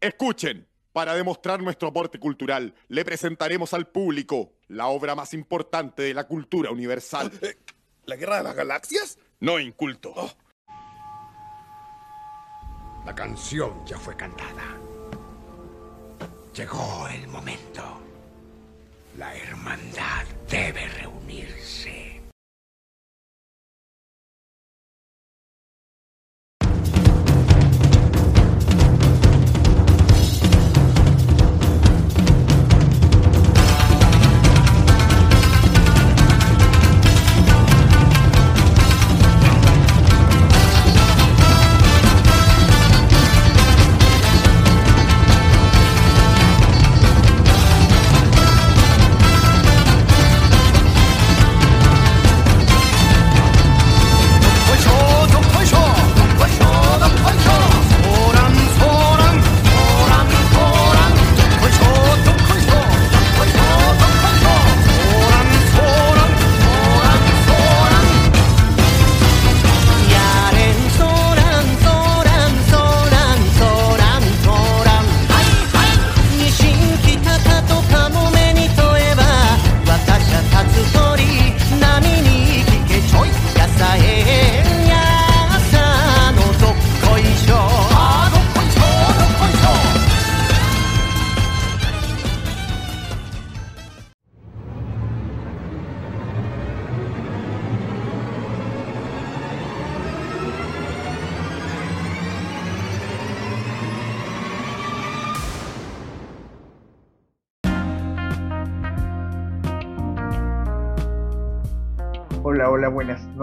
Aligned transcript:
Escuchen, 0.00 0.66
para 0.92 1.14
demostrar 1.14 1.62
nuestro 1.62 1.88
aporte 1.88 2.18
cultural, 2.18 2.74
le 2.88 3.04
presentaremos 3.04 3.72
al 3.72 3.88
público 3.88 4.52
la 4.68 4.88
obra 4.88 5.14
más 5.14 5.32
importante 5.32 6.02
de 6.02 6.12
la 6.12 6.24
cultura 6.24 6.70
universal. 6.70 7.32
Eh, 7.40 7.56
¿La 8.04 8.16
guerra 8.16 8.38
de 8.38 8.42
las 8.42 8.54
galaxias? 8.54 9.18
No 9.40 9.58
inculto. 9.58 10.12
Oh. 10.14 10.30
La 13.06 13.14
canción 13.14 13.84
ya 13.86 13.98
fue 13.98 14.16
cantada. 14.16 14.78
Llegó 16.54 17.08
el 17.08 17.26
momento. 17.28 17.82
La 19.16 19.34
hermandad 19.34 20.24
debe 20.50 20.86
reunirse. 20.88 22.11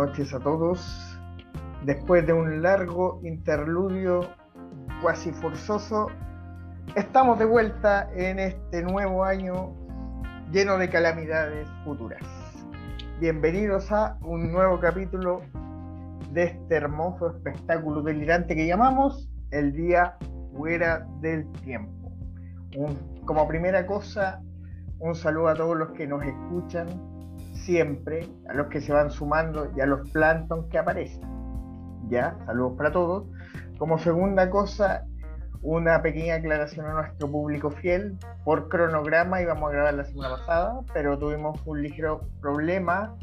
Noches 0.10 0.34
a 0.34 0.40
todos. 0.40 1.20
Después 1.86 2.26
de 2.26 2.34
un 2.34 2.64
largo 2.64 3.22
interludio 3.24 4.22
cuasi 5.04 5.32
forzoso, 5.32 6.08
estamos 6.96 7.38
de 7.38 7.46
vuelta 7.46 8.10
en 8.16 8.40
este 8.40 8.82
nuevo 8.82 9.24
año 9.24 9.72
lleno 10.52 10.80
de 10.80 10.90
calamidades 10.90 11.68
futuras. 11.86 12.24
Bienvenidos 13.20 13.92
a 13.92 14.18
un 14.22 14.52
nuevo 14.52 14.80
capítulo 14.80 15.42
de 16.32 16.46
este 16.46 16.76
hermoso 16.76 17.30
espectáculo 17.30 18.02
delirante 18.02 18.56
que 18.56 18.66
llamamos 18.66 19.30
El 19.52 19.74
Día 19.74 20.18
Fuera 20.58 21.06
del 21.22 21.52
Tiempo. 21.62 22.12
como 23.26 23.48
primera 23.48 23.86
cosa, 23.86 24.42
un 24.98 25.14
saludo 25.14 25.50
a 25.50 25.54
todos 25.54 25.78
los 25.78 25.92
que 25.92 26.08
nos 26.08 26.24
escuchan 26.24 26.88
siempre, 27.70 28.28
a 28.50 28.56
los 28.56 28.66
que 28.66 28.82
se 28.82 28.92
van 28.92 29.12
sumando 29.12 29.72
y 29.78 29.82
a 29.82 29.86
los 29.86 30.10
plancton 30.10 30.68
que 30.70 30.80
aparecen. 30.80 31.22
Ya, 32.10 32.36
saludos 32.48 32.74
para 32.76 32.92
todos. 32.92 33.28
Como 33.78 34.00
segunda 34.00 34.50
cosa, 34.50 35.06
una 35.62 36.02
pequeña 36.02 36.34
aclaración 36.34 36.88
a 36.88 36.94
nuestro 36.94 37.30
público 37.30 37.70
fiel. 37.70 38.18
Por 38.44 38.70
cronograma 38.70 39.40
íbamos 39.40 39.70
a 39.70 39.74
grabar 39.74 39.94
la 39.94 40.04
semana 40.04 40.38
pasada, 40.38 40.80
pero 40.96 41.20
tuvimos 41.20 41.62
un 41.68 41.84
ligero 41.84 42.22
problema 42.42 43.16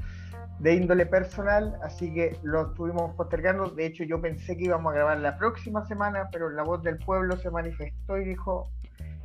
de 0.61 0.75
índole 0.75 1.07
personal, 1.07 1.77
así 1.83 2.15
que 2.15 2.39
lo 2.45 2.69
estuvimos 2.69 3.17
postergando. 3.17 3.71
De 3.71 3.85
hecho, 3.85 4.05
yo 4.05 4.21
pensé 4.21 4.57
que 4.57 4.67
íbamos 4.67 4.93
a 4.93 4.95
grabar 4.95 5.19
la 5.19 5.37
próxima 5.39 5.85
semana, 5.87 6.29
pero 6.31 6.51
la 6.51 6.63
voz 6.63 6.85
del 6.85 6.99
pueblo 6.99 7.37
se 7.37 7.51
manifestó 7.51 8.17
y 8.17 8.25
dijo 8.25 8.71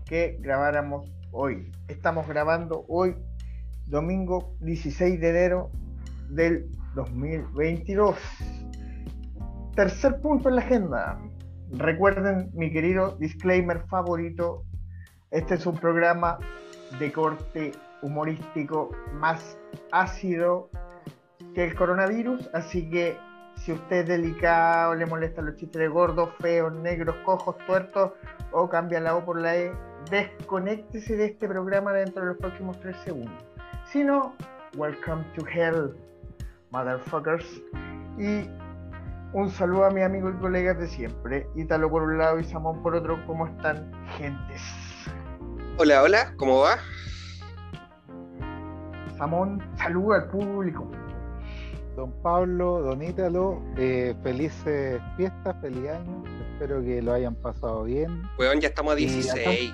que 0.04 0.40
grabáramos 0.42 1.12
hoy. 1.31 1.72
Estamos 1.88 2.28
grabando 2.28 2.86
hoy 2.88 3.16
domingo 3.91 4.56
16 4.62 5.19
de 5.19 5.29
enero 5.29 5.69
del 6.29 6.66
2022. 6.96 8.16
Tercer 9.75 10.22
punto 10.22 10.47
en 10.47 10.56
la 10.56 10.62
agenda. 10.62 11.19
Recuerden 11.72 12.51
mi 12.53 12.72
querido 12.72 13.18
disclaimer 13.18 13.81
favorito. 13.88 14.63
Este 15.30 15.56
es 15.56 15.66
un 15.66 15.75
programa 15.75 16.40
de 17.00 17.12
corte 17.12 17.74
humorístico 18.01 18.91
más 19.13 19.57
ácido 19.91 20.69
que 21.53 21.66
el 21.66 21.75
coronavirus, 21.75 22.50
así 22.53 22.90
que 22.90 23.18
si 23.57 23.74
usted 23.74 23.97
es 23.97 24.07
delicado, 24.07 24.96
le 24.96 25.06
molestan 25.06 25.47
los 25.47 25.57
chistes 25.57 25.80
de 25.81 25.90
gordos, 25.90 26.30
feos, 26.40 26.74
negros, 26.74 27.16
cojos, 27.25 27.57
tuertos 27.68 28.13
o 28.53 28.69
cambia 28.69 29.01
la 29.01 29.18
O 29.18 29.25
por 29.25 29.40
la 29.40 29.57
E, 29.57 29.74
desconéctese 30.09 31.18
de 31.18 31.25
este 31.25 31.47
programa 31.47 31.91
dentro 31.91 32.22
de 32.22 32.30
los 32.30 32.38
próximos 32.38 32.80
tres 32.80 32.96
segundos 33.03 33.50
sino 33.91 34.34
Welcome 34.78 35.25
to 35.35 35.46
Hell, 35.46 35.94
motherfuckers. 36.72 37.46
Y 38.18 38.50
un 39.34 39.50
saludo 39.50 39.85
a 39.85 39.90
mi 39.91 40.02
amigo 40.02 40.29
y 40.29 40.34
colegas 40.34 40.78
de 40.79 40.88
siempre, 40.88 41.47
Ítalo 41.56 41.90
por 41.90 42.03
un 42.03 42.18
lado 42.18 42.40
y 42.40 42.44
Samón 42.44 42.81
por 42.81 42.96
otro. 42.96 43.22
¿Cómo 43.25 43.47
están, 43.47 43.91
gentes? 44.18 44.62
Hola, 45.78 46.03
hola, 46.03 46.34
¿cómo 46.38 46.59
va? 46.59 46.78
Samón, 49.18 49.62
saluda 49.78 50.18
al 50.18 50.28
público. 50.30 50.90
Don 51.96 52.12
Pablo, 52.22 52.81
Don 52.81 53.03
Ítalo, 53.03 53.62
eh, 53.78 54.16
felices 54.24 55.01
fiestas, 55.18 55.56
feliz 55.62 55.90
año. 55.90 56.24
Espero 56.53 56.81
que 56.81 57.01
lo 57.01 57.12
hayan 57.12 57.35
pasado 57.35 57.84
bien. 57.84 58.24
Weón, 58.40 58.62
ya 58.62 58.69
estamos 58.69 58.94
a 58.94 58.96
16. 58.96 59.74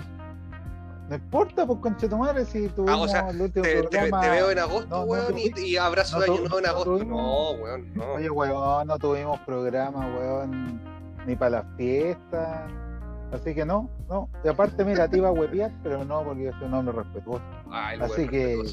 No 1.09 1.15
importa, 1.15 1.65
pues 1.65 1.79
conchetumare, 1.79 2.43
si 2.43 2.67
tuvimos 2.69 2.99
ah, 2.99 3.03
o 3.03 3.07
sea, 3.07 3.29
el 3.29 3.41
último 3.41 3.63
te, 3.63 3.81
programa... 3.81 4.21
te, 4.21 4.29
veo 4.29 4.51
en 4.51 4.59
agosto, 4.59 5.01
weón, 5.03 5.35
y, 5.37 5.77
abrazo 5.77 6.19
de 6.19 6.25
año 6.25 6.39
nuevo 6.41 6.59
en 6.59 6.65
agosto. 6.65 7.03
no, 7.05 7.51
weón, 7.51 7.93
no. 7.93 8.13
Oye, 8.13 8.29
weón, 8.29 8.87
no 8.87 8.97
tuvimos 8.97 9.39
programa, 9.41 10.05
weón, 10.17 10.81
ni 11.25 11.35
para 11.35 11.61
las 11.61 11.65
fiestas. 11.77 12.71
Así 13.31 13.55
que 13.55 13.65
no, 13.65 13.89
no. 14.09 14.29
Y 14.43 14.49
aparte, 14.49 14.83
mira, 14.83 15.07
te 15.07 15.17
iba 15.17 15.29
a 15.29 15.31
huepear, 15.31 15.71
pero 15.81 16.03
no, 16.03 16.23
porque 16.23 16.49
es 16.49 16.55
un 16.61 16.73
hombre 16.73 16.95
respetuoso. 16.95 17.43
Así 17.71 18.27
que. 18.27 18.63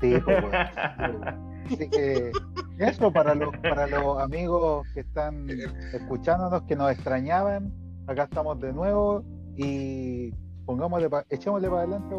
Sí, 0.00 0.18
pues, 0.24 0.24
weón. 0.26 1.50
Así 1.66 1.88
que 1.88 2.32
eso 2.78 3.12
para 3.12 3.34
los, 3.34 3.56
para 3.58 3.86
los 3.86 4.18
amigos 4.18 4.86
que 4.92 5.00
están 5.00 5.46
escuchándonos, 5.94 6.62
que 6.62 6.76
nos 6.76 6.90
extrañaban. 6.90 7.72
Acá 8.06 8.24
estamos 8.24 8.60
de 8.60 8.72
nuevo 8.72 9.22
y 9.56 10.34
pongámosle 10.66 11.08
echémosle 11.30 11.68
para 11.68 11.82
adelante. 11.82 12.16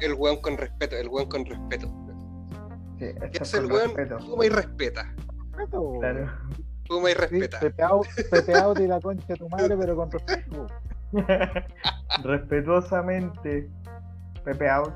El 0.00 0.14
weón, 0.14 0.40
con 0.40 0.56
respeto, 0.56 0.96
el 0.96 1.08
weón 1.08 1.28
con 1.28 1.44
respeto. 1.44 1.88
Sí, 2.98 3.06
¿Qué 3.32 3.38
hace 3.40 3.58
el 3.58 3.66
weón? 3.66 3.92
Toma 4.20 4.46
y 4.46 4.48
respeta. 4.48 5.14
Claro. 6.00 6.30
Toma 6.88 7.10
y 7.10 7.14
respeta. 7.14 7.58
Sí, 7.58 7.66
Pepe, 8.30 8.54
out, 8.54 8.78
y 8.78 8.86
la 8.86 9.00
concha 9.00 9.26
de 9.26 9.36
tu 9.36 9.48
madre, 9.48 9.76
pero 9.76 9.96
con 9.96 10.10
respeto. 10.10 10.66
Respetuosamente. 12.22 13.68
Pepe 14.44 14.70
out. 14.70 14.92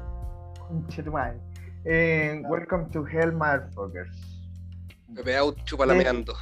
Concha 0.59 0.97
de 0.99 1.03
tu 1.03 1.13
madre. 1.13 1.41
Eh, 1.85 2.43
welcome 2.49 2.87
to 2.93 3.05
Hell, 3.07 3.33
motherfuckers. 3.33 4.17
Pepe 5.15 5.37
out, 5.37 5.59
chupalameando. 5.65 6.35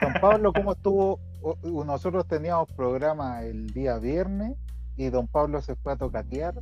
Juan 0.00 0.14
Pablo, 0.20 0.52
¿cómo 0.52 0.72
estuvo 0.72 1.20
nosotros 1.62 2.26
teníamos 2.26 2.70
programa 2.72 3.42
el 3.42 3.68
día 3.68 3.98
viernes 3.98 4.56
y 4.96 5.10
don 5.10 5.26
Pablo 5.28 5.60
se 5.62 5.76
fue 5.76 5.92
a 5.92 5.96
tocatear. 5.96 6.54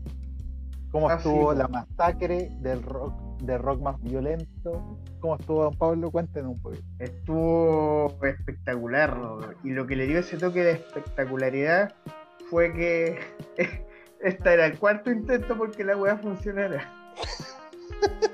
¿Cómo 0.90 1.08
ah, 1.08 1.14
estuvo 1.14 1.52
la 1.54 1.66
masacre 1.68 2.50
del 2.60 2.82
rock 2.82 3.24
de 3.44 3.58
rock 3.58 3.80
más 3.80 4.00
violento. 4.02 4.98
¿Cómo 5.20 5.36
estuvo 5.36 5.64
Don 5.64 5.76
Pablo? 5.76 6.10
Cuéntenos 6.10 6.52
un 6.52 6.62
poquito. 6.62 6.84
Estuvo 6.98 8.16
espectacular. 8.22 9.16
Y 9.62 9.70
lo 9.70 9.86
que 9.86 9.96
le 9.96 10.06
dio 10.06 10.18
ese 10.18 10.36
toque 10.36 10.62
de 10.62 10.72
espectacularidad 10.72 11.94
fue 12.50 12.72
que 12.72 13.18
este 14.20 14.52
era 14.52 14.66
el 14.66 14.78
cuarto 14.78 15.10
intento 15.10 15.56
porque 15.56 15.84
la 15.84 15.96
weá 15.96 16.16
funcionara. 16.16 16.90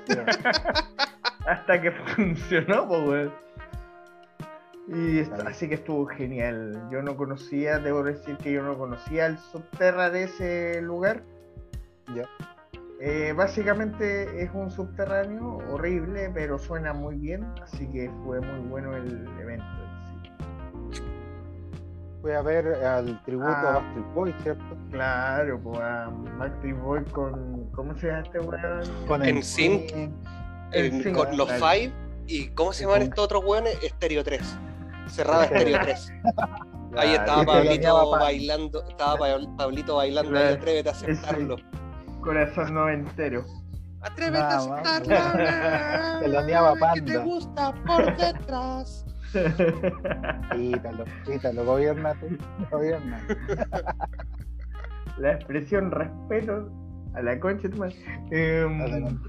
Hasta 1.45 1.81
que 1.81 1.91
funcionó, 1.91 2.87
pues 2.87 3.29
Y 4.87 5.21
así 5.45 5.69
que 5.69 5.75
estuvo 5.75 6.05
genial. 6.07 6.89
Yo 6.91 7.01
no 7.01 7.15
conocía, 7.15 7.79
debo 7.79 8.03
decir 8.03 8.37
que 8.37 8.51
yo 8.51 8.63
no 8.63 8.77
conocía 8.77 9.27
el 9.27 9.37
subterra 9.37 10.09
de 10.09 10.23
ese 10.23 10.81
lugar. 10.81 11.23
Ya. 12.15 12.27
Eh, 12.99 13.33
básicamente 13.35 14.43
es 14.43 14.51
un 14.53 14.69
subterráneo 14.69 15.59
horrible, 15.71 16.29
pero 16.33 16.59
suena 16.59 16.93
muy 16.93 17.15
bien, 17.15 17.43
así 17.63 17.87
que 17.87 18.11
fue 18.23 18.41
muy 18.41 18.67
bueno 18.69 18.95
el 18.95 19.27
evento. 19.39 19.65
Sí. 20.91 21.01
Fue 22.21 22.35
a 22.35 22.41
ver 22.43 22.67
al 22.85 23.23
tributo 23.23 23.49
a 23.49 23.59
ah. 23.59 23.73
Backstreet 23.79 24.13
Boy, 24.13 24.35
¿cierto? 24.43 24.77
Claro, 24.91 25.59
pues 25.63 25.79
a 25.79 26.11
Backstreet 26.37 26.79
Boy 26.79 27.03
con. 27.05 27.69
¿Cómo 27.71 27.95
se 27.97 28.07
llama 28.07 28.21
este 28.21 28.39
weón? 28.39 28.81
Con 29.07 29.25
el 29.25 29.43
Sync, 29.43 29.91
con 31.15 31.37
los 31.37 31.51
Five 31.53 31.91
y 32.27 32.49
¿cómo 32.49 32.71
se 32.71 32.85
llaman 32.85 33.01
estos 33.01 33.25
otros 33.25 33.43
weones? 33.43 33.81
Estéreo 33.83 34.23
3. 34.23 34.41
Cerrada 35.11 35.45
Estéreo 35.45 35.79
3. 35.81 36.13
Ahí 36.97 37.13
estaba 37.13 37.45
Pablito 37.45 38.11
bailando, 38.11 38.83
estaba 38.89 39.17
Pablito 39.57 39.95
bailando, 39.95 40.37
ahí 40.37 40.53
atrévete 40.53 40.89
a 40.89 40.91
aceptarlo 40.91 41.55
corazón 42.21 42.73
noventero. 42.73 43.43
Atrévete 44.01 44.43
a 44.43 44.57
aceptarlo. 44.57 46.19
Te 46.21 46.27
lo 46.27 46.43
niaba 46.43 46.73
Panda. 46.75 46.93
Que 46.95 47.01
te 47.01 47.17
gusta 47.17 47.73
por 47.85 48.17
detrás. 48.17 49.05
Quítalo, 50.51 51.05
quítalo, 51.25 51.65
gobierna 51.65 52.13
tú, 52.15 52.27
gobierna. 52.69 53.25
La 55.17 55.33
expresión 55.33 55.89
respeto 55.91 56.69
a 57.13 57.21
la 57.21 57.39
concha 57.39 57.69
tu 57.69 57.77
madre. 57.77 57.95
Em, 58.31 59.19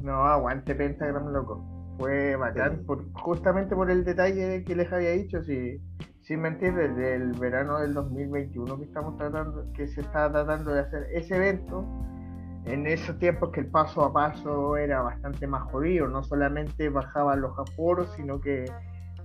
no, 0.00 0.24
aguante 0.24 0.74
Pentagram, 0.74 1.32
loco. 1.32 1.77
Fue 1.98 2.36
bacán, 2.36 2.84
por, 2.86 3.12
justamente 3.12 3.74
por 3.74 3.90
el 3.90 4.04
detalle 4.04 4.62
que 4.64 4.76
les 4.76 4.92
había 4.92 5.10
dicho, 5.10 5.42
si, 5.42 5.80
sin 6.22 6.40
mentir, 6.40 6.74
desde 6.74 7.16
el 7.16 7.32
verano 7.32 7.80
del 7.80 7.92
2021 7.92 8.78
que 8.78 8.84
estamos 8.84 9.16
tratando, 9.16 9.72
que 9.72 9.88
se 9.88 10.02
está 10.02 10.30
tratando 10.30 10.72
de 10.72 10.80
hacer 10.80 11.06
ese 11.12 11.36
evento, 11.36 11.84
en 12.66 12.86
esos 12.86 13.18
tiempos 13.18 13.50
que 13.50 13.60
el 13.60 13.66
paso 13.66 14.04
a 14.04 14.12
paso 14.12 14.76
era 14.76 15.00
bastante 15.02 15.46
más 15.46 15.70
jodido, 15.72 16.06
no 16.06 16.22
solamente 16.22 16.88
bajaban 16.88 17.40
los 17.40 17.58
aforos, 17.58 18.12
sino 18.14 18.40
que 18.40 18.66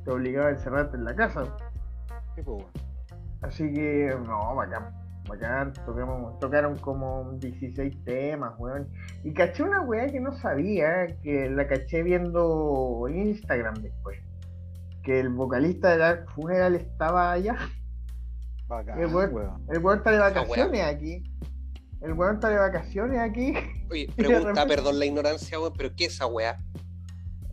te 0.03 0.11
obligaba 0.11 0.47
a 0.47 0.51
encerrarte 0.51 0.97
en 0.97 1.05
la 1.05 1.15
casa. 1.15 1.43
Así 3.41 3.71
que, 3.71 4.17
no, 4.25 4.55
bacán, 4.55 5.02
bacán, 5.27 5.73
tocaron 6.39 6.77
como 6.77 7.31
16 7.39 8.03
temas, 8.03 8.53
weón. 8.57 8.89
Y 9.23 9.33
caché 9.33 9.63
una 9.63 9.81
weá 9.81 10.07
que 10.07 10.19
no 10.19 10.33
sabía, 10.33 11.17
que 11.21 11.49
la 11.49 11.67
caché 11.67 12.03
viendo 12.03 13.07
Instagram 13.09 13.75
después. 13.75 14.19
Que 15.03 15.19
el 15.19 15.29
vocalista 15.29 15.91
de 15.91 15.97
Dark 15.97 16.29
Funeral 16.31 16.75
estaba 16.75 17.31
allá. 17.31 17.57
Bacán, 18.67 18.99
el 18.99 19.13
weón, 19.13 19.65
el 19.69 19.79
weón 19.79 19.97
está 19.99 20.11
de 20.11 20.19
vacaciones 20.19 20.83
aquí. 20.83 21.23
El 22.01 22.13
weón 22.13 22.35
está 22.35 22.49
de 22.49 22.57
vacaciones 22.57 23.19
aquí. 23.19 23.53
Oye, 23.89 24.09
pregunta, 24.15 24.65
perdón 24.65 24.99
la 24.99 25.05
ignorancia, 25.05 25.59
weón, 25.59 25.73
pero 25.77 25.95
¿qué 25.95 26.05
es 26.05 26.13
esa 26.15 26.27
weá? 26.27 26.57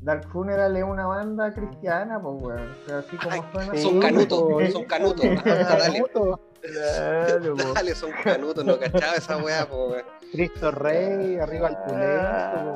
Dark 0.01 0.29
Funeral 0.31 0.75
es 0.77 0.83
una 0.83 1.07
banda 1.07 1.53
cristiana, 1.53 2.21
pues 2.21 2.43
weón. 2.43 2.69
Pero 2.87 2.99
así 2.99 3.17
como 3.17 3.53
suena. 3.53 3.77
Son 3.77 4.01
canutos, 4.01 4.73
son 4.73 4.85
canutos. 4.85 6.41
dale. 6.63 7.51
dale, 7.75 7.95
son 7.95 8.11
canutos, 8.25 8.65
no 8.65 8.79
cachaba 8.79 9.15
esa 9.15 9.37
weá, 9.39 9.65
weón. 9.65 10.03
Cristo 10.33 10.71
Rey, 10.71 11.39
arriba 11.39 11.69
al 11.69 11.83
pulento. 11.85 12.75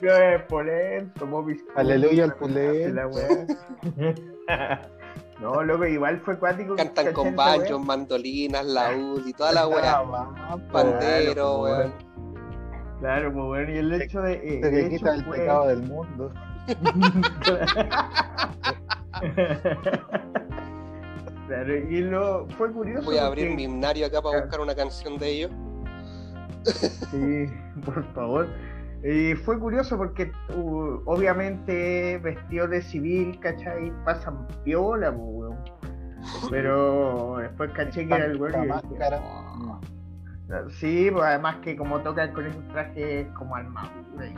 Claro, 0.00 0.46
polento, 0.48 1.28
Aleluya 1.76 2.24
al 2.24 2.34
pulento. 2.34 2.94
La 2.94 3.06
No, 5.40 5.62
loco, 5.62 5.84
igual 5.84 6.20
fue 6.20 6.38
cuático. 6.38 6.76
Cantan 6.76 7.12
con 7.12 7.36
banjos, 7.36 7.84
mandolinas, 7.84 8.64
laúd 8.64 9.26
y 9.26 9.32
toda 9.32 9.52
la 9.52 9.66
weá. 9.66 10.02
Pandero, 10.72 11.60
weón. 11.60 11.92
Claro, 13.00 13.32
pues 13.32 13.44
bueno, 13.44 13.72
y 13.72 13.78
el 13.78 13.92
hecho 14.00 14.22
de. 14.22 14.34
Eh, 14.34 14.60
Se 14.62 14.70
le 14.70 14.88
quita 14.88 15.14
el 15.14 15.24
pecado 15.24 15.66
del 15.68 15.82
mundo. 15.82 16.32
claro, 21.46 21.76
y 21.76 22.00
lo 22.00 22.46
fue 22.56 22.72
curioso. 22.72 23.04
Voy 23.04 23.18
a 23.18 23.26
abrir 23.26 23.54
mi 23.54 23.64
himnario 23.64 24.06
acá 24.06 24.22
para 24.22 24.40
buscar 24.40 24.60
una 24.60 24.74
canción 24.74 25.18
de 25.18 25.28
ellos. 25.28 25.50
Sí, 26.64 27.46
por 27.84 28.04
favor. 28.12 28.48
Y 29.04 29.34
fue 29.34 29.58
curioso 29.58 29.98
porque 29.98 30.32
uh, 30.54 31.00
obviamente 31.04 32.18
vestido 32.18 32.66
de 32.68 32.80
civil, 32.80 33.38
¿cachai? 33.38 33.92
Pasan 34.04 34.48
piola, 34.64 35.10
weón. 35.10 35.58
Pero 36.50 37.36
después 37.38 37.70
caché 37.72 38.08
que 38.08 38.14
era 38.14 38.24
el 38.24 38.38
güey. 38.38 38.54
Oh". 38.56 39.80
Sí, 40.70 41.10
pues 41.10 41.24
además 41.24 41.56
que 41.62 41.76
como 41.76 42.00
tocan 42.00 42.32
con 42.32 42.46
esos 42.46 42.66
trajes 42.68 43.26
como 43.34 43.56
armadura 43.56 44.26
y 44.26 44.34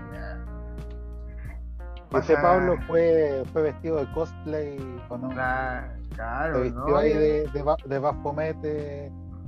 Ese 2.17 2.35
Pablo 2.37 2.77
fue, 2.87 3.45
fue 3.53 3.63
vestido 3.63 3.99
de 3.99 4.13
cosplay 4.13 4.79
con 5.09 5.23
Claro, 6.17 6.57
Se 6.57 6.63
vistió 6.63 6.97
ahí 6.97 7.13
de, 7.13 7.47
de, 7.49 7.65
de 7.87 7.99
Baphomet 7.99 8.57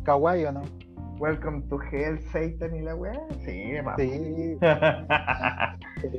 kawaii, 0.05 0.44
¿o 0.44 0.53
no? 0.53 0.62
Welcome 1.19 1.62
to 1.69 1.81
Hell, 1.91 2.20
Satan 2.32 2.76
y 2.76 2.82
la 2.82 2.94
weá. 2.94 3.20
Sí, 3.44 3.73
Sí. 3.99 4.59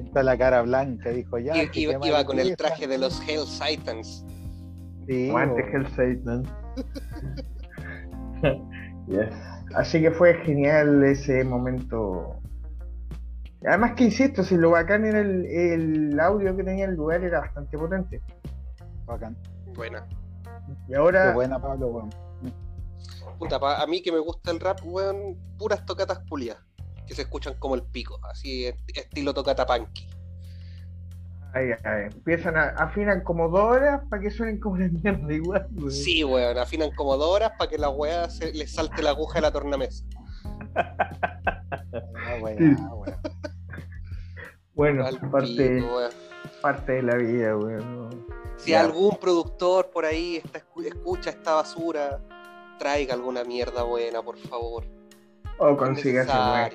Está 0.06 0.24
la 0.24 0.38
cara 0.38 0.62
blanca, 0.64 1.10
dijo 1.12 1.38
ya. 1.38 1.56
Y, 1.56 1.70
iba, 1.74 2.26
con 2.26 2.38
el 2.40 2.58
traje 2.58 2.86
de 2.86 2.98
los 2.98 3.22
Hell 3.28 3.46
Satans. 3.46 4.26
Sí. 5.08 5.30
Guante 5.30 5.62
Hell 5.62 5.88
Satan. 5.88 6.44
yes. 9.08 9.34
Así 9.76 10.02
que 10.02 10.12
fue 10.12 10.34
genial 10.44 11.04
ese 11.04 11.44
momento. 11.46 12.36
Además 13.66 13.94
que 13.94 14.06
insisto, 14.06 14.44
si 14.44 14.58
lo 14.58 14.72
bacán 14.72 15.06
era 15.06 15.20
el, 15.20 15.46
el 15.46 16.20
audio 16.20 16.56
que 16.58 16.64
tenía 16.64 16.86
el 16.86 16.96
lugar 16.96 17.24
era 17.24 17.40
bastante 17.40 17.78
potente. 17.78 18.22
Bacán. 19.06 19.38
Buena. 19.76 20.06
Y 20.88 20.96
ahora. 20.96 21.28
Qué 21.28 21.34
buena, 21.34 21.62
Pablo, 21.62 21.88
bueno 21.90 22.10
puta, 23.40 23.82
a 23.82 23.88
mí 23.88 24.02
que 24.02 24.12
me 24.12 24.20
gusta 24.20 24.52
el 24.52 24.60
rap, 24.60 24.80
weón, 24.84 25.38
puras 25.58 25.86
tocatas 25.86 26.20
culias, 26.30 26.58
que 27.08 27.16
se 27.16 27.24
escuchan 27.24 27.56
como 27.58 27.76
el 27.76 27.84
pico, 27.84 28.20
así 28.30 28.66
estilo 28.94 29.34
tocata 29.34 29.66
punky. 29.66 30.08
Ay, 31.52 31.70
ay, 31.84 32.10
empiezan 32.14 32.56
a 32.58 32.68
afinan 32.78 33.22
como 33.24 33.50
dos 33.50 33.64
horas 33.64 34.02
para 34.08 34.22
que 34.22 34.30
suenen 34.30 34.60
como 34.60 34.78
la 34.78 34.88
mierda 34.88 35.34
igual, 35.34 35.68
weón. 35.72 35.92
Sí, 35.92 36.24
weón, 36.24 36.58
afinan 36.60 36.92
como 36.92 37.18
dos 37.18 37.34
horas 37.34 37.54
para 37.58 37.72
que 37.72 37.78
la 37.80 37.90
weá 37.90 38.30
se 38.30 38.54
les 38.54 38.72
salte 38.72 39.02
la 39.02 39.12
aguja 39.12 39.36
de 39.36 39.42
la 39.42 39.52
tornamesa. 39.52 40.06
ah, 40.76 42.38
Bueno, 44.76 45.06
parte, 45.32 45.84
parte 46.62 46.92
de 46.92 47.04
la 47.04 47.16
vida, 47.16 47.58
weón. 47.58 48.39
Si 48.60 48.74
algún 48.74 49.18
productor 49.18 49.90
por 49.90 50.06
ahí 50.06 50.38
está, 50.38 50.60
escucha 50.86 51.30
esta 51.32 51.56
basura, 51.56 52.20
traiga 52.78 53.14
alguna 53.14 53.44
mierda 53.44 53.84
buena, 53.84 54.22
por 54.22 54.38
favor. 54.38 54.84
O 55.58 55.76
consígase, 55.76 56.32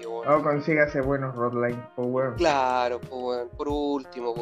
o 0.06 0.42
consígase 0.42 1.00
buenos 1.00 1.34
rodlines, 1.34 1.80
Claro, 2.36 3.00
Por 3.00 3.68
último, 3.68 4.34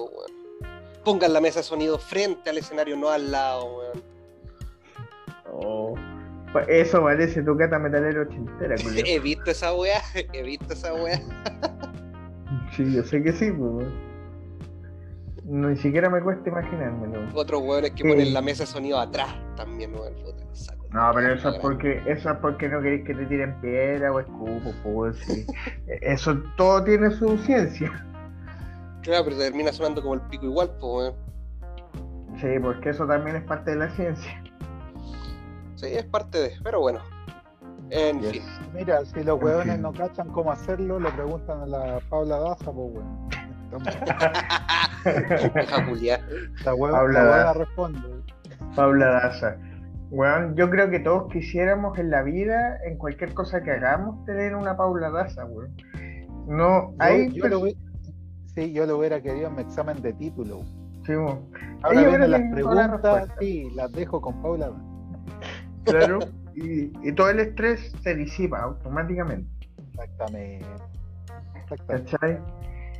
Pongan 1.04 1.32
la 1.32 1.40
mesa 1.40 1.60
de 1.60 1.64
sonido 1.64 1.98
frente 1.98 2.50
al 2.50 2.58
escenario, 2.58 2.96
no 2.96 3.08
al 3.08 3.30
lado, 3.30 3.76
weón. 3.76 4.02
Oh. 5.52 5.94
Eso 6.68 7.02
parece 7.02 7.42
tu 7.42 7.56
cata 7.56 7.78
metalero 7.78 8.22
ochentera, 8.22 8.74
He 9.06 9.18
visto 9.18 9.50
esa 9.50 9.74
weá, 9.74 10.00
he 10.32 10.42
visto 10.42 10.72
esa 10.72 10.92
weá. 10.92 11.20
sí, 12.76 12.92
yo 12.92 13.02
sé 13.02 13.22
que 13.22 13.32
sí, 13.32 13.50
pues. 13.50 13.86
Ni 15.52 15.76
siquiera 15.76 16.08
me 16.08 16.22
cuesta 16.22 16.48
imaginármelo. 16.48 17.28
Otros 17.34 17.60
weones 17.62 17.90
que 17.90 18.08
ponen 18.08 18.32
la 18.32 18.40
mesa 18.40 18.62
de 18.62 18.68
sonido 18.68 18.98
atrás 18.98 19.28
también, 19.54 19.94
weón. 19.94 20.14
No, 20.92 21.10
pero 21.14 21.34
eso 21.34 21.50
es 21.50 21.58
porque 21.58 22.02
eso 22.06 22.30
es 22.30 22.36
porque 22.38 22.70
no 22.70 22.80
queréis 22.80 23.04
que 23.04 23.14
te 23.14 23.26
tiren 23.26 23.60
piedra 23.60 24.10
o 24.12 24.20
escupo, 24.20 24.72
pues 24.82 25.18
sí. 25.18 25.44
Eso 26.00 26.42
todo 26.56 26.82
tiene 26.84 27.10
su 27.10 27.36
ciencia. 27.36 27.90
Claro, 29.02 29.24
pero 29.26 29.36
termina 29.36 29.70
sonando 29.74 30.00
como 30.00 30.14
el 30.14 30.22
pico 30.22 30.46
igual, 30.46 30.70
pues. 30.80 31.12
Sí, 32.40 32.48
porque 32.62 32.88
eso 32.88 33.06
también 33.06 33.36
es 33.36 33.42
parte 33.42 33.72
de 33.72 33.76
la 33.76 33.90
ciencia. 33.90 34.42
Sí, 35.74 35.86
es 35.86 36.04
parte 36.04 36.38
de, 36.38 36.52
pero 36.64 36.80
bueno. 36.80 37.00
En 37.90 38.22
fin. 38.22 38.42
Mira, 38.72 39.04
si 39.04 39.22
los 39.22 39.38
hueones 39.38 39.78
no 39.80 39.92
cachan 39.92 40.30
cómo 40.30 40.50
hacerlo, 40.50 40.98
le 40.98 41.10
preguntan 41.10 41.60
a 41.60 41.66
la 41.66 42.00
Paula 42.08 42.38
Daza, 42.38 42.72
pues 42.72 43.04
Paula 46.62 47.24
Daza. 47.24 47.52
responde. 47.54 48.00
Paula 48.76 49.06
Daza. 49.06 49.56
Bueno, 50.10 50.54
yo 50.54 50.68
creo 50.68 50.90
que 50.90 51.00
todos 51.00 51.32
quisiéramos 51.32 51.98
en 51.98 52.10
la 52.10 52.22
vida, 52.22 52.78
en 52.84 52.98
cualquier 52.98 53.32
cosa 53.32 53.62
que 53.62 53.70
hagamos, 53.70 54.24
tener 54.26 54.54
una 54.54 54.76
Paula 54.76 55.10
Daza, 55.10 55.46
weón. 55.46 55.74
No, 56.46 56.94
hay. 56.98 57.30
Yo, 57.32 57.48
lo, 57.48 57.64
sí, 58.54 58.72
yo 58.72 58.86
lo 58.86 58.98
hubiera 58.98 59.22
querido 59.22 59.48
en 59.48 59.56
mi 59.56 59.62
examen 59.62 60.02
de 60.02 60.12
título. 60.12 60.60
Sí. 61.06 61.12
Ahora 61.82 62.06
vienen 62.06 62.30
las 62.30 62.42
preguntas, 62.52 63.28
sí, 63.40 63.70
las 63.74 63.90
dejo 63.92 64.20
con 64.20 64.40
Paula. 64.42 64.70
Claro, 65.84 66.20
y, 66.54 66.92
y, 67.08 67.12
todo 67.12 67.30
el 67.30 67.40
estrés 67.40 67.92
se 68.02 68.14
disipa 68.14 68.60
automáticamente. 68.60 69.50
Exactamente. 69.92 70.66
Exactamente. 71.70 72.42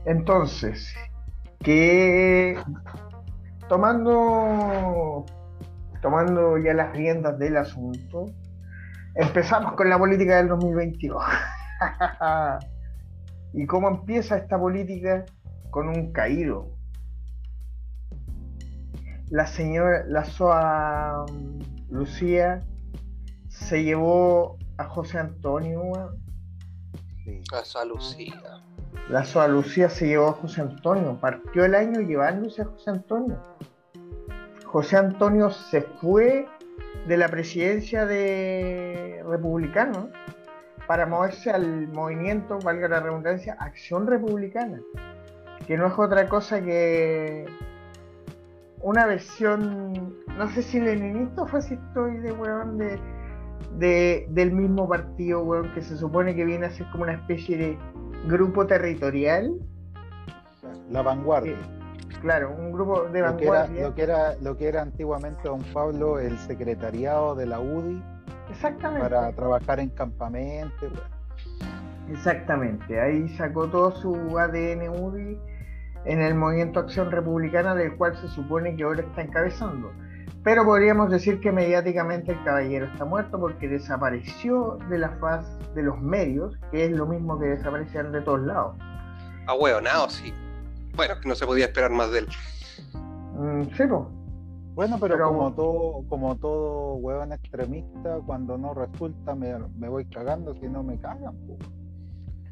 Entonces, 0.05 0.95
que 1.61 2.59
tomando 3.69 5.25
tomando 6.03 6.59
ya 6.59 6.75
las 6.75 6.93
riendas 6.93 7.39
del 7.39 7.57
asunto, 7.57 8.27
empezamos 9.15 9.73
con 9.75 9.89
la 9.89 9.99
política 9.99 10.37
del 10.37 10.49
2022. 10.49 11.25
¿Y 13.55 13.67
cómo 13.67 13.89
empieza 13.89 14.37
esta 14.37 14.59
política? 14.59 15.25
Con 15.71 15.89
un 15.89 16.13
caído. 16.13 16.77
La 19.31 19.47
señora, 19.47 20.05
la 20.07 20.25
SOA 20.25 21.25
Lucía 21.89 22.63
se 23.49 23.83
llevó 23.83 24.59
a 24.77 24.85
José 24.85 25.19
Antonio. 25.19 25.83
La 27.51 27.65
SOA 27.65 27.85
Lucía. 27.87 28.43
La 29.13 29.27
SOA 29.27 29.47
Lucía 29.47 29.91
se 29.91 30.07
llevó 30.07 30.29
a 30.29 30.33
José 30.33 30.63
Antonio. 30.63 31.19
Partió 31.21 31.67
el 31.67 31.75
año 31.75 32.01
llevándose 32.01 32.63
a 32.63 32.65
José 32.65 32.93
Antonio. 32.93 33.37
José 34.65 34.97
Antonio 34.97 35.51
se 35.51 35.83
fue 35.83 36.49
de 37.07 37.19
la 37.19 37.29
presidencia 37.29 38.07
de 38.07 39.23
republicano 39.29 40.09
para 40.87 41.05
moverse 41.05 41.51
al 41.51 41.89
movimiento, 41.89 42.59
valga 42.65 42.89
la 42.89 43.01
redundancia, 43.01 43.55
Acción 43.61 44.07
Republicana, 44.07 44.81
que 45.67 45.77
no 45.77 45.89
es 45.89 45.99
otra 45.99 46.27
cosa 46.31 46.63
que 46.63 47.45
una 48.81 49.05
versión, 49.05 50.17
no 50.39 50.51
sé 50.53 50.63
si 50.63 50.81
leninista 50.81 51.43
o 51.43 51.47
fascistoide, 51.47 52.33
weón, 52.33 52.79
de, 52.79 52.99
de, 53.77 54.27
del 54.31 54.53
mismo 54.53 54.89
partido, 54.89 55.43
weón, 55.43 55.71
que 55.75 55.83
se 55.83 55.99
supone 55.99 56.35
que 56.35 56.47
viene 56.47 56.65
a 56.65 56.71
ser 56.71 56.87
como 56.93 57.03
una 57.03 57.13
especie 57.13 57.59
de 57.59 57.79
grupo 58.27 58.67
territorial. 58.67 59.53
La 60.91 61.03
vanguardia. 61.03 61.57
Claro, 62.21 62.55
un 62.57 62.73
grupo 62.73 63.05
de 63.05 63.23
vanguardia. 63.23 63.83
Lo 63.83 63.95
que, 63.95 64.03
era, 64.03 64.37
lo 64.41 64.57
que 64.57 64.69
era, 64.69 64.83
antiguamente, 64.83 65.41
don 65.45 65.63
Pablo, 65.73 66.19
el 66.19 66.39
secretariado 66.39 67.35
de 67.35 67.47
la 67.47 67.61
UDI. 67.61 68.03
Exactamente. 68.51 69.09
Para 69.09 69.33
trabajar 69.33 69.81
en 69.81 69.89
campamentos. 69.91 70.93
Exactamente, 72.11 73.01
ahí 73.01 73.29
sacó 73.37 73.69
todo 73.69 73.93
su 73.93 74.39
ADN 74.39 74.89
UDI 74.89 75.39
en 76.05 76.21
el 76.21 76.35
movimiento 76.35 76.81
Acción 76.81 77.11
Republicana, 77.11 77.75
del 77.75 77.97
cual 77.97 78.17
se 78.17 78.29
supone 78.29 78.77
que 78.77 78.83
ahora 78.83 79.03
está 79.03 79.23
encabezando. 79.23 79.93
Pero 80.45 80.65
podríamos 80.65 81.11
decir 81.11 81.41
que 81.41 81.53
mediáticamente 81.53 82.33
el 82.33 82.45
caballero 82.45 82.87
está 82.87 83.05
muerto 83.05 83.39
porque 83.39 83.69
desapareció 83.69 84.79
de 84.89 84.99
la 84.99 85.11
faz 85.21 85.47
de 85.75 85.83
los 85.83 86.01
medios, 86.01 86.59
que 86.71 86.87
es 86.87 86.91
lo 86.91 87.07
mismo 87.07 87.39
que 87.39 87.47
desaparecer 87.47 88.11
de 88.11 88.21
todos 88.23 88.41
lados. 88.41 88.77
Ah, 89.47 89.55
nada, 89.83 90.09
sí 90.09 90.33
bueno, 90.95 91.15
que 91.21 91.29
no 91.29 91.35
se 91.35 91.47
podía 91.47 91.67
esperar 91.67 91.91
más 91.91 92.11
de 92.13 92.21
él. 92.21 92.29
Mm, 93.35 93.63
sí, 93.77 93.85
pues. 93.89 94.03
Bueno, 94.75 94.97
pero, 94.99 95.23
como 95.29 95.53
todo, 95.53 96.05
como 96.09 96.37
todo 96.37 96.95
huevón 96.95 97.33
extremista, 97.33 98.21
cuando 98.25 98.57
no 98.57 98.73
resulta 98.73 99.35
me, 99.35 99.89
voy 99.89 100.07
cagando, 100.07 100.55
si 100.55 100.67
no 100.67 100.83
me 100.83 100.99
cagan. 100.99 101.37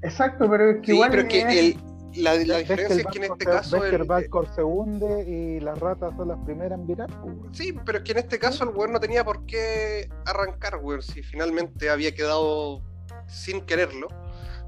Exacto, 0.02 0.48
pero 0.50 0.70
es 0.70 0.82
que 0.82 0.92
igual. 0.92 1.10
Pero 1.10 1.28
que 1.28 1.78
la, 2.16 2.34
diferencia 2.34 2.96
es 2.96 3.06
que 3.06 3.18
en 3.18 3.24
este 3.24 3.44
caso. 3.44 3.84
el, 3.84 4.06
se 4.54 4.62
hunde 4.62 5.28
y 5.28 5.60
las 5.60 5.78
ratas 5.78 6.14
son 6.16 6.28
las 6.28 6.38
primeras 6.44 6.78
en 6.78 6.86
virar. 6.86 7.10
Sí, 7.52 7.74
pero 7.84 7.98
es 7.98 8.04
que 8.04 8.12
en 8.12 8.18
este 8.18 8.38
caso 8.38 8.64
el 8.64 8.70
weón 8.70 8.92
no 8.92 9.00
tenía 9.00 9.24
por 9.24 9.46
qué 9.46 10.08
arrancar, 10.24 10.80
weón, 10.82 11.02
si 11.02 11.22
finalmente 11.22 11.90
había 11.90 12.14
quedado 12.14 12.82
sin 13.28 13.60
quererlo 13.60 14.08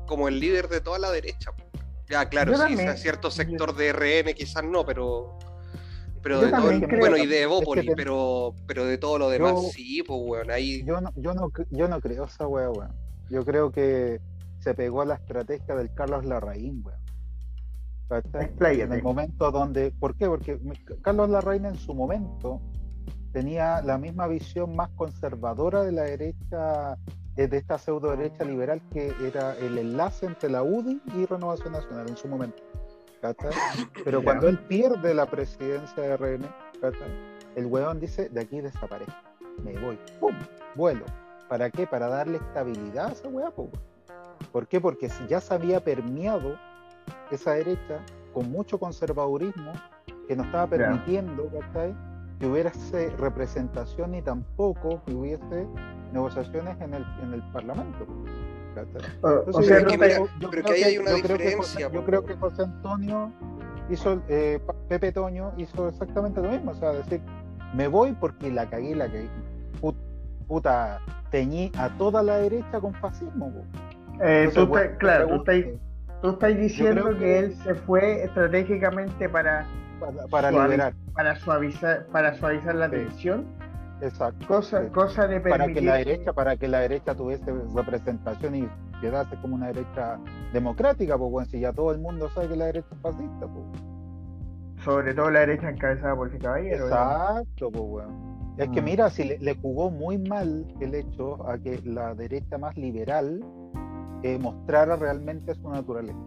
como 0.07 0.29
el 0.29 0.39
líder 0.39 0.69
de 0.69 0.81
toda 0.81 0.99
la 0.99 1.11
derecha. 1.11 1.53
Ya, 2.09 2.29
claro, 2.29 2.57
sí, 2.57 2.75
en 2.79 2.97
cierto 2.97 3.31
sector 3.31 3.75
de 3.75 3.93
RN 3.93 4.35
quizás 4.35 4.65
no, 4.65 4.85
pero. 4.85 5.39
Pero 6.23 6.41
de 6.41 6.51
todo 6.53 6.99
bueno, 7.01 7.17
y 7.17 7.27
de 7.27 7.43
Evópolis, 7.43 7.91
pero, 7.97 8.55
pero 8.69 8.85
de 8.85 8.97
todo 8.97 9.19
lo 9.19 9.29
demás 9.29 9.73
sí, 9.73 10.05
pues, 10.07 10.21
weón, 10.23 10.51
ahí. 10.53 10.85
Yo 10.85 11.01
no, 11.01 11.11
yo 11.17 11.35
no, 11.35 11.51
yo 11.71 11.89
no 11.89 12.01
creo 12.01 12.25
esa 12.25 12.47
weá, 12.47 12.71
weón. 12.71 12.93
Yo 13.29 13.45
creo 13.45 13.73
que 13.73 14.21
se 14.61 14.75
pegó 14.75 15.03
a 15.03 15.07
la 15.07 15.15
estrategia 15.15 15.75
del 15.75 15.93
Carlos 15.93 16.25
Larraín, 16.25 16.83
weón. 16.85 17.02
En 18.83 18.93
el 18.93 19.03
momento 19.03 19.51
donde. 19.51 19.91
¿Por 19.93 20.15
qué? 20.17 20.27
Porque 20.27 20.59
Carlos 21.03 21.31
Larraín 21.31 21.67
en 21.67 21.77
su 21.77 21.95
momento 21.95 22.61
tenía 23.33 23.81
la 23.83 23.99
misma 23.99 24.27
visión 24.27 24.77
más 24.77 24.91
conservadora 24.91 25.83
de 25.83 25.93
la 25.93 26.03
derecha 26.03 26.99
de 27.35 27.57
esta 27.57 27.79
pseudo 27.79 28.15
derecha 28.15 28.45
liberal 28.45 28.83
que 28.91 29.15
era 29.27 29.57
el 29.57 29.79
enlace 29.79 30.27
entre 30.27 30.51
la 30.51 30.63
UDI 30.63 31.01
y 31.17 31.25
Renovación 31.25 31.73
Nacional 31.73 32.09
en 32.09 32.17
su 32.17 32.29
momento. 32.29 32.63
Pero 34.05 34.23
cuando 34.23 34.49
él 34.49 34.59
pierde 34.59 35.15
la 35.15 35.27
presidencia 35.27 36.03
de 36.03 36.17
RN, 36.17 36.45
el 37.57 37.67
huevón 37.67 38.01
dice, 38.01 38.29
de 38.29 38.41
aquí 38.41 38.61
desaparece, 38.61 39.13
me 39.63 39.79
voy, 39.79 39.99
¡pum! 40.21 40.35
Vuelo. 40.75 41.05
¿Para 41.49 41.71
qué? 41.71 41.87
Para 41.87 42.09
darle 42.09 42.39
estabilidad 42.39 43.09
a 43.09 43.13
esa 43.13 43.29
hueá, 43.29 43.53
¿Por 44.51 44.67
qué? 44.67 44.81
Porque 44.81 45.09
ya 45.29 45.41
se 45.41 45.55
había 45.55 45.85
permeado 45.85 46.59
esa 47.37 47.53
derecha 47.55 48.01
con 48.33 48.51
mucho 48.51 48.79
conservadurismo 48.79 49.73
que 50.27 50.37
no 50.37 50.45
estaba 50.45 50.67
permitiendo 50.67 51.49
que 52.39 52.47
hubiese 52.47 53.11
representación 53.19 54.15
y 54.15 54.23
tampoco 54.23 55.03
que 55.05 55.15
hubiese 55.15 55.67
negociaciones 56.13 56.81
en 56.81 56.95
el, 56.95 57.07
en 57.23 57.35
el 57.35 57.43
Parlamento. 57.53 58.07
o 59.53 59.63
sea, 59.63 59.81
yo, 59.81 60.51
creo 60.51 60.65
que 60.65 60.73
ahí 60.73 60.83
hay 60.83 60.99
una 60.99 61.13
diferencia. 61.13 61.91
yo 61.91 62.05
creo 62.05 62.25
que 62.25 62.35
José 62.35 62.63
Antonio 62.63 63.33
hizo, 63.91 64.23
eh, 64.29 64.61
Pepe 64.89 65.13
Toño 65.13 65.53
hizo 65.57 65.89
exactamente 65.89 66.41
lo 66.43 66.51
mismo, 66.51 66.73
o 66.73 66.75
sea, 66.75 66.93
decir, 66.93 67.21
me 67.75 67.89
voy 67.89 68.13
porque 68.13 68.51
la 68.51 68.69
cagué, 68.69 68.95
la 68.95 69.07
cagué. 69.07 69.29
puta, 70.47 71.01
teñí 71.31 71.71
a 71.79 71.89
toda 71.97 72.23
la 72.23 72.39
derecha 72.39 72.81
con 72.81 72.93
fascismo. 72.95 73.53
Eh, 74.21 74.51
tú 74.55 74.71
claro, 74.99 75.29
tú 75.29 75.35
estás, 75.37 75.57
tú 76.23 76.31
estás 76.31 76.57
diciendo 76.57 77.17
que, 77.19 77.39
él 77.39 77.55
se 77.57 77.75
fue 77.75 78.25
estratégicamente 78.25 79.29
para, 79.29 79.67
para, 80.31 80.51
liberar. 80.51 80.95
Para 81.15 81.37
suavizar, 81.37 82.07
para 82.07 82.35
suavizar 82.35 82.75
la 82.77 82.89
tensión. 82.89 83.47
Exacto. 84.01 84.47
Cosa, 84.47 84.89
cosa 84.89 85.27
de 85.29 85.41
Para 85.41 85.67
que 85.67 85.81
la 85.81 85.97
derecha, 85.97 86.33
para 86.33 86.57
que 86.57 86.67
la 86.69 86.81
derecha 86.81 87.15
tuviese 87.15 87.53
representación 87.75 88.55
y 88.55 88.69
quedase 89.01 89.37
como 89.37 89.57
una 89.57 89.69
derecha 89.69 90.19
democrática, 90.53 91.19
pues 91.19 91.31
bueno, 91.31 91.49
si 91.49 91.61
ya 91.61 91.73
todo 91.73 91.93
el 91.93 91.99
mundo 91.99 92.29
sabe 92.31 92.49
que 92.49 92.57
la 92.57 92.67
derecha 92.67 92.89
es 92.93 93.01
fascista, 93.01 93.47
pues. 93.47 94.85
Sobre 94.85 95.15
todo 95.15 95.31
la 95.31 95.41
derecha 95.41 95.71
encabezada 95.71 96.17
por 96.17 96.29
ese 96.29 96.39
caballero. 96.39 96.87
Exacto, 96.87 97.71
pues 97.71 97.85
bueno. 97.85 98.33
Es 98.59 98.69
que 98.69 98.83
mm. 98.83 98.85
mira, 98.85 99.11
si 99.11 99.39
le, 99.39 99.55
jugó 99.57 99.91
muy 99.91 100.19
mal 100.19 100.67
el 100.81 100.95
hecho 100.95 101.49
a 101.49 101.59
que 101.59 101.81
la 101.85 102.15
derecha 102.15 102.59
más 102.59 102.77
liberal 102.77 103.41
eh, 104.23 104.39
mostrara 104.39 104.97
realmente 104.97 105.55
su 105.55 105.69
naturaleza. 105.69 106.19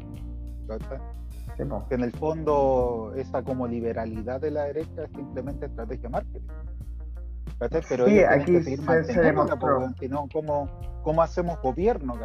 Que 1.58 1.96
en 1.96 2.04
el 2.04 2.12
fondo 2.12 3.14
esa 3.16 3.44
como 3.44 3.68
liberalidad 3.68 4.42
de 4.42 4.52
la 4.52 4.64
derecha 4.64 5.04
es 5.04 5.12
simplemente 5.12 5.68
estrategia 5.68 6.10
marketing. 6.10 6.48
Pero 7.88 8.06
sí, 8.08 8.20
aquí 8.20 8.62
se, 8.62 8.78
se 8.78 9.22
demostró. 9.22 9.94
Sino 10.00 10.28
cómo, 10.34 10.68
cómo 11.04 11.22
hacemos 11.22 11.62
gobierno, 11.62 12.16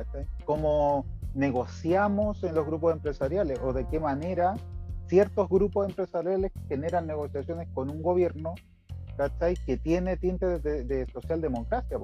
cómo 0.44 1.06
negociamos 1.34 2.42
en 2.42 2.54
los 2.54 2.66
grupos 2.66 2.94
empresariales 2.94 3.60
o 3.62 3.72
de 3.72 3.86
qué 3.86 4.00
manera 4.00 4.56
ciertos 5.06 5.48
grupos 5.48 5.88
empresariales 5.88 6.50
generan 6.68 7.06
negociaciones 7.06 7.68
con 7.74 7.90
un 7.90 8.02
gobierno 8.02 8.54
que 9.66 9.76
tiene 9.76 10.16
tinte 10.16 10.58
de, 10.60 11.06
socialdemocracia. 11.12 11.98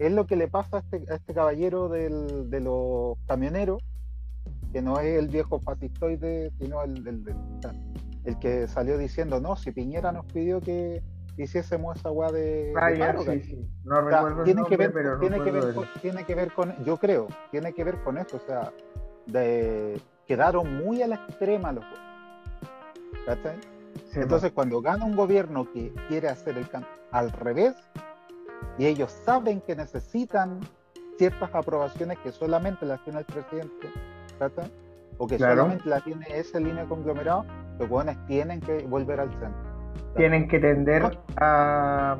Es 0.00 0.10
lo 0.10 0.26
que 0.26 0.34
le 0.34 0.48
pasa 0.48 0.78
a 0.78 0.80
este, 0.80 1.04
a 1.12 1.16
este 1.16 1.34
caballero 1.34 1.90
del, 1.90 2.48
de 2.48 2.60
los 2.60 3.18
camioneros, 3.26 3.82
que 4.72 4.80
no 4.80 4.98
es 4.98 5.18
el 5.18 5.28
viejo 5.28 5.60
fascistoide, 5.60 6.50
sino 6.58 6.82
el, 6.82 7.06
el, 7.06 7.22
el 8.24 8.38
que 8.38 8.66
salió 8.66 8.96
diciendo, 8.96 9.40
no, 9.40 9.56
si 9.56 9.72
Piñera 9.72 10.10
nos 10.10 10.24
pidió 10.24 10.60
que 10.60 11.02
hiciésemos 11.36 11.98
esa 11.98 12.10
weá 12.10 12.32
de, 12.32 12.72
ah, 12.76 13.14
sí, 13.18 13.40
sí. 13.42 13.70
No 13.84 14.00
recuerdo 14.00 14.42
tiene 14.44 14.64
que 14.64 14.76
ver, 14.78 14.92
pero 14.92 15.18
tiene 15.18 15.42
que 15.42 15.50
ver 15.50 15.74
con, 15.74 15.84
tiene 16.00 16.24
que 16.24 16.34
ver 16.34 16.52
con, 16.52 16.84
yo 16.84 16.96
creo, 16.96 17.28
tiene 17.50 17.74
que 17.74 17.84
ver 17.84 18.02
con 18.02 18.16
eso, 18.16 18.38
o 18.38 18.40
sea, 18.40 18.72
de, 19.26 20.00
quedaron 20.26 20.82
muy 20.82 21.02
a 21.02 21.08
la 21.08 21.16
extrema 21.16 21.72
los 21.72 21.84
Entonces, 24.14 24.52
cuando 24.52 24.80
gana 24.80 25.04
un 25.04 25.14
gobierno 25.14 25.70
que 25.72 25.92
quiere 26.08 26.28
hacer 26.28 26.56
el 26.56 26.66
al 27.10 27.32
revés, 27.32 27.74
y 28.78 28.86
ellos 28.86 29.10
saben 29.24 29.60
que 29.60 29.76
necesitan 29.76 30.60
ciertas 31.18 31.54
aprobaciones 31.54 32.18
que 32.20 32.32
solamente 32.32 32.86
las 32.86 33.02
tiene 33.04 33.20
el 33.20 33.24
presidente, 33.26 33.88
o 35.18 35.26
que 35.26 35.38
solamente 35.38 35.88
las 35.88 36.02
tiene 36.02 36.26
esa 36.30 36.58
línea 36.58 36.86
conglomerado, 36.86 37.44
los 37.78 37.88
jóvenes 37.88 38.16
tienen 38.26 38.60
que 38.60 38.78
volver 38.86 39.20
al 39.20 39.30
centro. 39.30 39.70
Tienen 40.16 40.48
que 40.48 40.58
tender 40.58 41.18
a, 41.36 42.16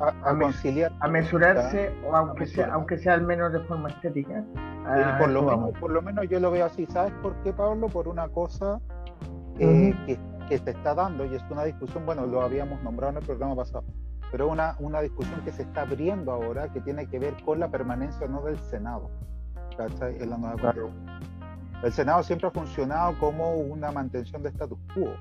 a, 0.00 0.38
conciliar. 0.38 0.92
A 1.00 1.08
mesurarse, 1.08 1.92
o 2.06 2.14
aunque 2.14 2.46
sea, 2.46 2.72
aunque 2.72 2.98
sea 2.98 3.14
al 3.14 3.22
menos 3.22 3.52
de 3.52 3.60
forma 3.60 3.88
estética. 3.88 4.44
por, 5.18 5.30
lo 5.30 5.42
menos, 5.42 5.78
por 5.80 5.90
lo 5.90 6.02
menos 6.02 6.28
yo 6.28 6.38
lo 6.38 6.50
veo 6.50 6.66
así. 6.66 6.86
¿Sabes 6.86 7.12
por 7.22 7.34
qué, 7.42 7.52
Pablo? 7.52 7.88
Por 7.88 8.06
una 8.06 8.28
cosa 8.28 8.80
eh, 9.58 9.94
que, 10.06 10.18
que 10.48 10.58
se 10.58 10.70
está 10.70 10.94
dando, 10.94 11.24
y 11.24 11.34
es 11.34 11.42
una 11.50 11.64
discusión, 11.64 12.06
bueno, 12.06 12.26
lo 12.26 12.42
habíamos 12.42 12.82
nombrado 12.82 13.12
en 13.12 13.18
el 13.18 13.24
programa 13.24 13.56
pasado, 13.56 13.84
pero 14.30 14.48
una, 14.48 14.76
una 14.78 15.00
discusión 15.00 15.40
que 15.42 15.52
se 15.52 15.62
está 15.62 15.82
abriendo 15.82 16.32
ahora 16.32 16.68
que 16.72 16.80
tiene 16.80 17.06
que 17.06 17.18
ver 17.18 17.34
con 17.44 17.60
la 17.60 17.68
permanencia 17.68 18.26
no 18.26 18.42
del 18.42 18.58
Senado. 18.58 19.10
En 20.00 20.30
la 20.30 20.38
nueva 20.38 20.74
El 21.82 21.92
Senado 21.92 22.22
siempre 22.22 22.48
ha 22.48 22.50
funcionado 22.50 23.18
como 23.18 23.54
una 23.56 23.92
mantención 23.92 24.42
de 24.42 24.48
status 24.48 24.78
quo. 24.94 25.14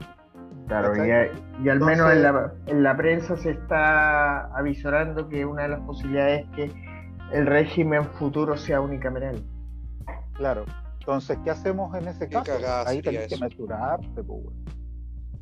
Claro, 0.67 0.95
y, 0.95 1.69
al 1.69 1.79
menos 1.79 2.11
en 2.11 2.23
la, 2.23 2.53
en 2.65 2.83
la, 2.83 2.97
prensa 2.97 3.35
se 3.37 3.51
está 3.51 4.45
avisorando 4.55 5.29
que 5.29 5.45
una 5.45 5.63
de 5.63 5.69
las 5.69 5.81
posibilidades 5.81 6.45
es 6.45 6.49
que 6.55 6.71
el 7.33 7.45
régimen 7.45 8.05
futuro 8.05 8.57
sea 8.57 8.81
unicameral. 8.81 9.43
Claro, 10.33 10.65
entonces, 11.05 11.37
¿qué 11.43 11.51
hacemos 11.51 11.95
en 11.95 12.07
ese 12.07 12.27
caso? 12.27 12.51
Ahí 12.87 12.99
tenés 12.99 13.27
que 13.27 13.37
mesurarte, 13.37 14.23
pues, 14.23 14.41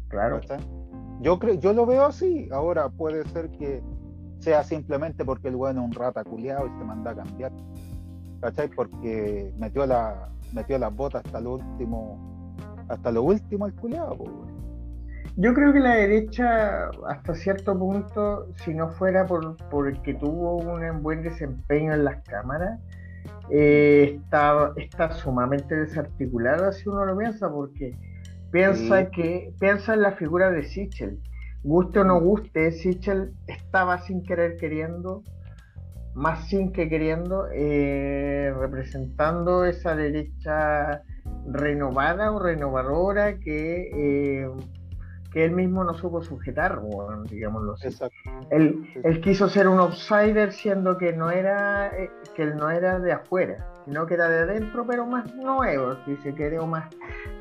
Claro. 0.09 0.41
Yo, 1.23 1.39
creo, 1.39 1.55
yo 1.55 1.73
lo 1.73 1.85
veo 1.85 2.05
así. 2.05 2.47
Ahora 2.51 2.89
puede 2.89 3.23
ser 3.29 3.49
que 3.51 3.81
sea 4.39 4.63
simplemente 4.63 5.25
porque 5.25 5.47
el 5.47 5.55
bueno 5.55 5.81
es 5.81 5.87
un 5.87 5.93
rata 5.93 6.23
culiado 6.23 6.67
y 6.67 6.77
se 6.77 6.85
manda 6.85 7.11
a 7.11 7.15
cambiar. 7.15 7.51
¿Cachai? 8.41 8.69
Porque 8.69 9.53
metió 9.57 9.85
la 9.85 10.29
metió 10.53 10.77
las 10.77 10.95
botas 10.95 11.23
hasta 11.25 11.41
lo 11.41 11.55
último, 11.55 12.55
hasta 12.87 13.11
lo 13.11 13.23
último 13.23 13.65
el 13.65 13.73
culiado, 13.73 14.17
yo 15.35 15.55
creo 15.55 15.73
que 15.73 15.79
la 15.79 15.95
derecha, 15.95 16.89
hasta 17.07 17.33
cierto 17.33 17.77
punto, 17.77 18.47
si 18.57 18.75
no 18.75 18.89
fuera 18.91 19.25
por 19.25 19.57
porque 19.71 20.13
tuvo 20.13 20.57
un 20.57 21.01
buen 21.01 21.23
desempeño 21.23 21.91
en 21.91 22.05
las 22.05 22.21
cámaras, 22.23 22.79
eh, 23.49 24.19
está 24.77 25.11
sumamente 25.11 25.75
desarticulada 25.75 26.71
si 26.71 26.87
uno 26.87 27.05
lo 27.05 27.17
piensa, 27.17 27.49
porque 27.49 27.97
piensa 28.53 29.09
que 29.09 29.51
piensa 29.59 29.95
en 29.95 30.03
la 30.03 30.11
figura 30.11 30.51
de 30.51 30.63
Sichel. 30.63 31.19
Guste 31.63 31.99
o 31.99 32.03
no 32.03 32.21
guste, 32.21 32.71
Sichel 32.71 33.33
estaba 33.47 33.97
sin 33.97 34.23
querer 34.23 34.57
queriendo, 34.57 35.23
más 36.13 36.47
sin 36.49 36.71
que 36.71 36.87
queriendo, 36.87 37.47
eh, 37.51 38.53
representando 38.55 39.65
esa 39.65 39.95
derecha 39.95 41.01
renovada 41.47 42.31
o 42.31 42.37
renovadora 42.37 43.39
que 43.39 43.89
eh, 43.91 44.47
que 45.33 45.43
él 45.43 45.51
mismo 45.51 45.83
no 45.83 45.95
supo 45.95 46.21
sujetar, 46.21 46.79
digámoslo 47.29 47.73
así. 47.73 47.89
Él, 48.51 48.87
él, 49.03 49.21
quiso 49.21 49.49
ser 49.49 49.67
un 49.67 49.79
outsider 49.79 50.53
siendo 50.53 50.97
que 50.97 51.11
no 51.11 51.31
era 51.31 51.87
eh, 51.87 52.11
que 52.35 52.43
él 52.43 52.55
no 52.55 52.69
era 52.69 52.99
de 52.99 53.11
afuera, 53.11 53.65
sino 53.85 54.05
que 54.05 54.13
era 54.13 54.29
de 54.29 54.43
adentro, 54.43 54.85
pero 54.85 55.07
más 55.07 55.33
nuevo, 55.35 55.95
dice 56.05 56.35
que 56.35 56.45
era 56.45 56.63
más 56.65 56.85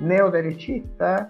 neoderechista 0.00 1.28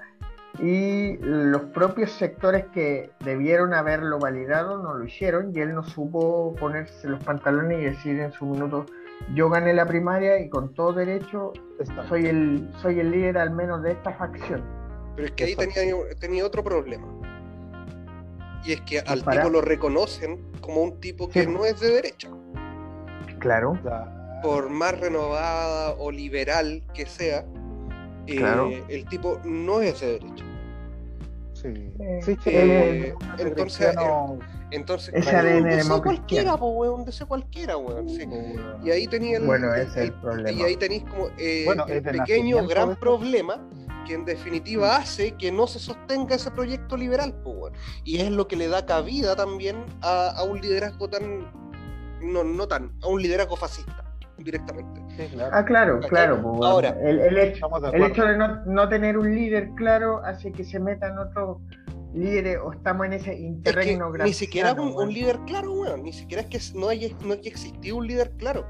y 0.61 1.17
los 1.19 1.63
propios 1.63 2.13
sectores 2.13 2.67
que 2.67 3.11
debieron 3.25 3.75
haberlo 3.75 4.19
validado 4.19 4.81
no 4.83 4.95
lo 4.95 5.05
hicieron 5.05 5.51
y 5.55 5.61
él 5.61 5.75
no 5.75 5.83
supo 5.83 6.55
ponerse 6.61 7.09
los 7.09 7.25
pantalones 7.25 7.81
y 7.81 7.85
decir 7.85 8.21
en 8.21 8.33
su 8.33 8.45
minuto 8.45 8.85
yo 9.35 9.49
gané 9.49 9.73
la 9.73 9.87
primaria 9.87 10.39
y 10.41 10.51
con 10.51 10.75
todo 10.75 10.93
derecho 10.93 11.53
soy 12.09 12.27
el 12.27 12.69
soy 12.83 13.01
el 13.01 13.11
líder 13.11 13.39
al 13.39 13.51
menos 13.51 13.83
de 13.83 13.93
esta 13.93 14.13
facción 14.13 14.82
pero 15.15 15.29
es 15.29 15.33
que 15.33 15.45
ahí 15.45 15.57
tenía, 15.57 15.95
tenía 16.19 16.47
otro 16.47 16.63
problema. 16.63 17.07
Y 18.65 18.73
es 18.73 18.81
que 18.83 19.01
al 19.01 19.25
tipo 19.25 19.51
lo 19.51 19.61
reconocen 19.61 20.41
como 20.61 20.83
un 20.83 21.01
tipo 21.01 21.29
que 21.29 21.47
no 21.47 21.65
es 21.65 21.81
de 21.81 21.91
derecha. 21.91 22.31
Claro. 23.41 23.79
Por 24.43 24.71
más 24.71 24.99
renovada 24.99 25.95
o 25.99 26.11
liberal 26.11 26.83
que 26.95 27.07
sea, 27.07 27.45
eh, 28.27 28.85
el 28.89 29.05
tipo 29.07 29.41
no 29.45 29.81
es 29.81 30.01
de 30.01 30.19
derecha. 30.19 30.45
Sí. 31.55 31.93
sí 32.23 32.37
eh, 32.47 33.15
entonces, 33.39 33.95
entonces 34.73 35.15
cualquiera, 36.03 36.57
po, 36.57 36.71
weón, 36.71 37.05
de 37.05 37.13
cualquiera, 37.27 37.77
weón. 37.77 38.09
Sí. 38.09 38.27
Y 38.83 38.91
ahí 38.91 39.07
tenía 39.07 39.39
el, 39.39 39.45
bueno, 39.45 39.73
ese 39.75 39.91
es 39.91 39.97
el 39.97 40.13
problema. 40.15 40.51
Y 40.51 40.63
ahí 40.63 40.77
tenéis 40.77 41.05
como 41.05 41.29
eh, 41.39 41.67
el 41.89 42.03
pequeño 42.03 42.67
gran 42.67 42.97
problema 42.97 43.61
que 44.05 44.15
en 44.15 44.25
definitiva 44.25 44.97
hace 44.97 45.33
que 45.33 45.53
no 45.53 45.67
se 45.67 45.79
sostenga 45.79 46.35
ese 46.35 46.51
proyecto 46.51 46.97
liberal, 46.97 47.35
y 48.05 48.21
es 48.21 48.31
lo 48.31 48.49
que 48.49 48.57
le 48.57 48.69
da 48.69 48.85
cabida 48.87 49.37
también 49.37 49.85
a, 50.03 50.43
un 50.49 50.61
liderazgo 50.61 51.09
tan, 51.09 51.51
no, 52.23 52.45
no 52.45 52.69
tan, 52.69 52.93
a 53.03 53.09
un 53.09 53.23
liderazgo 53.23 53.57
fascista 53.57 54.05
directamente. 54.39 55.01
Ah, 55.53 55.65
claro, 55.65 56.01
claro. 56.01 56.65
Ahora, 56.65 56.97
el, 57.01 57.39
hecho, 57.39 57.69
de 58.27 58.37
no, 58.67 58.89
tener 58.89 59.17
un 59.17 59.35
líder 59.35 59.71
claro 59.77 60.21
hace 60.25 60.51
que 60.53 60.65
se 60.65 60.81
metan 60.81 61.19
otros 61.19 61.59
líderes 62.13 62.59
o 62.63 62.73
estamos 62.73 63.07
en 63.07 63.13
ese 63.15 63.35
interregno 63.35 64.11
Ni 64.11 64.33
siquiera 64.33 64.73
un, 64.75 65.13
líder 65.13 65.39
claro, 65.47 65.73
weón. 65.73 66.03
Ni 66.03 66.13
siquiera 66.13 66.43
es 66.43 66.49
que 66.49 66.79
no 66.79 66.89
haya, 66.89 67.09
no 67.25 67.35
haya 67.35 67.49
existido 67.51 67.97
un 67.97 68.07
líder 68.07 68.33
claro 68.37 68.67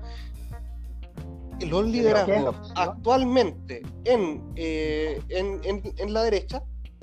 los 1.66 1.87
liderazgos 1.87 2.72
actualmente 2.75 3.83
eh, 4.05 5.20
en, 5.29 5.61
en, 5.64 6.12
la 6.12 6.22
derecha 6.22 6.62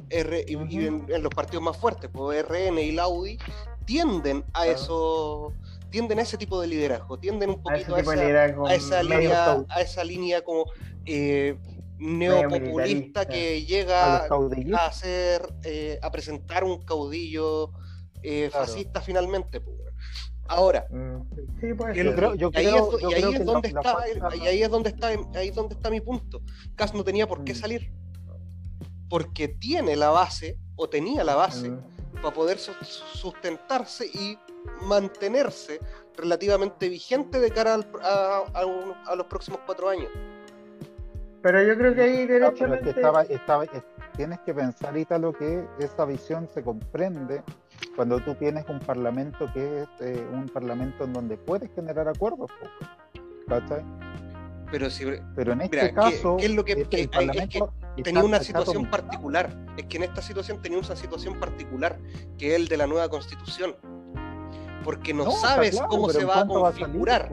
y, 0.09 0.55
en, 0.85 1.05
los 1.21 1.33
partidos 1.33 1.63
más 1.63 1.77
fuertes, 1.77 2.09
pues 2.11 2.45
RN 2.47 2.79
y 2.79 2.91
la 2.91 3.07
UDI, 3.07 3.37
tienden 3.85 4.43
a 4.53 4.67
eso, 4.67 5.53
tienden 5.89 6.19
a 6.19 6.23
ese 6.23 6.37
tipo 6.37 6.61
de 6.61 6.67
liderazgo, 6.67 7.19
tienden 7.19 7.51
un 7.51 7.63
poquito 7.63 7.95
a, 7.95 7.99
esa, 8.73 9.03
línea, 9.03 9.65
a 9.69 9.81
esa 9.81 10.03
línea 10.03 10.41
como 10.43 10.65
eh, 11.05 11.57
neopopulista 11.97 13.27
que 13.27 13.65
llega 13.65 14.27
a, 14.27 14.85
hacer, 14.85 15.41
eh, 15.63 15.99
a 16.01 16.11
presentar 16.11 16.63
un 16.63 16.81
caudillo 16.83 17.71
fascista 18.51 19.01
finalmente. 19.01 19.61
Pues, 19.61 19.88
Ahora, 20.49 20.87
y 20.91 21.67
ahí 22.57 23.33
es 23.35 23.45
donde 23.45 23.67
está, 23.67 23.97
y 24.35 24.47
ahí 24.47 24.63
es 24.63 24.69
donde 24.69 24.89
está, 24.89 25.07
ahí 25.07 25.47
es 25.47 25.55
donde 25.55 25.75
está 25.75 25.91
mi 25.91 26.01
punto. 26.01 26.41
Cas 26.75 26.91
no 26.95 27.03
tenía 27.03 27.27
por 27.27 27.43
qué 27.43 27.53
mm. 27.53 27.55
salir, 27.55 27.91
porque 29.09 29.47
tiene 29.47 29.95
la 29.95 30.09
base 30.09 30.57
o 30.75 30.89
tenía 30.89 31.23
la 31.23 31.35
base 31.35 31.69
mm. 31.69 31.79
para 32.15 32.33
poder 32.33 32.57
sustentarse 32.57 34.07
y 34.07 34.39
mantenerse 34.87 35.79
relativamente 36.17 36.89
vigente 36.89 37.39
de 37.39 37.51
cara 37.51 37.75
a, 38.01 39.15
los 39.15 39.27
próximos 39.27 39.59
cuatro 39.67 39.87
años. 39.87 40.09
Pero 41.43 41.61
yo 41.63 41.77
creo 41.77 41.93
que 41.93 42.01
ahí 42.01 42.25
derechamente... 42.25 42.89
estaba, 42.89 43.21
estaba, 43.21 43.65
tienes 44.19 44.39
que 44.41 44.53
pensar, 44.53 44.93
lo 45.21 45.31
que 45.31 45.65
esa 45.79 46.03
visión 46.03 46.45
se 46.53 46.61
comprende 46.61 47.41
cuando 47.95 48.19
tú 48.19 48.35
tienes 48.35 48.67
un 48.67 48.81
parlamento 48.81 49.49
que 49.53 49.83
es 49.83 49.87
eh, 50.01 50.27
un 50.33 50.49
parlamento 50.49 51.05
en 51.05 51.13
donde 51.13 51.37
puedes 51.37 51.73
generar 51.73 52.09
acuerdos, 52.09 52.51
¿cachai? 53.47 53.81
Pero, 54.71 54.89
si, 54.89 55.05
pero 55.33 55.53
en 55.53 55.61
este 55.61 55.93
caso, 55.93 56.35
es 56.37 56.51
lo 56.51 56.65
que, 56.65 56.85
tenía 58.03 58.21
una 58.21 58.41
situación 58.41 58.91
particular. 58.91 59.57
Es 59.77 59.85
que 59.85 59.95
en 59.95 60.03
esta 60.03 60.21
situación 60.21 60.61
tenía 60.61 60.79
una 60.79 60.97
situación 60.97 61.39
particular, 61.39 61.97
que 62.37 62.49
es 62.49 62.55
el 62.55 62.67
de 62.67 62.75
la 62.75 62.87
nueva 62.87 63.07
constitución. 63.07 63.77
Porque 64.83 65.13
no, 65.13 65.31
sabes 65.31 65.79
cómo 65.87 66.09
se 66.09 66.25
va 66.25 66.41
a 66.41 66.45
configurar. 66.45 67.31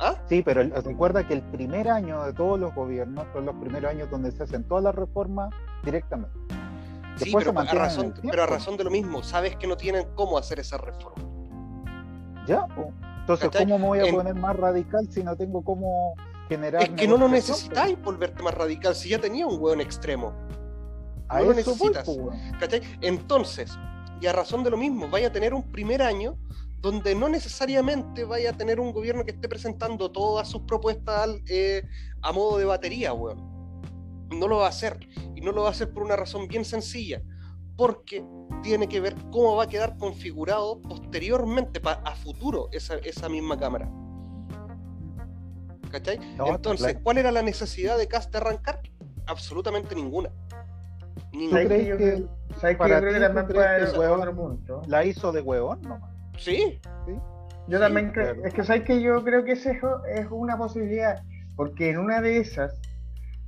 ¿Ah? 0.00 0.14
Sí, 0.28 0.42
pero 0.42 0.62
recuerda 0.62 1.26
que 1.26 1.34
el 1.34 1.42
primer 1.42 1.88
año 1.88 2.24
de 2.24 2.32
todos 2.32 2.58
los 2.58 2.74
gobiernos 2.74 3.26
son 3.32 3.46
los 3.46 3.56
primeros 3.56 3.90
años 3.90 4.10
donde 4.10 4.30
se 4.30 4.44
hacen 4.44 4.64
todas 4.64 4.84
las 4.84 4.94
reformas 4.94 5.50
directamente. 5.84 6.36
Sí, 7.16 7.34
pero 7.36 7.58
a, 7.58 7.64
razón, 7.64 8.14
pero 8.22 8.44
a 8.44 8.46
razón 8.46 8.76
de 8.76 8.84
lo 8.84 8.90
mismo, 8.90 9.24
sabes 9.24 9.56
que 9.56 9.66
no 9.66 9.76
tienen 9.76 10.06
cómo 10.14 10.38
hacer 10.38 10.60
esa 10.60 10.78
reforma. 10.78 11.24
Ya, 12.46 12.66
entonces, 13.20 13.50
¿cómo 13.58 13.78
me 13.78 13.86
voy 13.86 14.08
a 14.08 14.10
poner 14.10 14.34
más 14.34 14.56
radical 14.56 15.06
si 15.10 15.22
no 15.22 15.36
tengo 15.36 15.62
cómo 15.62 16.14
generar... 16.48 16.82
Es 16.82 16.90
que 16.90 17.06
no 17.06 17.18
lo 17.18 17.28
necesitáis 17.28 18.00
volverte 18.00 18.42
más 18.42 18.54
radical, 18.54 18.94
si 18.94 19.10
ya 19.10 19.18
tenía 19.18 19.46
un 19.46 19.60
hueón 19.60 19.80
extremo. 19.80 20.32
no 21.30 21.44
lo 21.44 21.52
necesitas. 21.52 22.08
Entonces, 23.02 23.76
y 24.20 24.26
a 24.26 24.32
razón 24.32 24.64
de 24.64 24.70
lo 24.70 24.76
mismo, 24.76 25.08
vaya 25.08 25.28
a 25.28 25.32
tener 25.32 25.52
un 25.52 25.62
primer 25.62 26.02
año 26.02 26.38
donde 26.80 27.14
no 27.14 27.28
necesariamente 27.28 28.24
vaya 28.24 28.50
a 28.50 28.52
tener 28.52 28.78
un 28.78 28.92
gobierno 28.92 29.24
que 29.24 29.32
esté 29.32 29.48
presentando 29.48 30.10
todas 30.10 30.48
sus 30.48 30.62
propuestas 30.62 31.28
eh, 31.48 31.82
a 32.22 32.32
modo 32.32 32.58
de 32.58 32.64
batería, 32.64 33.12
weón. 33.12 33.38
No 34.30 34.46
lo 34.46 34.58
va 34.58 34.66
a 34.66 34.68
hacer. 34.68 34.98
Y 35.34 35.40
no 35.40 35.52
lo 35.52 35.62
va 35.62 35.68
a 35.68 35.70
hacer 35.72 35.92
por 35.92 36.02
una 36.02 36.16
razón 36.16 36.46
bien 36.46 36.64
sencilla. 36.64 37.22
Porque 37.76 38.24
tiene 38.62 38.88
que 38.88 39.00
ver 39.00 39.16
cómo 39.32 39.56
va 39.56 39.64
a 39.64 39.66
quedar 39.68 39.96
configurado 39.96 40.80
posteriormente, 40.82 41.80
a 41.84 42.14
futuro, 42.14 42.68
esa, 42.72 42.96
esa 42.98 43.28
misma 43.28 43.58
cámara. 43.58 43.90
¿Cachai? 45.90 46.20
Entonces, 46.46 46.98
¿cuál 47.02 47.18
era 47.18 47.32
la 47.32 47.42
necesidad 47.42 47.96
de 47.96 48.06
Cast 48.06 48.30
de 48.30 48.38
arrancar? 48.38 48.82
Absolutamente 49.26 49.94
ninguna. 49.94 50.30
ninguna. 51.32 51.62
¿Sabes 51.62 51.82
que 51.82 51.88
yo, 51.88 51.96
creo 51.96 53.12
que 53.12 53.20
la 54.86 55.04
hizo 55.04 55.32
de 55.32 55.40
huevón 55.40 55.82
nomás? 55.82 56.17
Sí. 56.38 56.80
¿Sí? 57.06 57.12
Yo 57.68 57.78
también 57.78 58.12
creo, 58.12 58.44
es 58.44 58.54
que 58.54 58.64
sabes 58.64 58.84
que 58.84 59.02
yo 59.02 59.22
creo 59.22 59.44
que 59.44 59.52
esa 59.52 59.72
es 59.72 60.26
una 60.30 60.56
posibilidad, 60.56 61.22
porque 61.54 61.90
en 61.90 61.98
una 61.98 62.22
de 62.22 62.38
esas, 62.38 62.80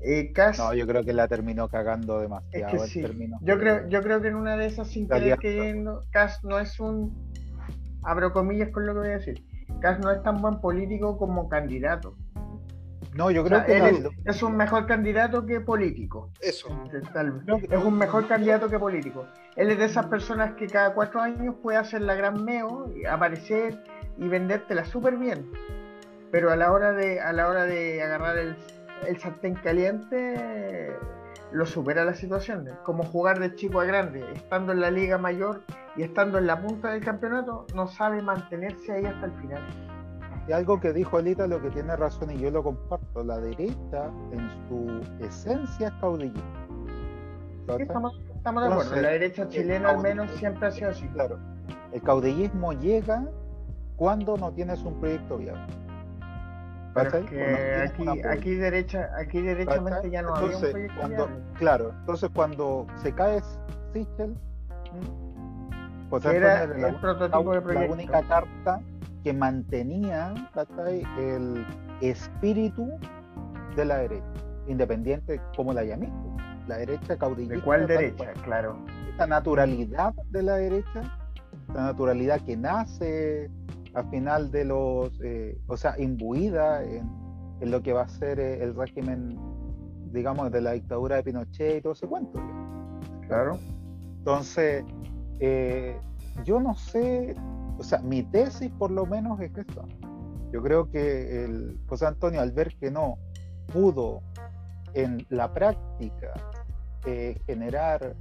eh, 0.03 0.33
No, 0.57 0.74
yo 0.74 0.87
creo 0.87 1.05
que 1.05 1.12
la 1.12 1.29
terminó 1.29 1.68
cagando 1.68 2.20
demasiado. 2.20 2.85
Es 2.85 2.92
que 2.92 3.09
yo, 3.42 3.59
creo, 3.59 3.88
yo 3.88 4.03
creo 4.03 4.20
que 4.20 4.29
en 4.29 4.35
una 4.35 4.57
de 4.57 4.66
esas, 4.66 4.88
sin 4.88 5.09
querer 5.09 5.38
queriendo, 5.38 6.05
Cas 6.11 6.42
no 6.42 6.59
es 6.59 6.81
un. 6.81 7.14
Abro 8.03 8.33
comillas 8.33 8.70
con 8.70 8.87
lo 8.87 8.94
que 8.94 8.98
voy 9.00 9.09
a 9.09 9.18
decir. 9.18 9.44
Cas 9.81 9.98
no 9.98 10.11
es 10.11 10.22
tan 10.22 10.40
buen 10.40 10.61
político 10.61 11.18
como 11.18 11.48
candidato. 11.48 12.16
No, 13.14 13.31
yo 13.31 13.44
creo 13.44 13.64
que 13.64 13.77
él 13.77 14.09
es, 14.25 14.42
un 14.42 14.57
mejor 14.57 14.87
candidato 14.87 15.44
que 15.44 15.61
político. 15.61 16.31
Eso. 16.40 16.68
Es 16.92 17.85
un 17.85 17.99
mejor 17.99 18.29
candidato 18.29 18.68
que 18.68 18.79
político. 18.79 19.27
Él 19.57 19.70
es 19.70 19.79
de 19.79 19.87
esas 19.87 20.07
personas 20.07 20.55
que 20.55 20.66
cada 20.66 20.94
cuatro 20.94 21.20
años 21.20 21.57
puede 21.61 21.79
hacer 21.79 22.03
la 22.03 22.14
gran 22.14 22.44
meo, 22.44 22.88
aparecer 23.09 23.83
y 24.16 24.29
vendértela 24.29 24.85
súper 24.85 25.16
bien. 25.16 25.51
Pero 26.31 26.53
a 26.53 26.57
la 26.57 26.70
hora 26.70 26.92
de, 26.92 27.20
a 27.20 27.33
la 27.33 27.49
hora 27.49 27.64
de 27.64 28.01
agarrar 28.03 28.38
el, 28.38 28.57
el 29.07 29.18
sartén 29.18 29.55
caliente, 29.55 30.94
lo 31.53 31.66
supera 31.66 32.05
la 32.05 32.14
situación. 32.14 32.68
Como 32.85 33.03
jugar 33.03 33.40
de 33.40 33.55
chico 33.57 33.81
a 33.81 33.85
grande, 33.85 34.25
estando 34.35 34.73
en 34.73 34.81
la 34.81 34.90
liga 34.90 35.18
mayor 35.18 35.62
y 35.96 36.03
estando 36.03 36.38
en 36.38 36.46
la 36.46 36.61
punta 36.61 36.92
del 36.92 37.05
campeonato, 37.05 37.66
no 37.75 37.88
sabe 37.88 38.23
mantenerse 38.23 38.92
ahí 38.92 39.05
hasta 39.05 39.27
el 39.27 39.33
final. 39.33 39.89
Y 40.51 40.53
algo 40.53 40.81
que 40.81 40.93
dijo 40.93 41.21
Elita, 41.21 41.47
lo 41.47 41.63
que 41.63 41.71
tiene 41.71 41.95
razón 41.95 42.33
y 42.33 42.39
yo 42.41 42.51
lo 42.51 42.65
comparto, 42.65 43.23
la 43.23 43.39
derecha 43.39 44.11
en 44.33 44.51
su 44.67 45.25
esencia 45.25 45.87
es 45.87 45.95
caudillismo. 46.01 46.43
estamos, 47.79 48.19
de 48.19 48.51
acuerdo, 48.51 48.97
la 49.01 49.11
derecha 49.11 49.47
chilena 49.47 49.91
al 49.91 50.03
menos 50.03 50.29
siempre 50.33 50.67
ha 50.67 50.73
sido 50.73 50.91
así. 50.91 51.07
Claro, 51.11 51.39
el 51.93 52.03
caudillismo 52.03 52.73
llega 52.73 53.29
cuando 53.95 54.37
no 54.37 54.51
tienes 54.51 54.83
un 54.83 54.99
proyecto 54.99 55.39
viable. 55.39 55.73
aquí, 56.97 58.21
aquí 58.29 58.55
derecha, 58.57 59.09
aquí 59.17 59.43
derechamente 59.43 60.11
ya 60.11 60.23
no 60.23 60.35
había 60.35 60.57
un 60.57 60.63
proyecto 60.63 60.97
cuando, 60.99 61.29
Claro, 61.59 61.95
entonces 62.01 62.29
cuando 62.35 62.89
se 62.97 63.15
cae 63.15 63.41
Sichel, 63.93 64.35
pues 66.09 66.25
era 66.25 66.65
el, 66.65 66.97
prototipo 66.97 67.53
de 67.53 67.61
proyecto. 67.61 67.87
La 67.87 67.93
única 67.93 68.23
carta 68.27 68.81
que 69.22 69.33
mantenía 69.33 70.35
el 71.18 71.64
espíritu 72.00 72.88
de 73.76 73.85
la 73.85 73.98
derecha, 73.98 74.24
independiente 74.66 75.40
como 75.56 75.72
la 75.72 75.85
llamé, 75.85 76.11
la 76.66 76.78
derecha 76.78 77.16
caudillista. 77.16 77.56
¿De 77.56 77.62
cuál 77.62 77.87
derecha? 77.87 78.33
claro. 78.44 78.78
Esta 79.11 79.26
naturalidad 79.26 80.14
de 80.30 80.42
la 80.42 80.56
derecha, 80.56 81.18
la 81.74 81.85
naturalidad 81.85 82.40
que 82.40 82.56
nace 82.56 83.50
al 83.94 84.09
final 84.11 84.50
de 84.50 84.64
los, 84.64 85.20
eh, 85.22 85.59
o 85.66 85.76
sea, 85.76 85.94
imbuida 85.98 86.85
en, 86.85 87.20
lo 87.61 87.83
que 87.83 87.92
va 87.92 88.02
a 88.02 88.09
ser 88.09 88.40
eh, 88.40 88.62
el 88.62 88.74
régimen, 88.74 89.38
digamos, 90.12 90.50
de 90.50 90.61
la 90.62 90.72
dictadura 90.72 91.16
de 91.16 91.22
Pinochet 91.24 91.78
y 91.78 91.80
todo 91.83 91.92
ese 91.92 92.06
cuento. 92.06 92.40
Claro. 93.26 93.59
Entonces, 94.18 94.85
eh, 95.40 95.98
yo 96.44 96.61
no 96.61 96.74
sé, 96.74 97.37
o 97.81 97.83
sea, 97.83 97.99
mi 98.01 98.23
tesis 98.23 98.71
por 98.79 98.90
lo 98.90 99.07
menos 99.07 99.40
es 99.40 99.57
esto. 99.57 99.88
Yo 100.53 100.62
creo 100.62 100.90
que 100.90 101.45
el 101.45 101.81
José 101.87 102.07
Antonio, 102.07 102.40
al 102.40 102.53
ver 102.53 102.77
que 102.77 102.90
no 102.90 103.19
pudo 103.73 104.21
en 104.93 105.27
la 105.31 105.53
práctica 105.53 106.35
generar 107.47 108.14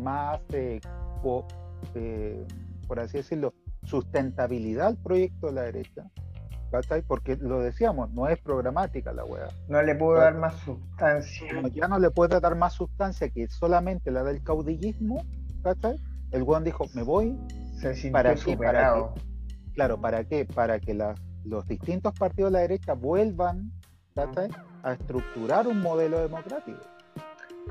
más, 0.00 0.40
por 1.22 2.98
así 2.98 3.18
decirlo, 3.18 3.54
sustentabilidad 3.84 4.88
al 4.88 4.96
proyecto 4.96 5.46
de 5.46 5.52
la 5.52 5.62
derecha, 5.62 6.10
Porque 7.06 7.36
lo 7.36 7.60
decíamos, 7.60 8.10
no 8.12 8.26
es 8.26 8.40
programática 8.40 9.12
la 9.12 9.24
weá. 9.24 9.48
No 9.68 9.80
le 9.82 9.94
puedo 9.94 10.18
dar 10.18 10.36
más 10.36 10.56
sustancia. 10.56 11.46
ya 11.72 11.86
no 11.86 12.00
le 12.00 12.10
puede 12.10 12.40
dar 12.40 12.56
más 12.56 12.72
sustancia 12.72 13.28
que 13.28 13.46
solamente 13.46 14.10
la 14.10 14.24
del 14.24 14.42
caudillismo, 14.42 15.22
El 16.32 16.42
weón 16.42 16.64
dijo, 16.64 16.86
me 16.94 17.04
voy. 17.04 17.38
Se 17.92 18.10
para 18.10 18.36
superado. 18.36 19.14
claro, 19.74 20.00
¿para 20.00 20.24
qué? 20.24 20.46
Para 20.46 20.80
que 20.80 20.94
los 21.44 21.66
distintos 21.66 22.14
partidos 22.14 22.50
de 22.50 22.52
la 22.52 22.60
derecha 22.60 22.94
vuelvan 22.94 23.70
a 24.82 24.92
estructurar 24.92 25.66
un 25.66 25.80
modelo 25.80 26.20
democrático. 26.20 26.80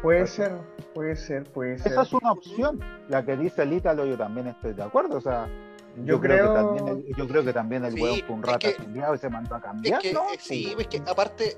Puede 0.02 0.28
ser, 0.28 0.52
puede 0.94 1.16
ser, 1.16 1.44
puede 1.52 1.78
ser. 1.78 1.94
Esa 1.94 2.02
es 2.02 2.14
una 2.14 2.32
opción. 2.34 2.80
La 3.10 3.26
que 3.26 3.38
dice 3.38 3.64
el 3.64 3.74
Ítalo, 3.74 4.06
yo 4.06 4.18
también 4.18 4.48
estoy 4.48 4.74
de 4.74 4.84
acuerdo. 4.84 5.18
O 5.18 5.22
sea, 5.22 5.48
yo, 6.04 6.20
creo, 6.20 6.50
que 6.50 6.60
también 6.60 6.88
el, 6.88 7.16
yo 7.16 7.28
creo 7.28 7.44
que 7.44 7.54
también 7.54 7.86
el 7.86 7.94
huevo 7.94 8.16
fue 8.26 8.36
un 8.36 8.44
rata 8.44 8.70
y 8.70 9.18
se 9.18 9.30
mandó 9.30 9.56
a 9.56 9.62
cambiar. 9.62 10.02
que, 10.02 10.14
¿no? 10.14 10.22
Sí, 10.40 10.76
es 10.78 10.88
que 10.88 11.02
aparte. 11.08 11.58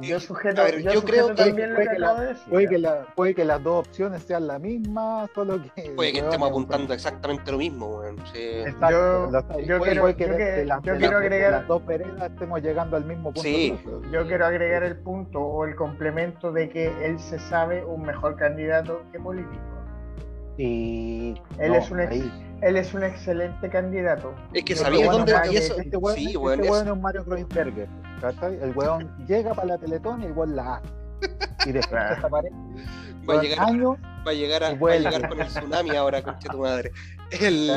Yo 0.00 0.18
sujeto, 0.18 0.68
yo, 0.78 1.04
creo 1.04 1.28
que, 1.34 1.52
puede, 1.52 1.88
que, 1.88 1.98
la, 1.98 2.36
puede, 2.48 2.68
que 2.68 2.78
la, 2.78 3.06
puede 3.14 3.34
que 3.34 3.44
las 3.44 3.62
dos 3.62 3.86
opciones 3.86 4.22
sean 4.24 4.48
la 4.48 4.58
misma, 4.58 5.28
solo 5.34 5.60
que. 5.74 5.90
Puede 5.90 6.12
que 6.12 6.18
estemos 6.18 6.48
apuntando 6.48 6.92
exactamente 6.92 7.52
lo 7.52 7.58
mismo, 7.58 7.98
weón. 7.98 8.16
Sí. 8.32 8.40
Exacto. 8.40 9.30
Yo, 9.64 9.80
quiero, 9.80 10.16
que, 10.16 10.26
de, 10.26 10.68
quiero 10.82 11.18
agregar. 11.18 11.52
las 11.52 11.68
dos 11.68 11.86
veredas 11.86 12.30
estemos 12.30 12.60
llegando 12.60 12.96
al 12.96 13.04
mismo 13.04 13.32
punto. 13.32 13.42
Sí. 13.42 13.78
Yo 14.10 14.26
quiero 14.26 14.46
agregar 14.46 14.82
el 14.82 14.96
punto 14.96 15.40
o 15.40 15.64
el 15.64 15.76
complemento 15.76 16.50
de 16.50 16.68
que 16.68 16.92
él 17.04 17.20
se 17.20 17.38
sabe 17.38 17.84
un 17.84 18.02
mejor 18.02 18.36
candidato 18.36 19.02
que 19.12 19.20
político. 19.20 19.81
Y. 20.58 21.34
Él 21.58 21.74
es 21.74 21.90
un 21.90 22.00
él 22.62 22.76
es 22.76 22.94
un 22.94 23.02
excelente 23.02 23.68
candidato. 23.68 24.32
Es 24.52 24.64
que 24.64 24.76
sabía 24.76 25.10
dónde 25.10 25.34
y 25.50 25.56
eso. 25.56 25.76
Este 25.78 25.96
weón, 25.96 26.16
sí, 26.16 26.26
este 26.26 26.68
es... 26.68 26.86
un 26.86 27.00
Mario 27.00 27.24
Kreuzberger. 27.24 27.88
El 28.62 28.72
weón 28.76 29.10
llega 29.26 29.52
para 29.52 29.68
la 29.68 29.78
Teletón 29.78 30.22
y 30.22 30.26
el 30.26 30.32
weón 30.32 30.54
la 30.54 30.76
hace. 30.76 30.88
Y 31.66 31.72
después 31.72 32.02
desaparece. 32.10 32.54
Va 33.28 33.38
a, 33.38 33.42
llegar, 33.42 33.58
va 33.58 34.30
a 34.30 34.32
llegar, 34.32 34.64
a, 34.64 34.74
va 34.74 34.92
a 34.92 34.96
llegar 34.96 35.28
con 35.28 35.40
el 35.40 35.46
tsunami 35.46 35.90
ahora, 35.90 36.22
concha 36.22 36.48
tu 36.48 36.58
madre. 36.58 36.90
El, 37.30 37.70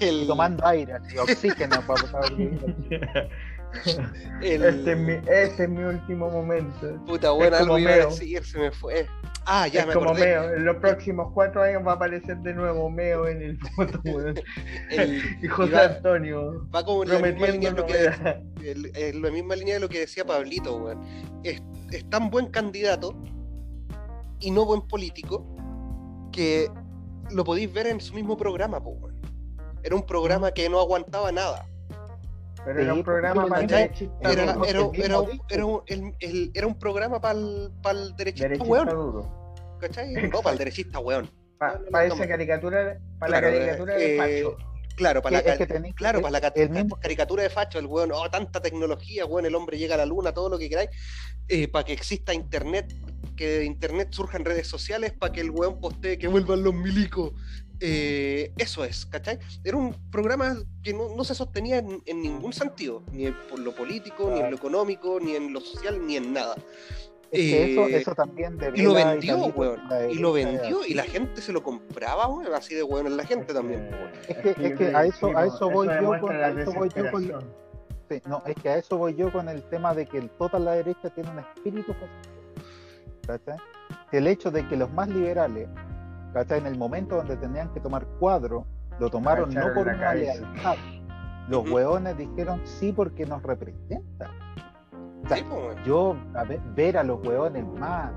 el... 0.00 0.26
Tomando 0.26 0.66
aire, 0.66 0.94
así, 0.94 1.16
oxígeno 1.16 1.80
para 1.86 2.02
pasar 2.02 2.22
el... 4.42 4.64
este, 4.64 4.92
es 4.92 4.98
mi, 4.98 5.12
este 5.12 5.64
es 5.64 5.68
mi 5.68 5.82
último 5.82 6.30
momento. 6.30 7.04
Puta, 7.06 7.30
bueno, 7.30 7.56
algo 7.56 7.78
iba 7.78 7.92
a 7.92 8.06
decir, 8.06 8.44
se 8.44 8.58
me 8.58 8.70
fue. 8.70 9.06
Ah, 9.50 9.66
ya 9.66 9.80
es 9.80 9.94
como 9.94 10.12
Meo, 10.12 10.52
en 10.52 10.64
los 10.66 10.76
próximos 10.76 11.32
cuatro 11.32 11.62
años 11.62 11.82
va 11.86 11.92
a 11.92 11.94
aparecer 11.94 12.36
de 12.38 12.52
nuevo 12.52 12.90
Meo 12.90 13.26
en 13.26 13.40
el 13.40 13.58
foto, 13.58 13.98
y 15.42 15.48
José 15.48 15.76
Antonio. 15.76 16.68
Va 16.74 16.84
como 16.84 17.04
en 17.04 17.08
la 17.08 17.18
misma 17.18 17.46
línea 17.46 17.72
de 17.72 17.76
lo 17.76 17.86
que, 17.86 19.12
la 19.14 19.30
misma 19.30 19.56
línea 19.56 19.74
de 19.74 19.80
lo 19.80 19.88
que 19.88 20.00
decía 20.00 20.26
Pablito, 20.26 20.76
weón. 20.76 21.02
Es, 21.44 21.62
tan 22.10 22.28
buen 22.28 22.48
candidato 22.48 23.14
y 24.40 24.50
no 24.50 24.66
buen 24.66 24.82
político 24.82 25.46
que 26.30 26.68
lo 27.30 27.42
podéis 27.42 27.72
ver 27.72 27.86
en 27.86 28.02
su 28.02 28.12
mismo 28.14 28.36
programa. 28.36 28.82
Era 29.82 29.94
un 29.96 30.04
programa 30.04 30.50
que 30.50 30.68
no 30.68 30.78
aguantaba 30.78 31.32
nada. 31.32 31.66
Pero 32.64 32.80
era 32.80 32.94
un 32.94 33.02
programa 33.02 33.46
para 33.46 33.62
el 33.62 33.66
derechista. 33.66 34.32
Era, 34.32 34.56
era, 34.66 34.82
un, 36.66 36.78
programa 36.78 37.20
para 37.20 37.38
el, 37.38 37.70
para 37.82 37.98
el 37.98 38.16
derechista, 38.16 38.64
weón. 38.64 39.28
¿Cachai? 39.80 40.12
No, 40.32 40.40
para 40.40 40.52
el 40.52 40.58
derechista, 40.58 40.98
weón. 40.98 41.30
Para 41.58 42.06
esa 42.06 42.28
caricatura, 42.28 42.98
para 43.18 43.32
la 43.32 43.40
caricatura 43.40 43.94
de 43.94 44.14
eh, 44.14 44.42
Facho. 44.42 44.56
Claro, 44.96 45.22
para 45.22 45.42
la, 45.42 45.92
claro, 45.94 46.20
para 46.20 46.40
la 46.40 46.52
caricatura 47.00 47.42
de 47.44 47.50
Facho, 47.50 47.78
el 47.78 47.86
weón, 47.86 48.10
oh, 48.12 48.28
tanta 48.30 48.60
tecnología, 48.60 49.26
weón, 49.26 49.46
el 49.46 49.54
hombre 49.54 49.78
llega 49.78 49.94
a 49.94 49.98
la 49.98 50.06
luna, 50.06 50.32
todo 50.32 50.48
lo 50.48 50.58
que 50.58 50.68
queráis, 50.68 50.90
eh, 51.46 51.68
para 51.68 51.84
que 51.84 51.92
exista 51.92 52.34
internet, 52.34 52.92
que 53.36 53.60
de 53.60 53.64
internet 53.64 54.08
surjan 54.10 54.44
redes 54.44 54.66
sociales, 54.66 55.12
para 55.12 55.32
que 55.32 55.40
el 55.40 55.50
weón 55.50 55.80
postee 55.80 56.18
que 56.18 56.26
vuelvan 56.26 56.64
los 56.64 56.74
milicos. 56.74 57.32
Eh, 57.80 58.52
eso 58.56 58.84
es, 58.84 59.06
¿cachai? 59.06 59.38
Era 59.62 59.76
un 59.76 59.94
programa 60.10 60.56
que 60.82 60.92
no, 60.92 61.22
se 61.24 61.34
sostenía 61.34 61.78
en, 61.78 62.22
ningún 62.22 62.52
sentido, 62.52 63.02
ni 63.12 63.30
por 63.30 63.58
lo 63.60 63.74
político, 63.74 64.30
ni 64.32 64.40
en 64.40 64.50
lo 64.50 64.56
económico, 64.56 65.18
ni 65.20 65.36
en 65.36 65.52
lo 65.52 65.60
social, 65.60 66.04
ni 66.04 66.16
en 66.16 66.32
nada. 66.32 66.56
eso, 67.30 67.88
eh, 67.88 67.96
eso, 67.96 68.14
también 68.14 68.58
Y 68.74 68.82
lo 68.82 68.94
vendió, 68.94 69.38
weón. 69.46 69.80
Y 70.10 70.14
lo 70.14 70.32
vendió 70.32 70.84
y 70.84 70.94
la 70.94 71.04
gente 71.04 71.40
se 71.40 71.52
lo 71.52 71.62
compraba, 71.62 72.26
weón. 72.26 72.52
Así 72.52 72.74
de 72.74 72.82
weón 72.82 73.06
en 73.06 73.16
la 73.16 73.24
gente 73.24 73.54
también, 73.54 73.90
Es 74.26 74.36
que, 74.38 74.50
es 74.50 74.76
que 74.76 74.86
a 74.86 75.04
eso, 75.04 75.36
a 75.36 75.46
eso 75.46 75.70
voy 75.70 75.86
yo 75.86 76.20
con, 76.20 76.34
a 76.34 76.48
eso 76.48 76.72
voy 76.72 76.88
yo 76.94 77.10
con, 77.12 77.68
Sí, 78.08 78.22
no, 78.24 78.42
es 78.46 78.54
que 78.56 78.70
a 78.70 78.78
eso 78.78 78.96
voy 78.96 79.14
yo 79.14 79.30
con 79.30 79.48
el 79.48 79.62
tema 79.64 79.94
de 79.94 80.06
que 80.06 80.16
el 80.18 80.30
total 80.30 80.64
la 80.64 80.72
derecha 80.72 81.10
tiene 81.10 81.30
un 81.30 81.40
espíritu 81.40 81.92
fascista. 81.92 83.56
El 84.12 84.26
hecho 84.26 84.50
de 84.50 84.66
que 84.66 84.76
los 84.76 84.90
más 84.92 85.08
liberales, 85.08 85.68
¿cachai? 85.74 85.87
En 86.34 86.66
el 86.66 86.78
momento 86.78 87.16
donde 87.16 87.36
tenían 87.36 87.72
que 87.72 87.80
tomar 87.80 88.06
cuadro, 88.18 88.66
lo 89.00 89.10
tomaron 89.10 89.52
no 89.52 89.72
por 89.74 89.88
una 89.88 90.14
lealtad. 90.14 90.76
Los 91.48 91.68
hueones 91.68 92.16
dijeron 92.16 92.60
sí 92.64 92.92
porque 92.92 93.24
nos 93.24 93.42
representan. 93.42 94.30
yo 95.84 96.16
ver, 96.74 96.98
a 96.98 97.02
los 97.02 97.26
hueones 97.26 97.64
más 97.78 98.12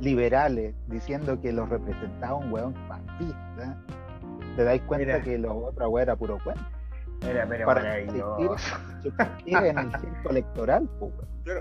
liberales 0.00 0.74
diciendo 0.88 1.40
que 1.40 1.52
los 1.52 1.68
representaba 1.68 2.36
un 2.36 2.52
hueón 2.52 2.74
fascista, 2.88 3.78
te 4.56 4.64
dais 4.64 4.82
cuenta 4.82 5.22
que 5.22 5.38
los 5.38 5.52
otros 5.52 5.88
hueones 5.88 6.02
era 6.02 6.16
puro 6.16 6.38
cuento. 6.42 6.62
Era, 7.22 7.46
pero 7.46 7.66
para 7.66 7.98
en 7.98 8.08
el 9.78 9.90
circo 10.00 10.30
electoral. 10.30 10.88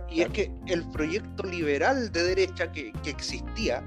y 0.10 0.22
es 0.22 0.30
que 0.30 0.52
el 0.68 0.90
proyecto 0.90 1.44
liberal 1.44 2.12
de 2.12 2.24
derecha 2.24 2.72
que, 2.72 2.94
existía, 3.06 3.84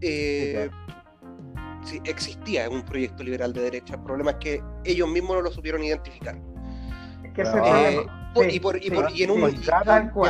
eh, 0.00 0.70
sí, 0.72 0.92
existía 2.04 2.68
un 2.68 2.84
proyecto 2.84 3.22
liberal 3.22 3.52
de 3.52 3.62
derecha. 3.62 3.94
El 3.94 4.02
problema 4.02 4.32
es 4.32 4.36
que 4.36 4.62
ellos 4.84 5.08
mismos 5.08 5.36
no 5.36 5.42
lo 5.42 5.50
supieron 5.50 5.82
identificar. 5.82 6.40
y, 8.50 8.60
por, 8.60 8.82
y, 8.82 8.90
por, 8.90 9.10
y 9.12 9.22
en 9.22 9.30
un. 9.30 9.40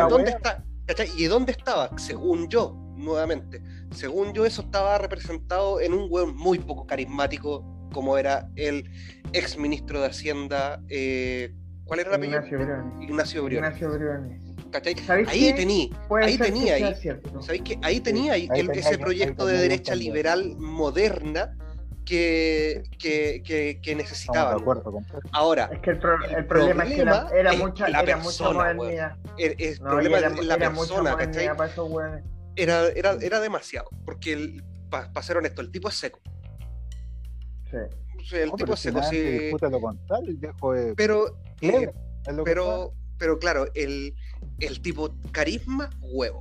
¿dónde 0.09 0.31
está? 0.31 0.65
¿Y 1.17 1.25
dónde 1.25 1.53
estaba? 1.53 1.91
Según 1.99 2.49
yo, 2.49 2.75
nuevamente, 2.97 3.63
según 3.91 4.33
yo, 4.33 4.47
eso 4.47 4.63
estaba 4.63 4.99
representado 4.99 5.81
en 5.81 5.93
un 5.93 6.09
web 6.09 6.29
muy 6.29 6.59
poco 6.59 6.87
carismático 6.87 7.65
como 7.93 8.19
era 8.19 8.51
el 8.57 8.91
ex 9.33 9.59
ministro 9.59 10.01
de 10.01 10.07
Hacienda, 10.09 10.83
eh, 10.89 11.55
¿cuál 11.85 12.01
era 12.01 12.11
el 12.11 12.17
apellido? 12.17 12.41
Ignacio 12.41 13.43
Briones. 13.45 13.71
Ignacio 13.71 13.91
Briones. 13.93 14.46
Ahí 15.29 15.53
tenía, 15.55 15.89
ahí 16.23 16.39
tenía, 16.39 16.75
ahí, 16.75 16.95
¿sabéis 17.41 17.63
que 17.63 17.79
ahí. 17.83 18.01
tenía 18.01 18.37
ese 18.37 18.99
proyecto 18.99 19.47
de 19.47 19.59
derecha 19.59 19.95
liberal 19.95 20.57
moderna 20.59 21.57
que, 22.07 22.85
que, 22.99 23.43
que. 23.45 24.07
Ahora, 25.33 25.69
es 25.73 25.81
que 25.81 25.91
el, 25.91 25.99
problema, 25.99 26.85
es 26.85 26.95
que 26.95 27.01
era, 27.03 27.53
mucha, 27.55 27.89
la 27.89 28.01
era 28.01 28.17
persona, 28.17 28.75
mucha 28.75 29.19
El, 29.37 29.79
problema 29.79 30.19
es 30.19 30.47
la 30.47 30.57
persona, 30.57 31.17
¿cachai? 31.17 31.51
Era, 32.55 32.89
era, 32.89 33.13
era 33.21 33.41
demasiado, 33.41 33.91
porque 34.05 34.63
para 34.89 35.23
ser 35.23 35.37
honesto, 35.37 35.61
el 35.61 35.71
tipo 35.71 35.89
es 35.89 35.97
seco. 35.97 36.21
Sí. 37.71 38.37
el 38.37 38.53
tipo 38.53 38.77
se 38.77 38.93
Pero, 40.97 41.37
eh, 41.61 41.91
pero, 42.45 42.93
pero 43.19 43.39
claro, 43.39 43.67
el, 43.75 44.15
el 44.61 44.81
tipo 44.81 45.15
carisma, 45.33 45.91
huevo. 46.01 46.41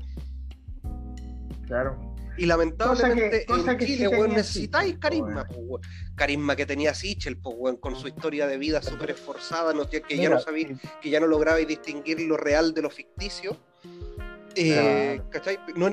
Claro. 1.67 2.15
Y 2.38 2.45
lamentablemente 2.45 3.45
en 3.47 3.80
Chile, 3.80 4.28
necesitáis 4.28 4.97
carisma, 4.97 5.47
carisma 6.15 6.56
que 6.56 6.65
tenía 6.65 6.93
Sichel, 6.93 7.38
pues, 7.38 7.78
con 7.80 7.95
su 7.95 8.08
historia 8.08 8.45
de 8.45 8.58
vida 8.58 8.82
súper 8.82 9.12
esforzada, 9.12 9.73
no, 9.73 9.88
que 9.89 10.04
ya 10.10 10.30
no 10.30 10.39
sabía, 10.39 10.67
que 11.01 11.10
ya 11.10 11.19
no 11.19 11.28
lograbais 11.28 11.67
distinguir 11.67 12.19
lo 12.21 12.36
real 12.36 12.73
de 12.73 12.82
lo 12.82 12.89
ficticio. 12.89 13.58
Eh, 14.58 15.21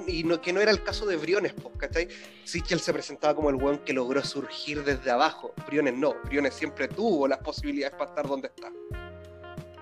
y 0.06 0.22
no, 0.22 0.40
que 0.40 0.52
no 0.52 0.60
era 0.60 0.70
el 0.70 0.82
caso 0.84 1.04
de 1.04 1.16
Briones, 1.16 1.52
¿cachai? 1.78 2.08
Sichel 2.44 2.78
se 2.78 2.92
presentaba 2.92 3.34
como 3.34 3.50
el 3.50 3.56
weón 3.56 3.78
que 3.78 3.92
logró 3.92 4.22
surgir 4.24 4.84
desde 4.84 5.10
abajo. 5.10 5.52
Briones 5.66 5.94
no, 5.94 6.14
Briones 6.24 6.54
siempre 6.54 6.86
tuvo 6.86 7.26
las 7.26 7.38
posibilidades 7.38 7.96
para 7.96 8.10
estar 8.10 8.28
donde 8.28 8.48
está. 8.48 8.70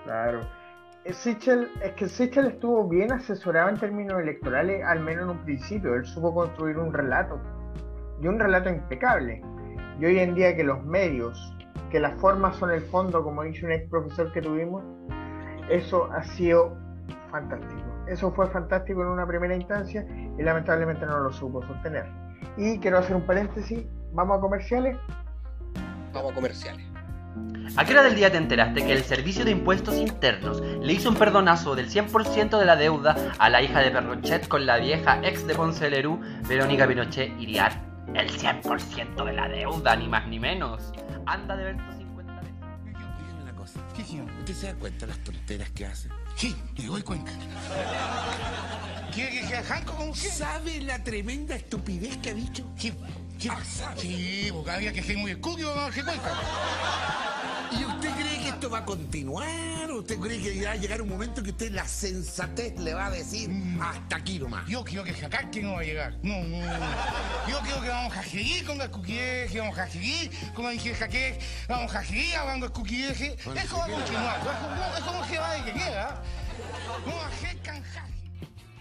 Claro. 0.04 0.59
Eh, 1.04 1.12
Sichel, 1.14 1.70
es 1.82 1.92
que 1.92 2.08
Sichel 2.08 2.46
estuvo 2.46 2.86
bien 2.86 3.10
asesorado 3.12 3.70
en 3.70 3.78
términos 3.78 4.20
electorales, 4.20 4.84
al 4.84 5.00
menos 5.00 5.24
en 5.24 5.30
un 5.30 5.44
principio. 5.44 5.94
Él 5.94 6.04
supo 6.04 6.34
construir 6.34 6.78
un 6.78 6.92
relato, 6.92 7.40
y 8.20 8.28
un 8.28 8.38
relato 8.38 8.68
impecable. 8.68 9.42
Y 9.98 10.04
hoy 10.04 10.18
en 10.18 10.34
día 10.34 10.54
que 10.54 10.64
los 10.64 10.82
medios, 10.84 11.54
que 11.90 12.00
las 12.00 12.18
formas 12.20 12.56
son 12.56 12.70
el 12.70 12.82
fondo, 12.82 13.22
como 13.22 13.42
dice 13.42 13.64
un 13.64 13.72
ex 13.72 13.88
profesor 13.88 14.30
que 14.32 14.42
tuvimos, 14.42 14.82
eso 15.70 16.10
ha 16.12 16.22
sido 16.22 16.76
fantástico. 17.30 17.82
Eso 18.06 18.32
fue 18.32 18.48
fantástico 18.48 19.02
en 19.02 19.08
una 19.08 19.26
primera 19.26 19.54
instancia 19.54 20.04
y 20.38 20.42
lamentablemente 20.42 21.06
no 21.06 21.20
lo 21.20 21.32
supo 21.32 21.62
sostener. 21.62 22.06
Y 22.56 22.78
quiero 22.78 22.98
hacer 22.98 23.16
un 23.16 23.24
paréntesis, 23.24 23.86
¿vamos 24.12 24.38
a 24.38 24.40
comerciales? 24.40 24.98
Vamos 26.12 26.32
a 26.32 26.34
comerciales. 26.34 26.89
¿A 27.76 27.84
qué 27.84 27.92
hora 27.92 28.02
del 28.02 28.16
día 28.16 28.30
te 28.30 28.36
enteraste 28.36 28.84
que 28.84 28.92
el 28.92 29.04
Servicio 29.04 29.44
de 29.44 29.52
Impuestos 29.52 29.94
Internos 29.94 30.60
le 30.60 30.92
hizo 30.92 31.08
un 31.08 31.14
perdonazo 31.14 31.76
del 31.76 31.88
100% 31.88 32.58
de 32.58 32.64
la 32.64 32.76
deuda 32.76 33.34
a 33.38 33.48
la 33.48 33.62
hija 33.62 33.80
de 33.80 33.90
Perrochet 33.90 34.48
con 34.48 34.66
la 34.66 34.78
vieja 34.78 35.20
ex 35.22 35.46
de 35.46 35.54
Ponce 35.54 35.88
Lerú, 35.88 36.20
Verónica 36.48 36.86
Pinochet 36.86 37.32
Iriar? 37.40 37.80
El 38.14 38.28
100% 38.30 39.24
de 39.24 39.32
la 39.32 39.48
deuda, 39.48 39.94
ni 39.94 40.08
más 40.08 40.26
ni 40.26 40.40
menos. 40.40 40.92
Anda 41.26 41.56
de 41.56 41.64
ver 41.64 41.76
tus 41.76 41.96
50 41.96 42.40
veces. 42.40 42.54
una 43.40 43.52
cosa. 43.52 43.80
¿Usted 44.38 44.54
se 44.54 44.66
da 44.66 44.74
cuenta 44.74 45.06
de 45.06 45.12
las 45.12 45.24
tonteras 45.24 45.70
que 45.70 45.86
hace? 45.86 46.08
Sí, 46.34 46.56
me 46.76 46.86
doy 46.86 47.02
cuenta. 47.02 47.30
¿Quiere 49.14 49.30
que 49.30 49.46
sea 49.46 49.62
janco 49.62 49.94
con 49.94 50.08
usted? 50.08 50.30
¿Sabe 50.30 50.80
la 50.80 51.02
tremenda 51.02 51.54
estupidez 51.54 52.16
que 52.18 52.30
ha 52.30 52.34
dicho? 52.34 52.64
Sí, 52.76 52.92
sí, 53.38 53.48
ah, 53.48 53.58
sí 53.96 54.48
porque 54.52 54.70
había 54.70 54.92
que 54.92 55.02
ser 55.02 55.16
muy 55.18 55.32
escudo, 55.32 55.74
no 55.74 55.92
se 55.92 56.02
cuenta. 56.02 56.32
¿Y 57.72 57.84
usted 57.84 58.10
cree 58.16 58.38
que 58.38 58.48
esto 58.48 58.70
va 58.70 58.78
a 58.78 58.84
continuar? 58.84 59.90
¿Usted 59.90 60.18
cree 60.18 60.40
que 60.40 60.64
va 60.64 60.72
a 60.72 60.76
llegar 60.76 61.02
un 61.02 61.08
momento 61.08 61.42
que 61.42 61.50
usted 61.50 61.70
la 61.72 61.86
sensatez 61.86 62.78
le 62.78 62.94
va 62.94 63.06
a 63.06 63.10
decir 63.10 63.48
mm. 63.48 63.80
hasta 63.80 64.16
aquí 64.16 64.38
nomás? 64.38 64.66
Yo 64.68 64.84
creo 64.84 65.04
que 65.04 65.10
acá 65.10 65.50
que 65.50 65.62
no 65.62 65.72
va 65.72 65.80
a 65.80 65.84
llegar. 65.84 66.14
No, 66.22 66.42
no, 66.42 66.58
no. 66.58 66.86
Yo 67.48 67.60
creo 67.60 67.80
que 67.80 67.88
vamos 67.88 68.16
a 68.16 68.22
seguir 68.22 68.64
con 68.64 68.78
las 68.78 68.88
cuquiejes, 68.88 69.60
vamos 69.60 69.78
a 69.78 69.88
seguir, 69.88 70.30
como 70.54 70.70
dije 70.70 70.94
Jaque, 70.94 71.38
vamos 71.68 71.94
a 71.94 72.04
seguir 72.04 72.34
hablando 72.36 72.66
de 72.66 72.72
cuquiejes. 72.72 73.34
Eso 73.34 73.76
va 73.76 73.84
a 73.84 73.88
continuar. 73.88 74.40
Es 74.96 75.04
como 75.04 75.26
que 75.26 75.38
va 75.38 75.52
de 75.54 75.64
que 75.64 75.72
queda. 75.72 76.22
Vamos 77.06 77.24
a 77.24 77.40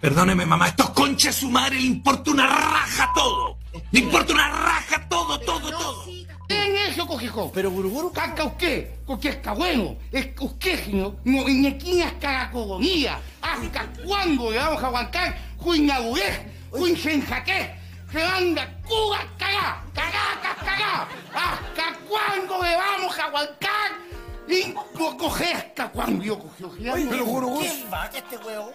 Perdóneme, 0.01 0.45
mamá, 0.45 0.69
estos 0.69 0.91
conches 0.91 1.35
su 1.35 1.49
madre 1.49 1.75
le 1.75 1.87
importa 1.87 2.31
una 2.31 2.47
raja 2.47 3.11
todo. 3.13 3.57
Le 3.91 3.99
importa 3.99 4.31
una 4.31 4.47
raja 4.49 5.07
todo, 5.09 5.37
todo, 5.41 5.69
todo. 5.69 6.18
Es 6.49 6.89
eso, 6.89 7.05
cojijo. 7.07 7.51
Pero 7.53 7.71
buruburu 7.71 8.11
caca 8.11 8.43
usted, 8.43 8.89
porque 9.05 9.29
está 9.29 9.53
bueno. 9.53 9.95
Es 10.11 10.29
usted, 10.39 10.87
no, 10.87 11.15
es 11.47 12.13
caracogonía. 12.19 13.19
Hasta 13.41 13.87
cuándo 14.03 14.51
le 14.51 14.57
vamos 14.57 14.83
a 14.83 14.87
aguantar 14.87 15.37
juinagurez, 15.57 16.41
juinsenjaquez, 16.71 17.69
se 18.11 18.23
anda 18.23 18.67
cuga, 18.87 19.19
cagá, 19.37 19.83
cagá, 19.93 20.55
cagá. 20.65 21.07
¿Hasta 21.33 21.99
cuándo 22.07 22.63
le 22.63 22.75
vamos 22.75 23.19
a 23.19 23.25
aguantar? 23.25 23.91
Y 24.47 24.73
coge 25.17 25.53
hasta 25.53 25.89
cuando 25.89 26.23
yo 26.23 26.39
cogí. 26.39 26.89
Oye, 26.89 27.05
pero 27.07 27.25
buruburu. 27.25 27.59
¿Quién 27.59 27.85
va 27.93 28.07
este 28.07 28.37
huevo? 28.37 28.73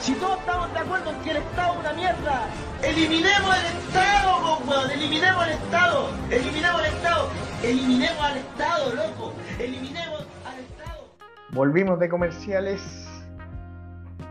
Si 0.00 0.14
todos 0.14 0.38
estamos 0.38 0.72
de 0.72 0.78
acuerdo 0.78 1.10
en 1.10 1.20
que 1.22 1.30
el 1.30 1.36
Estado 1.38 1.72
es 1.74 1.80
una 1.80 1.92
mierda, 1.94 2.42
eliminemos 2.82 3.56
el 3.56 3.78
Estado, 3.78 4.58
weón, 4.66 4.90
eliminemos 4.90 5.46
el 5.46 5.52
Estado, 5.52 6.08
eliminemos 6.30 6.80
el 6.80 6.86
Estado, 6.86 7.28
eliminemos 7.62 8.22
al 8.22 8.36
Estado, 8.36 8.94
loco, 8.94 9.32
eliminemos 9.58 10.26
al 10.46 10.58
Estado. 10.60 11.04
Volvimos 11.52 11.98
de 11.98 12.08
comerciales, 12.08 13.08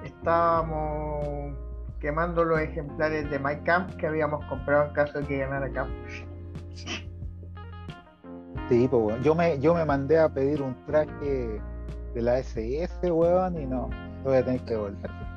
estábamos 0.04 1.56
quemando 2.00 2.44
los 2.44 2.60
ejemplares 2.60 3.30
de 3.32 3.40
My 3.40 3.56
Camp 3.64 3.96
que 3.96 4.06
habíamos 4.06 4.46
comprado 4.46 4.88
en 4.88 4.94
caso 4.94 5.20
de 5.20 5.26
que 5.26 5.38
ganara 5.40 5.72
Camp. 5.72 5.90
Sí, 8.70 8.88
pues 8.88 9.22
yo 9.24 9.34
me, 9.34 9.60
yo 9.60 9.74
me 9.74 9.86
mandé 9.86 10.20
a 10.20 10.30
pedir 10.30 10.62
un 10.62 10.76
traje 10.86 11.62
de 12.14 12.22
la 12.22 12.40
SS, 12.40 13.12
weón, 13.12 13.60
y 13.60 13.66
no, 13.66 13.90
voy 14.24 14.38
a 14.38 14.46
tener 14.46 14.62
que 14.62 14.76
volver. 14.76 15.33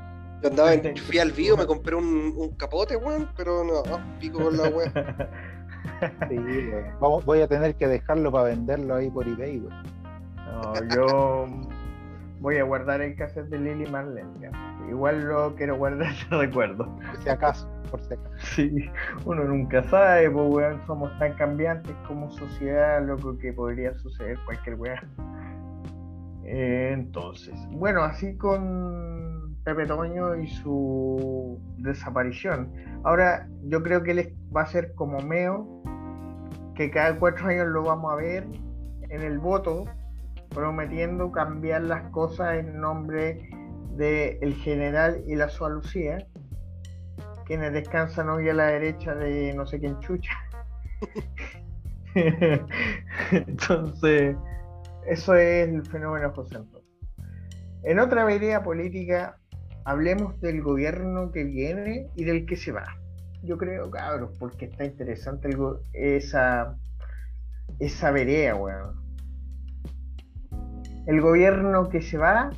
Yo 0.46 0.50
andaba 0.50 0.74
en, 0.74 0.96
fui 1.08 1.18
al 1.18 1.32
vivo, 1.32 1.56
me 1.56 1.66
compré 1.66 1.96
un, 1.96 2.34
un 2.36 2.50
capote, 2.56 2.96
weón, 2.96 3.28
pero 3.36 3.64
no, 3.64 3.82
pico 4.20 4.42
con 4.42 4.56
la 4.56 4.68
weón. 4.68 4.92
Sí, 6.28 6.36
weón. 6.36 7.24
voy 7.24 7.40
a 7.40 7.48
tener 7.48 7.74
que 7.76 7.86
dejarlo 7.86 8.30
para 8.30 8.44
venderlo 8.44 8.96
ahí 8.96 9.10
por 9.10 9.26
eBay, 9.26 9.58
weón. 9.60 9.82
No, 10.44 10.94
yo 10.94 11.46
voy 12.40 12.58
a 12.58 12.64
guardar 12.64 13.00
el 13.00 13.16
cassette 13.16 13.48
de 13.48 13.58
Lily 13.58 13.90
Marlene. 13.90 14.50
Igual 14.88 15.24
lo 15.24 15.54
quiero 15.56 15.76
guardar 15.76 16.12
de 16.30 16.36
recuerdo. 16.36 16.84
Por 16.84 17.22
si 17.22 17.28
acaso, 17.28 17.68
por 17.90 18.00
si 18.02 18.14
acaso. 18.14 18.46
Sí, 18.54 18.90
uno 19.24 19.44
nunca 19.44 19.82
sabe, 19.84 20.30
pues 20.30 20.46
weón, 20.48 20.80
somos 20.86 21.16
tan 21.18 21.32
cambiantes 21.34 21.94
como 22.06 22.30
sociedad, 22.30 23.04
loco, 23.04 23.38
que 23.38 23.52
podría 23.52 23.94
suceder 23.98 24.38
cualquier 24.44 24.76
weón. 24.76 24.98
entonces, 26.44 27.54
bueno, 27.70 28.02
así 28.02 28.36
con 28.36 29.55
Pepe 29.66 29.84
Toño 29.84 30.36
y 30.36 30.46
su 30.46 31.60
desaparición. 31.78 32.72
Ahora, 33.02 33.48
yo 33.64 33.82
creo 33.82 34.00
que 34.04 34.12
él 34.12 34.36
va 34.56 34.62
a 34.62 34.66
ser 34.66 34.94
como 34.94 35.18
Meo, 35.18 35.82
que 36.76 36.88
cada 36.88 37.18
cuatro 37.18 37.48
años 37.48 37.66
lo 37.66 37.82
vamos 37.82 38.12
a 38.12 38.14
ver 38.14 38.46
en 39.10 39.22
el 39.22 39.40
voto, 39.40 39.84
prometiendo 40.50 41.32
cambiar 41.32 41.82
las 41.82 42.08
cosas 42.12 42.58
en 42.58 42.80
nombre 42.80 43.50
del 43.96 44.38
el 44.40 44.54
general 44.54 45.24
y 45.26 45.34
la 45.34 45.48
Sua 45.48 45.68
Lucía, 45.68 46.24
quienes 47.44 47.72
descansan 47.72 48.28
hoy 48.28 48.48
a 48.48 48.54
la 48.54 48.66
derecha 48.66 49.16
de 49.16 49.52
no 49.52 49.66
sé 49.66 49.80
quién 49.80 49.98
chucha. 49.98 50.30
Entonces, 53.32 54.36
eso 55.08 55.34
es 55.34 55.68
el 55.68 55.84
fenómeno 55.86 56.32
José 56.32 56.54
Antonio. 56.54 56.86
En 57.82 57.98
otra 57.98 58.24
vereda 58.24 58.62
política, 58.62 59.38
hablemos 59.86 60.38
del 60.40 60.62
gobierno 60.62 61.30
que 61.30 61.44
viene 61.44 62.10
y 62.16 62.24
del 62.24 62.44
que 62.44 62.56
se 62.56 62.72
va. 62.72 62.98
Yo 63.44 63.56
creo, 63.56 63.88
cabros, 63.88 64.36
porque 64.36 64.64
está 64.64 64.84
interesante 64.84 65.48
esa, 65.92 66.76
esa 67.78 68.10
vereda, 68.10 68.56
weón. 68.56 68.96
El 71.06 71.20
gobierno 71.20 71.88
que 71.88 72.02
se 72.02 72.18
va, 72.18 72.50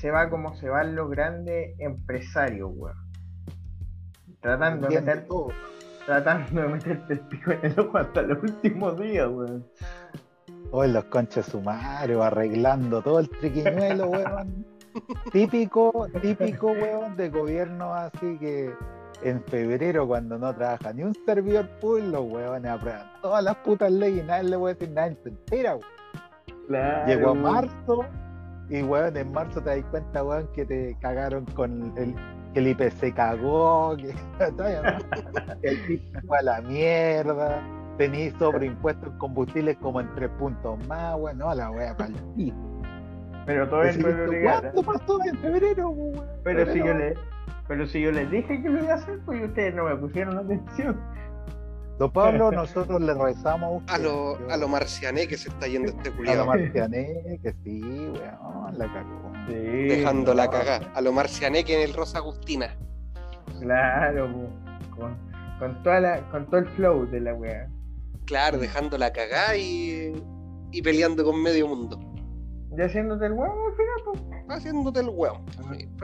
se 0.00 0.10
va 0.10 0.28
como 0.28 0.56
se 0.56 0.68
van 0.68 0.96
los 0.96 1.08
grandes 1.08 1.78
empresarios, 1.78 2.72
weón. 2.74 2.96
Tratando 4.40 4.88
de 4.88 5.00
meter 5.00 5.26
todo. 5.28 5.50
Tratando 6.04 6.62
de 6.62 6.68
meterte 6.68 7.12
el 7.12 7.20
pico 7.20 7.52
en 7.52 7.64
el 7.64 7.78
ojo 7.78 7.98
hasta 7.98 8.22
los 8.22 8.42
últimos 8.42 8.98
días, 8.98 9.28
weón. 9.30 9.64
Hoy 10.72 10.90
los 10.90 11.04
conches 11.04 11.46
sumarios, 11.46 12.24
arreglando 12.24 13.00
todo 13.02 13.20
el 13.20 13.28
triquiñuelo, 13.28 14.08
weón. 14.08 14.71
Típico, 15.32 16.06
típico, 16.20 16.68
weón, 16.68 17.16
de 17.16 17.28
gobierno 17.28 17.94
así 17.94 18.38
que 18.38 18.72
en 19.22 19.42
febrero, 19.44 20.06
cuando 20.06 20.38
no 20.38 20.54
trabaja 20.54 20.92
ni 20.92 21.02
un 21.02 21.14
servidor 21.26 21.68
público, 21.80 22.10
los 22.10 22.32
weones 22.32 22.70
aprueban 22.70 23.06
todas 23.22 23.44
las 23.44 23.56
putas 23.56 23.90
leyes 23.90 24.24
y 24.24 24.26
nadie 24.26 24.50
le 24.50 24.58
puede 24.58 24.74
decir 24.74 24.90
nada 24.94 25.06
en 25.08 25.18
mentira, 25.24 25.76
weón. 25.76 27.06
Llegó 27.06 27.30
a 27.30 27.34
marzo 27.34 28.04
y, 28.68 28.82
weón, 28.82 29.16
en 29.16 29.32
marzo 29.32 29.60
te 29.62 29.76
das 29.76 29.90
cuenta, 29.90 30.24
weón, 30.24 30.48
que 30.54 30.64
te 30.64 30.96
cagaron 31.00 31.44
con 31.46 31.92
el, 31.96 32.14
que 32.52 32.60
el 32.60 32.68
IPC 32.68 33.14
cagó, 33.14 33.96
que, 33.96 34.14
el 35.62 35.86
PIB 35.86 36.26
fue 36.26 36.38
a 36.38 36.42
la 36.42 36.60
mierda, 36.62 37.62
tenéis 37.98 38.34
sobreimpuestos 38.38 39.08
en 39.08 39.18
combustibles 39.18 39.76
como 39.78 40.00
en 40.00 40.12
tres 40.14 40.30
puntos 40.38 40.84
más, 40.88 41.16
weón, 41.18 41.38
no, 41.38 41.54
la 41.54 41.70
wea 41.70 41.96
para 41.96 42.10
el 42.10 42.16
pero 43.46 43.68
todo 43.68 43.82
es 43.82 43.98
¿Cuándo 43.98 44.82
pasó 44.82 45.18
en 45.24 45.38
febrero, 45.38 45.94
Pero 46.44 46.72
si 46.72 46.78
yo 46.78 46.94
le, 46.94 47.14
pero 47.68 47.86
si 47.86 48.00
yo 48.02 48.12
les 48.12 48.30
dije 48.30 48.62
que 48.62 48.68
lo 48.68 48.82
iba 48.82 48.92
a 48.92 48.96
hacer, 48.96 49.18
pues 49.24 49.44
ustedes 49.44 49.74
no 49.74 49.84
me 49.84 49.96
pusieron 49.96 50.38
atención. 50.38 51.00
Don 51.98 52.10
Pablo, 52.10 52.50
nosotros 52.50 53.00
le 53.00 53.14
rezamos 53.14 53.82
a, 53.86 53.98
lo, 53.98 54.38
a 54.50 54.56
lo 54.56 54.68
marciané 54.68 55.28
que 55.28 55.36
se 55.36 55.50
está 55.50 55.66
yendo 55.68 55.90
este 55.90 56.10
culiado. 56.10 56.42
A 56.42 56.44
lo 56.44 56.50
marciané, 56.52 57.38
que 57.42 57.54
sí, 57.62 57.80
weón, 57.82 58.78
la 58.78 58.92
cagó. 58.92 59.32
Dejando 59.46 60.34
la 60.34 60.50
cagá. 60.50 60.80
A 60.94 61.00
lo 61.00 61.12
marciané 61.12 61.64
que 61.64 61.82
en 61.82 61.88
el 61.88 61.94
Rosa 61.94 62.18
Agustina. 62.18 62.76
Claro, 63.60 64.32
con, 64.96 65.16
con, 65.58 65.82
toda 65.82 66.00
la, 66.00 66.30
con 66.30 66.46
todo 66.46 66.60
el 66.60 66.68
flow 66.68 67.06
de 67.06 67.20
la 67.20 67.34
weá. 67.34 67.68
Claro, 68.24 68.58
dejando 68.58 68.98
la 68.98 69.12
cagá 69.12 69.56
y, 69.56 70.12
y 70.72 70.82
peleando 70.82 71.24
con 71.24 71.42
medio 71.42 71.68
mundo. 71.68 72.11
¿Y 72.76 72.80
haciéndote 72.80 73.26
el 73.26 73.32
huevo 73.32 73.66
al 73.66 73.72
final? 73.74 73.96
Pues? 74.04 74.44
Haciéndote 74.48 75.00
el 75.00 75.08
huevo. 75.10 75.44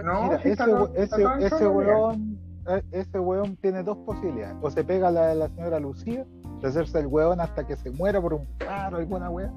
No, 0.05 0.35
ese, 0.35 0.53
ese, 0.53 1.25
ese, 1.41 1.67
huevón, 1.67 2.39
eh, 2.69 2.83
ese 2.93 3.19
huevón 3.19 3.57
tiene 3.57 3.83
dos 3.83 3.97
posibilidades. 3.99 4.57
O 4.61 4.71
se 4.71 4.85
pega 4.85 5.11
la 5.11 5.29
de 5.29 5.35
la 5.35 5.49
señora 5.49 5.81
Lucía, 5.81 6.27
de 6.61 6.69
hacerse 6.69 6.99
el 7.01 7.07
huevón 7.07 7.41
hasta 7.41 7.67
que 7.67 7.77
se 7.77 7.91
muera 7.91 8.21
por 8.21 8.35
un 8.35 8.47
paro, 8.59 8.99
alguna 8.99 9.31
hueá. 9.31 9.53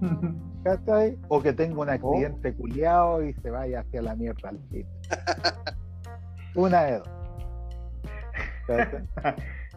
ahí? 0.92 1.18
O 1.28 1.42
que 1.42 1.52
tenga 1.52 1.80
un 1.80 1.90
accidente 1.90 2.50
oh. 2.50 2.56
culiado 2.56 3.22
y 3.22 3.34
se 3.34 3.50
vaya 3.50 3.80
hacia 3.80 4.02
la 4.02 4.14
mierda 4.14 4.50
al 4.50 4.60
fin. 4.70 4.86
Una 6.54 6.82
de 6.82 6.98
dos. 6.98 7.08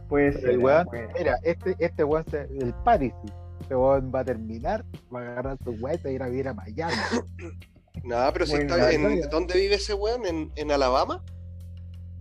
pues 0.10 0.43
el 0.43 0.60
weón, 0.60 0.88
mira, 1.17 1.38
este, 1.43 1.76
este 1.80 2.04
weón, 2.04 2.26
el 2.34 2.74
Parisi, 2.84 3.15
este 3.62 3.76
va 3.76 4.20
a 4.20 4.24
terminar, 4.24 4.86
va 5.13 5.20
a 5.20 5.24
agarrar 5.24 5.58
su 5.63 5.72
weón 5.72 6.00
y 6.06 6.10
ir 6.10 6.24
a 6.24 6.30
vivir 6.30 6.48
a 6.48 6.54
Miami. 6.54 6.94
no, 8.04 8.18
pero 8.34 8.46
si 8.46 8.56
está 8.56 8.91
en, 8.91 9.22
¿dónde 9.30 9.56
vive 9.56 9.76
ese 9.76 9.94
weón? 9.94 10.26
¿En, 10.26 10.52
¿En, 10.56 10.72
Alabama? 10.72 11.24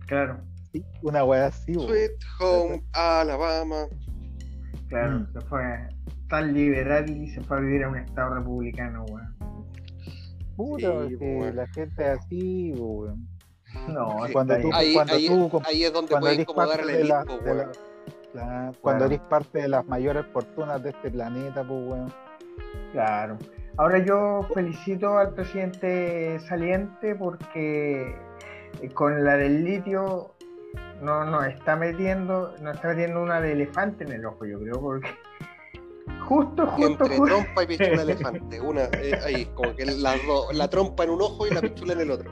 Claro. 0.07 0.39
Sí, 0.71 0.83
una 1.01 1.23
weá 1.23 1.47
así, 1.47 1.75
weón. 1.75 1.89
Sweet 1.89 2.11
Home, 2.39 2.83
Alabama. 2.93 3.87
Claro, 4.89 5.19
mm. 5.19 5.33
se 5.33 5.41
fue 5.41 5.61
tan 6.29 6.53
liberal 6.53 7.09
y 7.09 7.29
se 7.29 7.41
fue 7.41 7.57
a 7.57 7.59
vivir 7.59 7.83
a 7.83 7.89
un 7.89 7.97
estado 7.97 8.35
republicano, 8.35 9.05
weón. 9.05 9.35
Puta, 10.55 11.07
que 11.19 11.51
la 11.53 11.67
gente 11.67 12.05
así, 12.05 12.73
weón. 12.77 13.27
No, 13.89 14.15
cuando 14.31 14.57
tú, 14.61 14.69
ahí, 14.73 14.93
cuando 14.93 15.13
ahí, 15.13 15.27
tú, 15.27 15.61
ahí 15.65 15.83
es 15.83 15.91
donde 15.91 16.15
puedes 16.17 16.39
incomodar 16.39 16.79
al 16.79 16.89
equipo, 16.89 17.35
weón 17.43 17.94
cuando 18.81 19.05
eres 19.05 19.19
parte 19.21 19.61
de 19.61 19.67
las 19.67 19.85
mayores 19.87 20.25
fortunas 20.33 20.81
de 20.83 20.89
este 20.89 21.11
planeta, 21.11 21.63
pues, 21.63 21.87
weón. 21.87 22.13
Claro. 22.91 23.37
Ahora 23.77 23.99
yo 23.99 24.47
felicito 24.53 25.17
al 25.17 25.33
presidente 25.33 26.39
saliente 26.47 27.13
porque 27.15 28.15
eh, 28.81 28.89
con 28.93 29.23
la 29.25 29.35
del 29.35 29.65
litio 29.65 30.31
no 31.01 31.25
nos 31.25 31.45
está 31.47 31.75
metiendo, 31.75 32.53
nos 32.61 32.75
está 32.75 32.89
metiendo 32.89 33.21
una 33.21 33.41
de 33.41 33.51
elefante 33.51 34.05
en 34.05 34.13
el 34.13 34.25
ojo, 34.25 34.45
yo 34.45 34.59
creo, 34.61 34.79
porque 34.79 35.09
justo, 36.25 36.65
justo, 36.67 37.05
entre 37.05 37.19
trompa 37.19 37.63
y 37.63 37.67
pichula 37.67 37.97
de 37.97 38.01
elefante, 38.13 38.61
una 38.61 38.83
eh, 38.83 39.19
ahí, 39.25 39.45
como 39.53 39.75
que 39.75 39.85
la, 39.85 40.15
la 40.53 40.69
trompa 40.69 41.03
en 41.03 41.09
un 41.09 41.21
ojo 41.21 41.45
y 41.45 41.53
la 41.53 41.61
pichula 41.61 41.93
en 41.93 41.99
el 41.99 42.11
otro. 42.11 42.31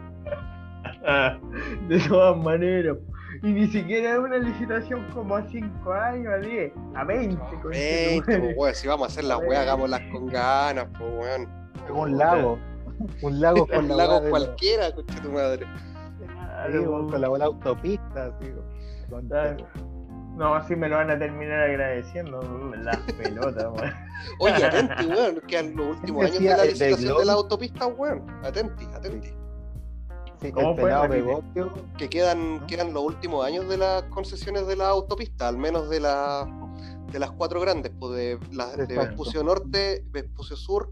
de 1.90 2.00
todas 2.08 2.38
maneras. 2.38 2.98
Y 3.44 3.52
ni 3.52 3.68
siquiera 3.68 4.14
es 4.14 4.20
una 4.20 4.38
licitación 4.38 5.06
como 5.14 5.36
a 5.36 5.46
5 5.50 5.92
años, 5.92 6.34
a 6.34 6.38
10, 6.38 6.72
a 6.96 7.04
20. 7.04 7.36
No, 7.36 7.68
20, 7.68 8.54
pues, 8.56 8.78
si 8.78 8.88
vamos 8.88 9.10
a 9.10 9.12
hacer 9.12 9.26
las 9.26 9.38
weas, 9.40 9.64
hagámoslas 9.64 10.00
con 10.14 10.28
ganas, 10.28 10.88
pues 10.98 11.12
weón. 11.14 11.50
Un 11.90 12.18
lago. 12.18 12.58
Un 13.22 13.42
lago 13.42 13.68
con 13.68 13.92
Un 13.92 13.98
lago 13.98 14.30
cualquiera, 14.30 14.96
coche 14.96 15.20
tu 15.22 15.30
madre. 15.30 15.68
con 16.72 17.20
la 17.20 17.28
bola 17.28 17.46
autopista, 17.46 18.32
digo. 18.40 18.64
No, 20.38 20.56
así 20.56 20.78
me 20.78 20.88
lo 20.88 20.96
van 20.96 21.12
a 21.12 21.20
terminar 21.20 21.64
agradeciendo 21.64 22.40
las 22.78 22.96
pelotas, 23.22 23.66
weón. 23.66 23.94
Oye, 24.40 24.66
atenti, 24.66 25.06
weón, 25.06 25.42
que 25.50 25.64
los 25.64 25.98
últimos 25.98 26.26
años 26.28 26.40
de 26.40 26.50
la 26.50 26.64
licitación 26.64 27.18
de, 27.18 27.26
la 27.26 27.34
autopista, 27.34 27.88
weón. 27.88 28.26
Atenti, 28.42 28.86
atenti 28.96 29.43
que 31.98 32.10
quedan, 32.10 32.66
quedan 32.68 32.94
los 32.94 33.04
últimos 33.04 33.46
años 33.46 33.70
de 33.70 33.78
las 33.78 34.04
concesiones 34.04 34.68
de 34.68 34.76
la 34.76 34.90
autopista, 34.90 35.48
al 35.48 35.58
menos 35.58 35.90
de, 35.90 36.00
la, 36.00 36.48
de 37.12 37.20
las 37.20 37.32
cuatro 37.32 37.62
grandes, 37.62 37.92
pues 38.00 38.16
de, 38.16 38.40
la, 38.52 38.76
de 38.76 38.98
Vespucio 38.98 39.44
Norte, 39.44 40.04
Vespucio 40.12 40.56
Sur, 40.56 40.90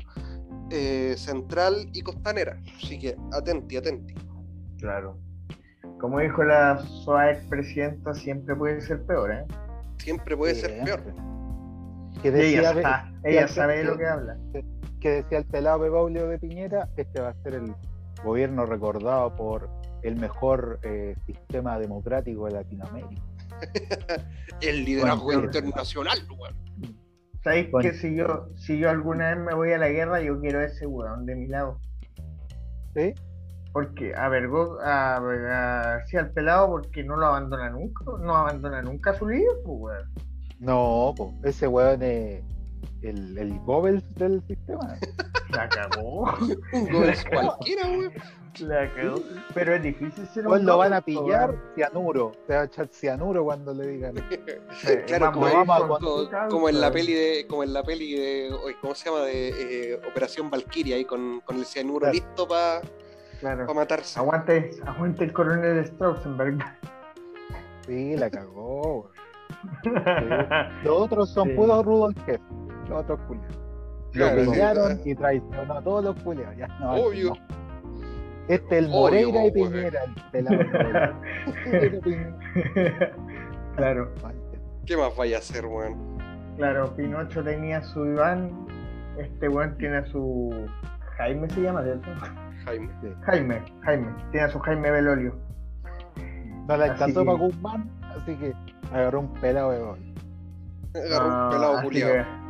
eh, 0.69 1.15
Central 1.17 1.89
y 1.93 2.01
Costanera. 2.01 2.57
Así 2.77 2.97
que 2.97 3.17
atenti, 3.33 3.77
atenti. 3.77 4.15
Claro. 4.79 5.17
Como 5.99 6.19
dijo 6.19 6.43
la 6.43 6.79
SOA 6.79 7.31
expresidenta, 7.31 8.13
siempre 8.13 8.55
puede 8.55 8.81
ser 8.81 9.03
peor, 9.03 9.31
¿eh? 9.31 9.45
Siempre 9.97 10.35
puede 10.37 10.55
ser 10.55 10.83
peor. 10.83 11.01
Que 12.23 12.31
decía, 12.31 12.71
ella, 12.71 13.13
ella 13.23 13.47
sabe 13.47 13.83
lo 13.83 13.97
que 13.97 14.07
habla. 14.07 14.37
Que 14.99 15.09
decía 15.09 15.39
el 15.39 15.45
pelado 15.45 15.79
Bebaulio 15.79 16.27
de 16.27 16.39
Piñera, 16.39 16.89
este 16.95 17.19
va 17.19 17.29
a 17.29 17.33
ser 17.43 17.55
el 17.55 17.75
gobierno 18.23 18.65
recordado 18.65 19.35
por 19.35 19.69
el 20.03 20.15
mejor 20.15 20.79
eh, 20.83 21.15
sistema 21.25 21.77
democrático 21.79 22.45
de 22.45 22.51
Latinoamérica. 22.53 23.21
el 24.61 24.85
liderazgo 24.85 25.33
internacional, 25.33 26.17
weón. 26.29 26.55
¿Sabéis 27.43 27.69
que 27.81 27.93
si 27.93 28.15
yo, 28.15 28.49
si 28.55 28.77
yo 28.77 28.89
alguna 28.89 29.29
vez 29.29 29.39
me 29.39 29.53
voy 29.55 29.71
a 29.71 29.77
la 29.79 29.89
guerra, 29.89 30.21
yo 30.21 30.39
quiero 30.39 30.61
ese 30.61 30.85
weón 30.85 31.25
de 31.25 31.35
mi 31.35 31.47
lado? 31.47 31.79
¿Sí? 32.95 33.13
Porque 33.73 34.13
a 34.15 34.29
ver, 34.29 34.47
a, 34.83 35.15
a, 35.15 35.95
al 35.95 36.31
pelado 36.33 36.69
porque 36.69 37.03
no 37.03 37.15
lo 37.15 37.25
abandona 37.27 37.69
nunca, 37.69 38.05
no 38.19 38.35
abandona 38.35 38.81
nunca 38.81 39.13
su 39.13 39.27
líder, 39.27 39.55
pues 39.63 39.77
weón. 39.79 40.11
No, 40.59 41.13
pues, 41.17 41.55
ese 41.55 41.67
weón 41.67 42.03
es 42.03 42.43
el, 43.01 43.37
el 43.37 43.59
Goebbels 43.59 44.03
del 44.15 44.41
sistema. 44.47 44.95
La 45.49 45.67
cagó. 45.67 46.33
Un 46.73 46.91
Goebbels 46.91 47.25
cualquiera, 47.25 47.87
weón. 47.87 48.13
La 48.59 48.93
cagó. 48.93 49.21
Pero 49.53 49.75
es 49.75 49.83
difícil 49.83 50.27
ser 50.27 50.47
un 50.47 50.65
lo 50.65 50.77
van 50.77 50.93
a 50.93 51.01
pillar 51.01 51.55
cianuro. 51.75 52.31
Se 52.47 52.55
va 52.55 52.61
a 52.61 52.65
echar 52.65 52.87
cianuro 52.87 53.43
cuando 53.43 53.73
le 53.73 53.87
digan. 53.87 54.15
claro, 55.07 55.31
como, 55.33 55.47
como, 56.49 56.69
en 56.69 56.79
la 56.79 56.91
peli 56.91 57.13
de. 57.13 57.47
Como 57.47 57.63
en 57.63 57.73
la 57.73 57.83
peli 57.83 58.13
de. 58.13 58.55
¿Cómo 58.81 58.95
se 58.95 59.09
llama? 59.09 59.25
De 59.25 59.93
eh, 59.93 60.01
Operación 60.09 60.49
Valkyria 60.49 60.95
ahí 60.95 61.05
con, 61.05 61.41
con 61.41 61.57
el 61.57 61.65
cianuro 61.65 62.11
listo 62.11 62.47
para 62.47 62.81
claro. 63.39 63.73
matarse. 63.73 64.19
Aguante, 64.19 64.71
aguante 64.85 65.25
el 65.25 65.33
coronel 65.33 65.85
Strausenberg. 65.85 66.59
Sí, 67.85 68.15
la 68.15 68.29
cagó. 68.29 69.09
Los 70.83 71.01
otros 71.01 71.29
son 71.29 71.55
puros 71.55 71.85
Rudolf 71.85 72.17
Los 72.91 73.03
otros 73.03 73.19
culiados. 73.27 73.57
Lo 74.13 74.51
pillaron 74.51 74.99
y 75.05 75.15
traicionó 75.15 75.73
a 75.73 75.81
todos 75.81 76.03
los 76.03 76.21
culiados. 76.21 76.57
Ya, 76.57 76.67
no, 76.79 76.95
Obvio. 76.95 77.33
Este 78.47 78.79
es 78.79 78.83
el 78.83 78.89
Moreira 78.89 79.45
y 79.45 79.51
Piñera, 79.51 80.03
el 80.03 80.13
pelado. 80.31 80.57
claro. 83.77 84.11
¿Qué 84.85 84.97
más 84.97 85.15
vaya 85.15 85.37
a 85.37 85.39
hacer, 85.39 85.65
weón? 85.65 85.95
Claro, 86.57 86.93
Pinocho 86.95 87.43
tenía 87.43 87.81
su 87.81 88.05
Iván, 88.05 88.51
este 89.17 89.47
weón 89.47 89.77
tiene 89.77 90.05
su 90.07 90.67
Jaime 91.17 91.49
se 91.49 91.61
llama, 91.61 91.83
¿cierto? 91.83 92.09
Jaime. 92.65 92.89
Jaime, 93.21 93.61
Jaime, 93.83 94.07
tiene 94.31 94.49
su 94.49 94.59
Jaime 94.59 94.91
Belolio. 94.91 95.35
No 96.67 96.77
le 96.77 96.85
alcanzó 96.85 97.25
para 97.25 97.37
Guzmán, 97.37 97.89
así 98.15 98.35
que 98.35 98.53
agarró 98.91 99.21
un 99.21 99.33
pelado 99.35 99.71
de 99.71 99.81
hoy. 99.81 100.15
Agarró 100.95 101.27
un 101.27 101.49
pelado 101.51 101.81
culiado. 101.83 102.40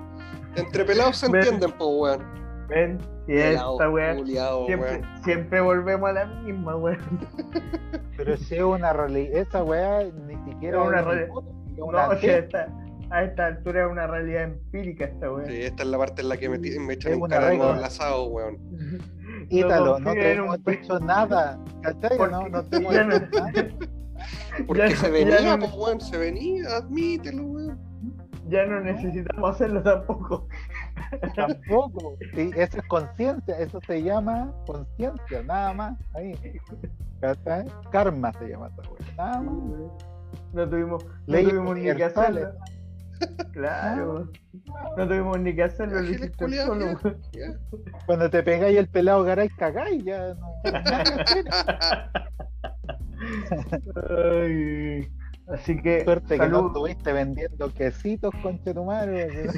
Entre 0.56 0.86
pelados 0.86 1.18
se 1.18 1.28
entienden, 1.28 1.72
po 1.72 1.88
weón. 1.99 2.41
Ven, 2.68 2.97
y 3.28 3.38
esta 3.38 3.89
weón. 3.89 4.26
Siempre, 4.26 5.02
siempre 5.24 5.62
volvemos 5.62 6.10
a 6.10 6.14
la 6.14 6.26
misma 6.26 6.76
weón. 6.76 7.28
Pero 8.18 8.38
si 8.38 8.56
es 8.56 8.64
una 8.64 8.93
realidad, 8.93 9.38
esa 9.38 9.64
weá 9.64 10.04
ni 10.04 10.36
siquiera 10.52 10.82
es 10.82 10.88
una 10.88 11.02
realidad. 11.02 11.28
No, 11.78 11.91
a 13.12 13.24
esta 13.26 13.47
altura 13.47 13.86
es 13.86 13.91
una 13.91 14.08
realidad 14.08 14.43
empírica 14.43 15.06
esta 15.06 15.32
weón. 15.32 15.45
Sí, 15.45 15.62
esta 15.64 15.84
es 15.84 15.89
la 15.89 15.97
parte 15.97 16.22
en 16.22 16.30
la 16.30 16.38
que 16.38 16.47
me, 16.47 16.58
me 16.58 16.93
echan 16.93 17.14
en 17.14 17.22
cara 17.22 17.54
los 17.54 17.76
enlazados, 17.76 18.30
weón. 18.30 18.58
Ítalo, 19.49 19.99
no, 19.99 20.14
te 20.14 20.34
hemos 20.34 20.64
dicho 20.64 20.99
nada. 20.99 21.60
¿Cachai? 21.82 22.18
No, 22.18 22.47
no 22.47 22.64
te 22.64 22.78
hemos 22.78 22.93
nada. 22.93 23.30
Porque 24.66 24.95
se 24.95 25.10
venía, 25.10 25.58
pues, 25.58 25.74
weón, 25.74 25.99
se 25.99 26.18
venía, 26.18 26.78
admítelo, 26.78 27.43
weón. 27.43 27.91
Ya 28.52 28.66
no 28.66 28.82
necesitamos 28.82 29.56
hacerlo 29.56 29.82
tampoco. 29.82 30.45
Tampoco. 31.36 32.18
Sí, 32.36 32.52
eso 32.56 32.78
es 32.80 32.84
conciencia, 32.88 33.58
eso 33.58 33.80
se 33.88 34.04
llama 34.04 34.54
conciencia, 34.68 35.41
nada 35.43 35.74
más. 35.74 35.97
Ahí. 36.14 36.38
¿Cachai? 37.22 37.66
Karma 37.91 38.34
se 38.34 38.49
llama 38.49 38.68
esta 38.68 38.82
weón. 38.89 39.06
Nada 39.16 39.41
más. 39.41 39.56
No 40.54 40.70
tuvimos, 40.70 41.06
no 41.28 41.39
tuvimos 41.39 41.78
ni 41.78 41.95
que 41.95 42.04
hacerlo. 42.04 42.52
Claro. 43.54 44.30
No 44.97 45.08
tuvimos 45.08 45.39
ni 45.39 45.56
que 45.56 45.64
hacerlo, 45.64 46.02
lo 46.02 46.10
hiciste 46.10 46.66
solo. 46.66 46.99
Cuando 48.06 48.30
te 48.30 48.43
pegáis 48.43 48.78
el 48.78 48.89
pelado 48.89 49.24
garay, 49.24 49.47
cagáis, 49.47 50.04
ya 50.04 50.34
no. 50.34 50.52
así 55.54 55.82
que. 55.82 56.04
Suerte 56.04 56.39
que 56.39 56.47
no 56.47 56.68
estuviste 56.68 57.14
vendiendo 57.14 57.74
quesitos, 57.74 58.34
conche 58.41 58.74
tu 58.74 58.84
madre. 58.86 59.28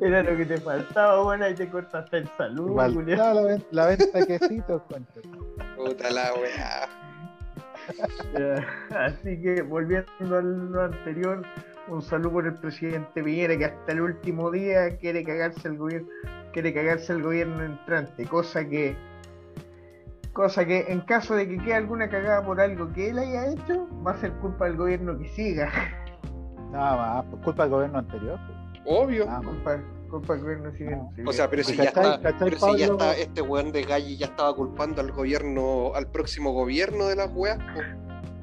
Era 0.00 0.22
lo 0.22 0.36
que 0.36 0.46
te 0.46 0.58
faltaba, 0.58 1.22
bueno, 1.22 1.48
y 1.48 1.54
te 1.54 1.68
cortaste 1.68 2.18
el 2.18 2.28
saludo, 2.36 2.76
la, 2.76 2.88
la, 3.70 3.86
venta 3.86 4.18
de 4.18 4.26
quesitos, 4.26 4.82
conche. 4.82 5.20
Puta 5.76 6.10
la 6.10 6.32
weá. 6.34 6.88
Así 8.90 9.40
que 9.40 9.62
volviendo 9.62 10.36
a 10.36 10.42
lo 10.42 10.82
anterior, 10.82 11.42
un 11.88 12.02
saludo 12.02 12.32
por 12.32 12.46
el 12.46 12.54
presidente 12.54 13.22
Piñera 13.22 13.56
que 13.56 13.64
hasta 13.64 13.92
el 13.92 14.00
último 14.02 14.50
día 14.50 14.96
quiere 14.98 15.24
cagarse 15.24 15.68
el 15.68 15.78
gobierno, 15.78 16.08
quiere 16.52 16.74
cagarse 16.74 17.12
el 17.12 17.22
gobierno 17.22 17.64
entrante, 17.64 18.26
cosa 18.26 18.68
que 18.68 18.94
cosa 20.38 20.64
que 20.64 20.84
en 20.86 21.00
caso 21.00 21.34
de 21.34 21.48
que 21.48 21.58
quede 21.58 21.74
alguna 21.74 22.08
cagada 22.08 22.44
por 22.44 22.60
algo 22.60 22.92
que 22.92 23.10
él 23.10 23.18
haya 23.18 23.50
hecho, 23.50 23.88
va 24.06 24.12
a 24.12 24.16
ser 24.18 24.32
culpa 24.34 24.66
del 24.66 24.76
gobierno 24.76 25.18
que 25.18 25.26
siga. 25.30 25.68
Nada 26.70 26.96
más, 26.96 27.24
pues, 27.28 27.42
culpa 27.42 27.64
del 27.64 27.72
gobierno 27.72 27.98
anterior. 27.98 28.38
Pues. 28.46 28.82
Obvio. 28.86 29.26
culpa, 29.26 29.82
culpa 30.08 30.34
del 30.34 30.42
gobierno 30.42 30.72
siguiente. 30.74 31.24
O 31.26 31.32
sea, 31.32 31.50
pero 31.50 31.64
si 31.64 31.76
ya 31.76 31.86
está, 31.86 32.20
pero 32.38 32.56
si 32.56 32.78
ya 32.78 32.86
está, 32.86 33.16
este 33.16 33.42
weón 33.42 33.72
de 33.72 33.82
Galli 33.82 34.16
ya 34.16 34.26
estaba 34.26 34.54
culpando 34.54 35.00
al 35.00 35.10
gobierno, 35.10 35.90
al 35.96 36.06
próximo 36.06 36.52
gobierno 36.52 37.06
de 37.06 37.16
las 37.16 37.32
weas. 37.34 37.58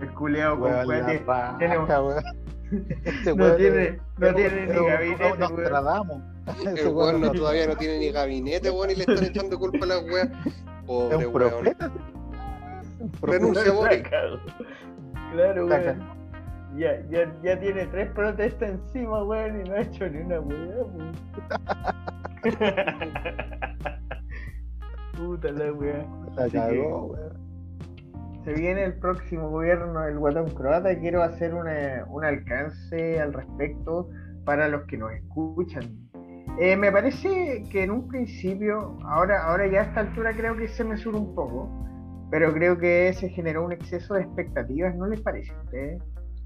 El 0.01 0.13
culeado 0.15 0.59
con 0.59 0.73
weón, 0.85 1.09
este 3.05 3.35
no 3.35 3.55
tiene, 3.55 3.99
no 4.17 4.35
tiene 4.35 4.65
ni 4.65 4.85
gabinete. 4.85 5.37
Nos 5.37 5.55
tratamos. 5.55 6.21
El 6.75 6.87
weón 6.89 7.21
no, 7.21 7.31
todavía 7.31 7.67
no 7.67 7.77
tiene 7.77 7.99
ni 7.99 8.11
gabinete, 8.11 8.69
weón, 8.69 8.89
y 8.89 8.95
le 8.95 9.01
están 9.03 9.23
echando 9.23 9.57
culpa 9.57 9.85
a 9.85 9.87
las 9.87 10.03
weas. 10.03 10.29
Pobre 10.85 11.27
weón. 11.27 11.75
Renuncia, 13.21 13.71
Boric. 13.71 14.09
Claro, 15.31 15.65
weón 15.65 16.15
ya, 16.77 17.01
ya, 17.09 17.33
ya 17.41 17.59
tiene 17.59 17.85
tres 17.87 18.09
protestas 18.11 18.69
encima, 18.71 19.23
weón, 19.23 19.61
y 19.61 19.69
no 19.69 19.75
ha 19.75 19.81
hecho 19.81 20.09
ni 20.09 20.19
una 20.19 20.39
weá, 20.39 20.85
Puta 25.17 25.51
la 25.51 25.71
weá. 25.71 26.05
Se 28.43 28.53
viene 28.53 28.83
el 28.83 28.93
próximo 28.99 29.49
gobierno 29.49 30.01
del 30.01 30.19
Guatón 30.19 30.49
Croata 30.51 30.91
y 30.91 30.97
quiero 30.97 31.23
hacer 31.23 31.55
una, 31.55 32.05
un 32.07 32.23
alcance 32.25 33.19
al 33.19 33.33
respecto 33.33 34.09
para 34.43 34.67
los 34.67 34.83
que 34.83 34.97
nos 34.97 35.11
escuchan. 35.13 36.04
Eh, 36.59 36.77
me 36.77 36.91
parece 36.91 37.63
que 37.69 37.83
en 37.83 37.91
un 37.91 38.07
principio, 38.07 38.97
ahora, 39.03 39.45
ahora 39.45 39.67
ya 39.67 39.81
a 39.81 39.83
esta 39.83 39.99
altura 40.01 40.33
creo 40.35 40.55
que 40.55 40.67
se 40.67 40.83
me 40.83 40.97
sube 40.97 41.17
un 41.17 41.35
poco, 41.35 41.69
pero 42.31 42.53
creo 42.53 42.77
que 42.77 43.13
se 43.13 43.29
generó 43.29 43.65
un 43.65 43.73
exceso 43.73 44.13
de 44.13 44.21
expectativas, 44.21 44.95
¿no 44.95 45.07
les 45.07 45.21
parece 45.21 45.51
a 45.51 45.61
ustedes? 45.63 46.01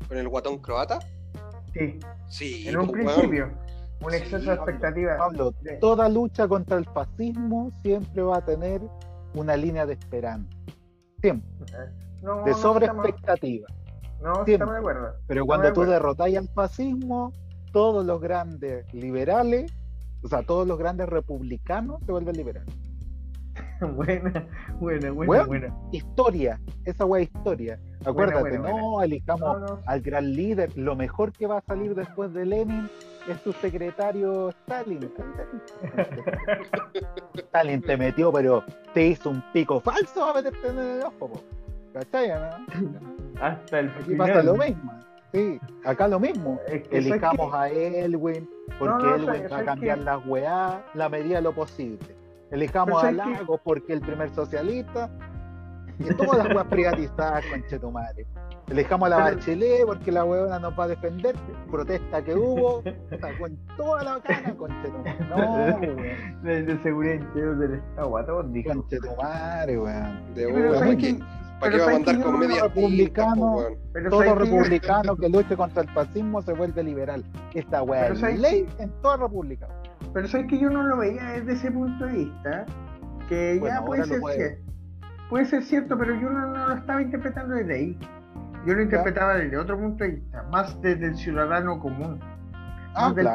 con 0.08 0.18
el 0.18 0.28
guatón 0.28 0.58
croata? 0.60 1.00
Sí. 1.74 2.00
Sí. 2.28 2.68
En 2.68 2.78
un 2.78 2.88
pues, 2.88 3.04
principio. 3.04 3.52
Un 4.02 4.14
exceso 4.14 4.50
de 4.50 4.56
expectativa. 4.56 5.18
Pablo, 5.18 5.54
toda 5.82 6.08
lucha 6.08 6.48
contra 6.48 6.78
el 6.78 6.86
fascismo 6.86 7.72
siempre 7.84 8.22
va 8.22 8.38
a 8.38 8.46
tener 8.46 8.82
una 9.36 9.58
línea 9.58 9.86
de 9.86 9.94
esperanza. 9.94 10.50
Siempre. 11.22 11.50
de 12.46 12.54
sobre 12.54 12.86
expectativa. 12.86 13.68
No, 14.22 14.46
estamos 14.46 14.74
de 14.74 14.80
acuerdo. 14.80 15.14
Pero 15.28 15.46
cuando 15.46 15.74
tú 15.74 15.84
derrotáis 15.84 16.38
al 16.38 16.48
fascismo, 16.50 17.34
todos 17.72 18.06
los 18.06 18.20
grandes 18.22 18.92
liberales, 18.94 19.72
o 20.22 20.28
sea, 20.28 20.44
todos 20.44 20.68
los 20.68 20.78
grandes 20.78 21.08
republicanos 21.10 22.02
se 22.06 22.12
vuelven 22.12 22.36
liberales. 22.36 22.76
buena, 23.96 24.48
buena, 24.80 25.12
buena, 25.12 25.44
buena. 25.46 25.76
Historia, 25.92 26.60
esa 26.86 27.06
wea 27.06 27.24
historia. 27.24 27.80
Acuérdate, 28.06 28.60
no 28.60 29.02
elijamos 29.02 29.80
al 29.86 30.02
gran 30.02 30.32
líder. 30.34 30.78
Lo 30.78 30.96
mejor 30.96 31.32
que 31.32 31.48
va 31.48 31.58
a 31.58 31.62
salir 31.62 31.96
después 31.96 32.34
de 32.34 32.46
Lenin 32.46 32.90
es 33.28 33.40
su 33.42 33.54
secretario 33.54 34.50
Stalin. 34.50 35.12
Stalin 37.36 37.82
te 37.82 37.98
metió, 37.98 38.32
pero 38.32 38.64
te 38.94 39.08
hizo 39.08 39.30
un 39.30 39.44
pico 39.54 39.80
falso 39.80 40.24
a 40.24 40.34
meterte 40.34 40.68
en 40.68 40.80
el 40.80 41.04
ojo. 41.04 41.42
¿Cachai? 41.94 42.32
Hasta 43.42 43.80
el 43.80 43.90
Aquí 43.90 44.16
pasa 44.16 44.44
lo 44.44 44.56
mismo. 44.56 44.92
Sí, 45.34 45.60
acá 45.86 46.08
lo 46.08 46.20
mismo. 46.20 46.60
Elijamos 46.92 47.54
a 47.54 47.70
Elwin, 47.70 48.50
porque 48.80 49.16
Elwin 49.16 49.44
va 49.52 49.58
a 49.60 49.66
cambiar 49.66 50.00
las 50.00 50.26
weá 50.26 50.84
la 50.94 51.10
medida 51.10 51.36
de 51.36 51.42
lo 51.44 51.54
posible. 51.54 52.16
Elijamos 52.52 53.04
a 53.04 53.12
Lago 53.12 53.60
porque 53.64 53.94
el 53.94 54.02
primer 54.02 54.30
socialista 54.32 55.10
y 56.00 56.14
todas 56.16 56.38
las 56.38 56.56
weas 56.56 56.68
privatizadas, 56.68 57.46
conche 57.46 57.78
tu 57.78 57.92
madre. 57.92 58.26
Elijamos 58.70 59.08
a 59.08 59.10
la 59.10 59.18
Bachelet 59.18 59.86
porque 59.86 60.12
la 60.12 60.24
huevona 60.24 60.60
nos 60.60 60.80
va 60.80 60.86
a 60.86 60.88
defender. 60.88 61.36
Protesta 61.70 62.24
que 62.24 62.36
hubo, 62.36 62.84
con 63.40 63.58
toda 63.76 64.04
la 64.04 64.12
bacana, 64.14 64.56
conche 64.56 64.90
tu 64.90 64.98
madre. 64.98 65.26
No, 65.30 65.56
weón. 65.56 66.44
De, 66.44 66.80
seguridad 66.84 67.16
interior 67.16 67.58
del 67.58 67.74
Estado, 67.76 68.26
todos, 68.26 68.54
dijo. 68.54 68.70
Conche 68.70 68.98
tu 68.98 69.16
madre, 69.22 69.80
weón. 69.80 70.34
De 70.34 70.46
¿Para 71.60 71.72
qué 71.72 71.78
va 71.80 71.86
a 71.86 71.94
mandar 71.94 72.22
con 72.22 72.40
media 72.40 72.64
republicano, 72.64 73.58
todo 74.10 74.36
republicano 74.36 75.16
que 75.18 75.30
luche 75.30 75.56
contra 75.56 75.84
el 75.84 75.90
fascismo 75.90 76.42
se 76.42 76.54
vuelve 76.54 76.84
liberal. 76.84 77.24
Esta 77.54 77.84
weá 77.84 78.08
es 78.08 78.22
ley 78.40 78.68
en 78.80 78.90
toda 79.02 79.18
república. 79.18 79.68
Pero 80.14 80.28
sabes 80.28 80.48
que 80.48 80.58
yo 80.58 80.70
no 80.70 80.84
lo 80.84 80.98
veía 80.98 81.24
desde 81.32 81.54
ese 81.54 81.72
punto 81.72 82.06
de 82.06 82.14
vista, 82.14 82.66
que 83.28 83.60
ya 83.64 83.84
puede 83.84 84.06
ser 84.06 84.22
puede 84.22 84.70
puede 85.30 85.46
ser 85.46 85.64
cierto, 85.64 85.98
pero 85.98 86.16
yo 86.16 86.30
no, 86.30 86.68
lo 86.68 86.74
estaba 86.74 87.02
interpretando 87.02 87.56
desde 87.56 87.74
ahí. 87.74 88.00
Yo 88.66 88.74
lo 88.74 88.82
interpretaba 88.82 89.36
desde 89.36 89.58
otro 89.58 89.80
punto 89.80 90.04
de 90.04 90.12
vista, 90.12 90.44
más 90.52 90.82
desde 90.82 91.08
el 91.08 91.16
ciudadano 91.16 91.80
común. 91.80 92.20
Ah, 92.96 93.08
más, 93.08 93.16
del, 93.16 93.30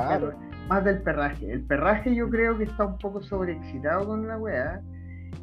más 0.68 0.84
del 0.84 1.02
perraje. 1.02 1.52
El 1.52 1.64
perraje 1.64 2.14
yo 2.14 2.28
creo 2.28 2.58
que 2.58 2.64
está 2.64 2.84
un 2.84 2.98
poco 2.98 3.22
sobreexcitado 3.22 4.06
con 4.06 4.26
la 4.26 4.36
weá. 4.36 4.82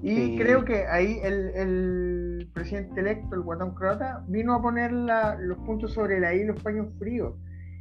Y 0.01 0.37
creo 0.37 0.65
que 0.65 0.85
ahí 0.87 1.19
el, 1.23 2.49
presidente 2.53 2.99
electo, 2.99 3.35
el 3.35 3.41
guatón 3.41 3.73
croata, 3.75 4.23
vino 4.27 4.53
a 4.53 4.61
poner 4.61 4.91
los 4.91 5.57
puntos 5.59 5.93
sobre 5.93 6.19
la 6.19 6.33
I 6.33 6.45
los 6.45 6.61
paños 6.61 6.87
fríos. 6.99 7.35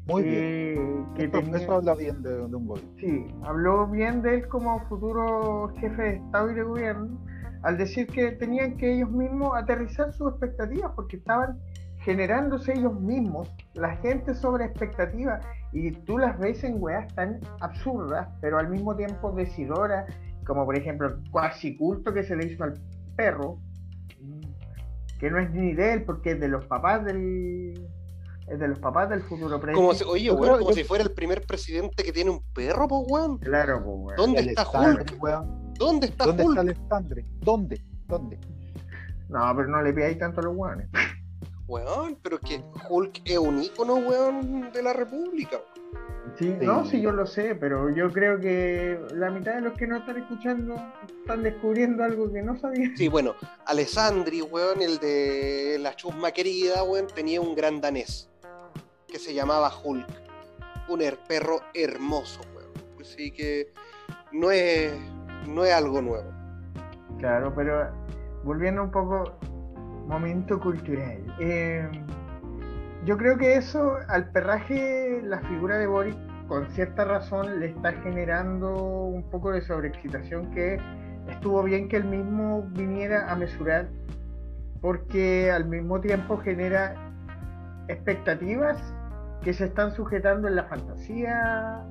Muy 0.06 0.22
bien. 0.22 1.06
Que 1.14 1.24
eso 1.24 1.74
habla 1.74 1.94
bien 1.94 2.22
de, 2.22 2.30
de 2.30 2.56
un 2.56 2.66
gol. 2.66 2.80
Sí, 2.98 3.26
habló 3.42 3.86
bien 3.86 4.22
de 4.22 4.36
él 4.36 4.48
como 4.48 4.80
futuro 4.88 5.72
jefe 5.78 6.02
de 6.02 6.14
Estado 6.16 6.50
y 6.50 6.54
de 6.54 6.62
gobierno 6.62 7.18
al 7.62 7.76
decir 7.76 8.06
que 8.06 8.32
tenían 8.32 8.76
que 8.76 8.94
ellos 8.94 9.10
mismos 9.10 9.52
aterrizar 9.56 10.12
sus 10.12 10.30
expectativas 10.30 10.92
porque 10.94 11.16
estaban 11.16 11.58
generándose 11.98 12.72
ellos 12.72 12.98
mismos, 12.98 13.52
la 13.74 13.96
gente 13.96 14.34
sobre 14.34 14.64
expectativa, 14.64 15.40
y 15.72 15.90
tú 15.90 16.16
las 16.16 16.38
ves 16.38 16.64
en 16.64 16.82
weas 16.82 17.12
tan 17.14 17.40
absurdas, 17.60 18.26
pero 18.40 18.58
al 18.58 18.70
mismo 18.70 18.96
tiempo 18.96 19.32
decidoras, 19.32 20.06
como 20.46 20.64
por 20.64 20.76
ejemplo 20.76 21.08
el 21.08 21.30
cuasi 21.30 21.76
culto 21.76 22.12
que 22.12 22.22
se 22.22 22.36
le 22.36 22.46
hizo 22.46 22.64
al 22.64 22.80
perro, 23.16 23.58
que 25.18 25.30
no 25.30 25.38
es 25.38 25.50
ni 25.50 25.74
de 25.74 25.92
él, 25.94 26.04
porque 26.04 26.32
es 26.32 26.40
de 26.40 26.48
los 26.48 26.64
papás 26.66 27.04
del. 27.04 27.88
Es 28.48 28.58
de 28.58 28.66
los 28.66 28.80
papás 28.80 29.08
del 29.08 29.22
futuro 29.22 29.60
presidente. 29.60 29.74
Como 29.74 29.94
si, 29.94 30.04
oye, 30.04 30.32
weón, 30.32 30.58
como 30.58 30.72
si 30.72 30.82
fuera 30.82 31.04
el 31.04 31.12
primer 31.12 31.42
presidente 31.46 32.02
que 32.02 32.12
tiene 32.12 32.30
un 32.30 32.42
perro, 32.52 32.88
pues, 32.88 33.02
weón. 33.06 33.38
Claro, 33.38 33.80
pues, 33.84 33.96
weón. 33.96 34.16
¿Dónde 34.16 34.40
está 34.40 34.68
Hulk? 34.68 35.16
¿Dónde 35.78 36.06
está 36.08 36.26
¿Dónde 36.26 36.42
Hulk? 36.42 36.50
está 36.50 36.60
Alexandre? 36.60 37.24
¿Dónde? 37.40 37.80
¿Dónde? 38.08 38.38
No, 39.28 39.54
pero 39.54 39.68
no 39.68 39.82
le 39.82 39.92
pidáis 39.92 40.18
tanto 40.18 40.40
a 40.40 40.44
los 40.44 40.56
weones. 40.56 40.88
Weón, 41.68 42.18
pero 42.20 42.40
que 42.40 42.60
Hulk 42.88 43.22
es 43.24 43.38
un 43.38 43.62
ícono, 43.62 43.94
weón, 43.94 44.72
de 44.72 44.82
la 44.82 44.92
República. 44.92 45.58
Sí, 46.38 46.56
no, 46.60 46.84
sí, 46.84 47.00
yo 47.00 47.12
lo 47.12 47.26
sé, 47.26 47.54
pero 47.54 47.90
yo 47.90 48.10
creo 48.10 48.38
que 48.38 48.98
la 49.14 49.30
mitad 49.30 49.54
de 49.54 49.62
los 49.62 49.74
que 49.76 49.86
no 49.86 49.96
están 49.96 50.18
escuchando 50.18 50.76
están 51.20 51.42
descubriendo 51.42 52.04
algo 52.04 52.32
que 52.32 52.42
no 52.42 52.58
sabían. 52.58 52.96
Sí, 52.96 53.08
bueno, 53.08 53.34
Alessandri, 53.66 54.42
weón, 54.42 54.80
el 54.82 54.98
de 54.98 55.78
la 55.80 55.94
chusma 55.96 56.30
querida, 56.30 56.82
weón, 56.82 57.06
tenía 57.14 57.40
un 57.40 57.54
gran 57.54 57.80
danés 57.80 58.28
que 59.06 59.18
se 59.18 59.34
llamaba 59.34 59.70
Hulk. 59.82 60.06
Un 60.88 61.02
perro 61.28 61.60
hermoso, 61.74 62.40
weón. 62.54 62.72
Así 63.00 63.30
que 63.30 63.72
no 64.32 64.50
es, 64.50 64.92
no 65.46 65.64
es 65.64 65.72
algo 65.72 66.00
nuevo. 66.00 66.30
Claro, 67.18 67.52
pero 67.54 67.90
volviendo 68.44 68.82
un 68.82 68.90
poco, 68.90 69.38
momento 70.06 70.58
cultural. 70.58 71.22
Eh, 71.38 71.88
yo 73.04 73.16
creo 73.16 73.38
que 73.38 73.54
eso 73.54 73.96
al 74.08 74.30
perraje, 74.30 75.22
la 75.22 75.40
figura 75.40 75.78
de 75.78 75.86
Boris, 75.86 76.16
con 76.48 76.68
cierta 76.70 77.04
razón, 77.04 77.60
le 77.60 77.66
está 77.66 77.92
generando 77.92 78.74
un 78.74 79.22
poco 79.30 79.52
de 79.52 79.62
sobreexcitación 79.62 80.50
que 80.50 80.78
estuvo 81.28 81.62
bien 81.62 81.88
que 81.88 81.96
él 81.96 82.04
mismo 82.04 82.62
viniera 82.72 83.30
a 83.30 83.36
mesurar, 83.36 83.88
porque 84.80 85.50
al 85.50 85.66
mismo 85.66 86.00
tiempo 86.00 86.38
genera 86.38 86.94
expectativas 87.88 88.76
que 89.42 89.54
se 89.54 89.64
están 89.64 89.92
sujetando 89.92 90.48
en 90.48 90.56
la 90.56 90.64
fantasía 90.64 91.82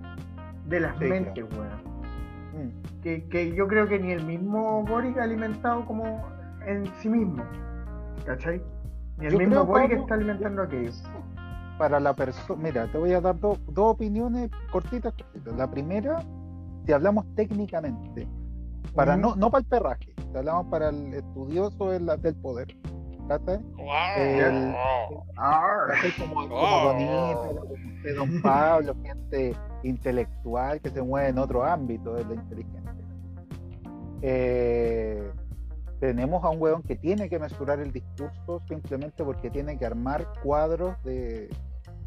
de 0.66 0.80
las 0.80 1.00
mentes, 1.00 1.46
mm. 1.46 3.02
Que, 3.02 3.28
que, 3.30 3.56
yo 3.56 3.68
creo 3.68 3.88
que 3.88 3.98
ni 3.98 4.12
el 4.12 4.26
mismo 4.26 4.84
Boris 4.84 5.18
ha 5.18 5.24
alimentado 5.24 5.86
como 5.86 6.28
en 6.66 6.86
sí 6.98 7.10
mismo. 7.10 7.44
¿Cachai? 8.26 8.62
El 9.22 9.38
mismo 9.38 9.66
Boy 9.66 9.88
que 9.88 9.96
está 9.96 10.16
alimentando 10.16 10.62
aquello. 10.64 10.92
Para 11.78 12.00
la 12.00 12.14
persona, 12.14 12.62
mira, 12.62 12.92
te 12.92 12.98
voy 12.98 13.14
a 13.14 13.22
dar 13.22 13.40
dos 13.40 13.58
opiniones 13.76 14.50
cortitas, 14.72 15.14
La 15.58 15.70
primera, 15.70 16.20
si 16.86 16.92
hablamos 16.92 17.26
técnicamente, 17.36 18.28
para 18.94 19.16
no, 19.16 19.36
no 19.36 19.50
para 19.50 19.62
el 19.62 19.66
perraje, 19.66 20.14
si 20.32 20.38
hablamos 20.38 20.66
para 20.68 20.90
el 20.90 21.14
estudioso 21.14 21.92
del, 21.92 22.06
del 22.22 22.36
poder. 22.36 22.76
El, 24.18 24.76
como, 26.18 26.50
como 26.50 26.94
de 28.04 28.14
Don 28.14 28.42
Pablo, 28.42 28.96
gente 29.04 29.56
intelectual 29.84 30.82
que 30.82 30.90
se 30.90 31.02
mueve 31.02 31.30
en 31.30 31.38
otro 31.38 31.64
ámbito 31.64 32.16
de 32.16 32.26
la 32.26 32.34
inteligencia. 32.34 32.92
Eh, 34.22 35.32
tenemos 36.00 36.44
a 36.44 36.50
un 36.50 36.62
weón 36.62 36.82
que 36.84 36.96
tiene 36.96 37.30
que 37.30 37.40
mesurar 37.40 37.80
el 37.80 37.92
discurso 37.92 38.62
simplemente 38.68 39.24
porque 39.24 39.50
tiene 39.50 39.78
que 39.78 39.86
armar 39.86 40.28
cuadros 40.42 41.02
de 41.04 41.50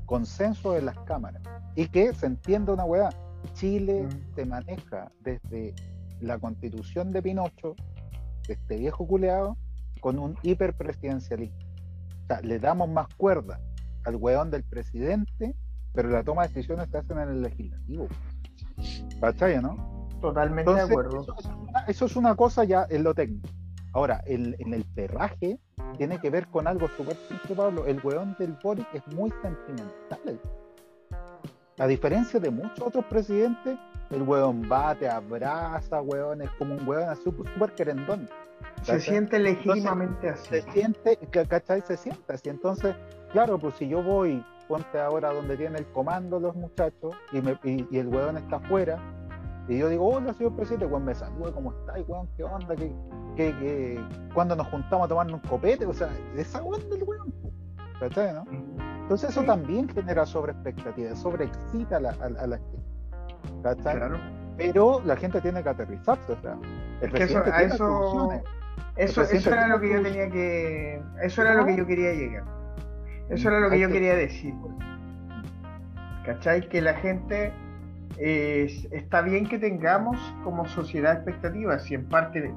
consenso 0.06 0.76
en 0.76 0.86
las 0.86 0.98
cámaras. 1.00 1.42
Y 1.76 1.88
que 1.88 2.14
se 2.14 2.26
entienda 2.26 2.72
una 2.72 2.84
weá. 2.84 3.10
Chile 3.54 4.04
mm. 4.04 4.34
se 4.34 4.46
maneja 4.46 5.12
desde 5.20 5.74
la 6.20 6.38
constitución 6.38 7.12
de 7.12 7.22
Pinocho, 7.22 7.74
de 8.46 8.54
este 8.54 8.76
viejo 8.76 9.06
culeado, 9.06 9.56
con 10.00 10.18
un 10.18 10.36
hiperpresidencialismo. 10.42 11.58
O 12.24 12.26
sea, 12.28 12.40
le 12.40 12.58
damos 12.58 12.88
más 12.88 13.08
cuerda 13.16 13.60
al 14.04 14.16
weón 14.16 14.50
del 14.50 14.62
presidente, 14.64 15.54
pero 15.92 16.08
la 16.08 16.22
toma 16.22 16.42
de 16.42 16.48
decisiones 16.48 16.88
se 16.90 16.98
hacen 16.98 17.18
en 17.18 17.28
el 17.28 17.42
legislativo. 17.42 18.08
¿Cachai, 19.20 19.60
no? 19.60 20.08
Totalmente 20.20 20.72
de 20.72 20.80
acuerdo. 20.80 21.22
Eso, 21.22 21.36
eso, 21.88 22.06
es 22.06 22.16
una 22.16 22.34
cosa 22.36 22.64
ya 22.64 22.86
en 22.88 23.02
lo 23.02 23.12
técnico. 23.12 23.48
Ahora, 23.92 24.22
el, 24.26 24.56
en 24.58 24.74
el 24.74 24.84
perraje 24.84 25.58
tiene 25.98 26.18
que 26.18 26.30
ver 26.30 26.46
con 26.48 26.66
algo 26.66 26.88
súper 26.96 27.16
simple, 27.28 27.54
Pablo. 27.54 27.86
El 27.86 28.00
weón 28.02 28.34
del 28.38 28.56
Boric 28.62 28.86
es 28.94 29.06
muy 29.08 29.30
sentimental. 29.42 30.40
A 31.78 31.86
diferencia 31.86 32.38
de 32.40 32.50
muchos 32.50 32.80
otros 32.80 33.04
presidentes, 33.06 33.78
el 34.10 34.22
weón 34.22 34.68
va, 34.70 34.94
te 34.94 35.08
abraza, 35.08 36.00
weón, 36.00 36.42
es 36.42 36.50
como 36.52 36.74
un 36.74 36.88
weón 36.88 37.16
súper 37.16 37.72
querendón. 37.72 38.28
Se 38.82 39.00
siente 39.00 39.38
legítimamente 39.38 40.30
así. 40.30 40.48
Se 40.48 40.62
siente, 40.72 41.18
¿cachai? 41.48 41.82
Se 41.82 41.96
siente 41.96 42.32
así. 42.32 42.48
Entonces, 42.48 42.94
claro, 43.32 43.58
pues 43.58 43.74
si 43.76 43.88
yo 43.88 44.02
voy, 44.02 44.44
ponte 44.68 45.00
ahora 45.00 45.32
donde 45.32 45.56
tiene 45.56 45.78
el 45.78 45.86
comando 45.86 46.40
los 46.40 46.54
muchachos 46.54 47.14
y, 47.32 47.40
me, 47.40 47.58
y 47.64 47.98
el 47.98 48.08
weón 48.08 48.36
está 48.36 48.56
afuera, 48.56 48.98
y 49.72 49.78
yo 49.78 49.88
digo, 49.88 50.06
hola 50.06 50.34
señor 50.34 50.54
presidente, 50.54 50.84
weón, 50.86 51.04
me 51.06 51.14
saluda, 51.14 51.50
¿cómo 51.52 51.72
está? 51.72 51.94
Weón, 52.06 52.28
¿qué 52.36 52.44
onda? 52.44 52.76
¿Qué, 52.76 52.92
qué, 53.36 53.54
qué? 53.58 54.00
cuando 54.34 54.54
nos 54.54 54.66
juntamos 54.68 55.06
a 55.06 55.08
tomarnos 55.08 55.42
un 55.42 55.48
copete? 55.48 55.86
O 55.86 55.94
sea, 55.94 56.10
esa 56.36 56.62
weón 56.62 56.88
del 56.90 57.02
weón, 57.04 57.32
¿cachai, 57.98 58.34
no? 58.34 58.44
Entonces 59.02 59.30
eso 59.30 59.42
también 59.44 59.88
genera 59.88 60.26
sobre 60.26 60.52
expectativas, 60.52 61.18
sobreexcita 61.18 61.96
a 61.96 62.00
la, 62.00 62.10
a, 62.10 62.46
la 62.46 62.58
gente. 62.58 62.82
¿Cachai? 63.62 63.96
Claro. 63.96 64.18
Pero 64.58 65.00
la 65.06 65.16
gente 65.16 65.40
tiene 65.40 65.62
que 65.62 65.68
aterrizarse, 65.70 66.32
o 66.32 66.40
sea, 66.42 66.58
el 67.00 67.16
es 67.16 67.30
eso, 67.30 67.38
a 67.38 67.62
eso, 67.62 68.30
eso, 68.96 69.22
eso 69.22 69.50
era 69.50 69.68
lo 69.68 69.80
que 69.80 69.90
yo 69.90 70.02
tenía 70.02 70.28
que, 70.28 71.02
eso 71.22 71.40
era 71.40 71.54
lo 71.54 71.64
que 71.64 71.76
yo 71.76 71.86
quería 71.86 72.12
llegar. 72.12 72.44
Eso 73.30 73.48
era 73.48 73.60
lo 73.60 73.70
que 73.70 73.80
yo 73.80 73.88
quería 73.88 74.14
decir. 74.14 74.54
¿Cachai? 76.26 76.68
Que 76.68 76.82
la 76.82 76.92
gente 76.94 77.52
está 78.18 79.22
bien 79.22 79.48
que 79.48 79.58
tengamos 79.58 80.16
como 80.44 80.66
sociedad 80.66 81.14
expectativas, 81.14 81.90
y 81.90 81.94
en 81.94 82.08
parte 82.08 82.40
de, 82.40 82.54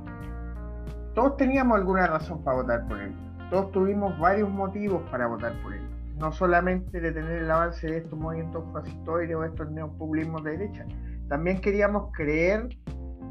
todos 1.14 1.38
teníamos 1.38 1.78
alguna 1.78 2.08
razón 2.08 2.44
para 2.44 2.58
votar 2.58 2.88
por 2.88 3.00
él, 3.00 3.14
todos 3.50 3.72
tuvimos 3.72 4.18
varios 4.20 4.50
motivos 4.50 5.02
para 5.10 5.28
votar 5.28 5.54
por 5.64 5.74
él, 5.74 5.82
no 6.18 6.32
solamente 6.32 7.00
de 7.00 7.12
tener 7.12 7.44
el 7.44 7.52
avance 7.52 7.88
de 7.88 7.98
estos 7.98 8.18
movimientos 8.18 8.64
fascistoides 8.74 9.36
o 9.36 9.44
estos 9.44 9.72
neopopulismos 9.72 10.44
de 10.44 10.58
derecha, 10.58 10.86
también 11.30 11.60
queríamos 11.60 12.12
creer 12.14 12.70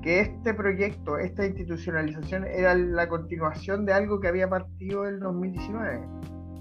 que 0.03 0.21
este 0.21 0.53
proyecto, 0.53 1.19
esta 1.19 1.47
institucionalización 1.47 2.45
era 2.45 2.75
la 2.75 3.09
continuación 3.09 3.87
de 3.87 3.95
algo 3.95 4.21
que 4.21 4.29
había 4.29 4.49
partido 4.49 5.07
en 5.07 5.19
2019 5.21 6.01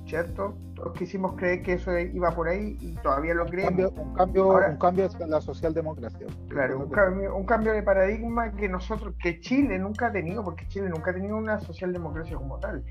¿cierto? 0.06 0.56
Todos 0.76 0.94
quisimos 0.98 1.34
creer 1.36 1.62
que 1.62 1.74
eso 1.74 1.98
iba 1.98 2.32
por 2.32 2.48
ahí 2.48 2.78
y 2.82 2.96
todavía 2.96 3.34
lo 3.34 3.46
creemos. 3.46 3.92
Un 3.96 4.14
cambio, 4.14 4.48
un 4.50 4.78
cambio, 4.78 5.10
en 5.20 5.30
la 5.30 5.42
socialdemocracia. 5.42 6.28
Claro, 6.50 6.80
un 6.80 6.90
cambio, 6.90 7.36
un 7.36 7.46
cambio 7.46 7.74
de 7.74 7.84
paradigma 7.84 8.52
que 8.52 8.68
nosotros, 8.68 9.16
que 9.22 9.40
Chile 9.40 9.80
nunca 9.80 10.08
ha 10.08 10.12
tenido, 10.12 10.44
porque 10.44 10.68
Chile 10.68 10.90
nunca 10.90 11.12
ha 11.12 11.14
tenido 11.14 11.38
una 11.38 11.60
socialdemocracia 11.60 12.36
como 12.36 12.60
tal. 12.60 12.84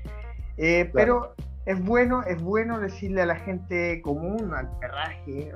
Eh, 0.57 0.89
pero 0.93 1.35
es 1.65 1.83
bueno, 1.83 2.23
es 2.23 2.41
bueno 2.41 2.79
decirle 2.79 3.21
a 3.21 3.25
la 3.25 3.35
gente 3.35 4.01
común, 4.01 4.53
al 4.53 4.69
perraje, 4.79 5.51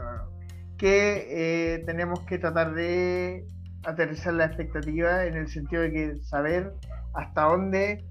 que 0.78 1.28
eh, 1.76 1.84
tenemos 1.86 2.20
que 2.22 2.38
tratar 2.38 2.74
de 2.74 3.46
aterrizar 3.84 4.34
la 4.34 4.46
expectativa 4.46 5.26
en 5.26 5.36
el 5.36 5.48
sentido 5.48 5.82
de 5.84 5.92
que 5.92 6.16
saber 6.18 6.74
hasta 7.14 7.44
dónde 7.44 8.06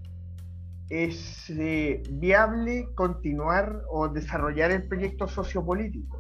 es 0.89 1.51
eh, 1.51 2.03
viable 2.11 2.89
continuar 2.95 3.83
o 3.91 4.09
desarrollar 4.09 4.71
el 4.71 4.87
proyecto 4.87 5.27
sociopolítico. 5.27 6.19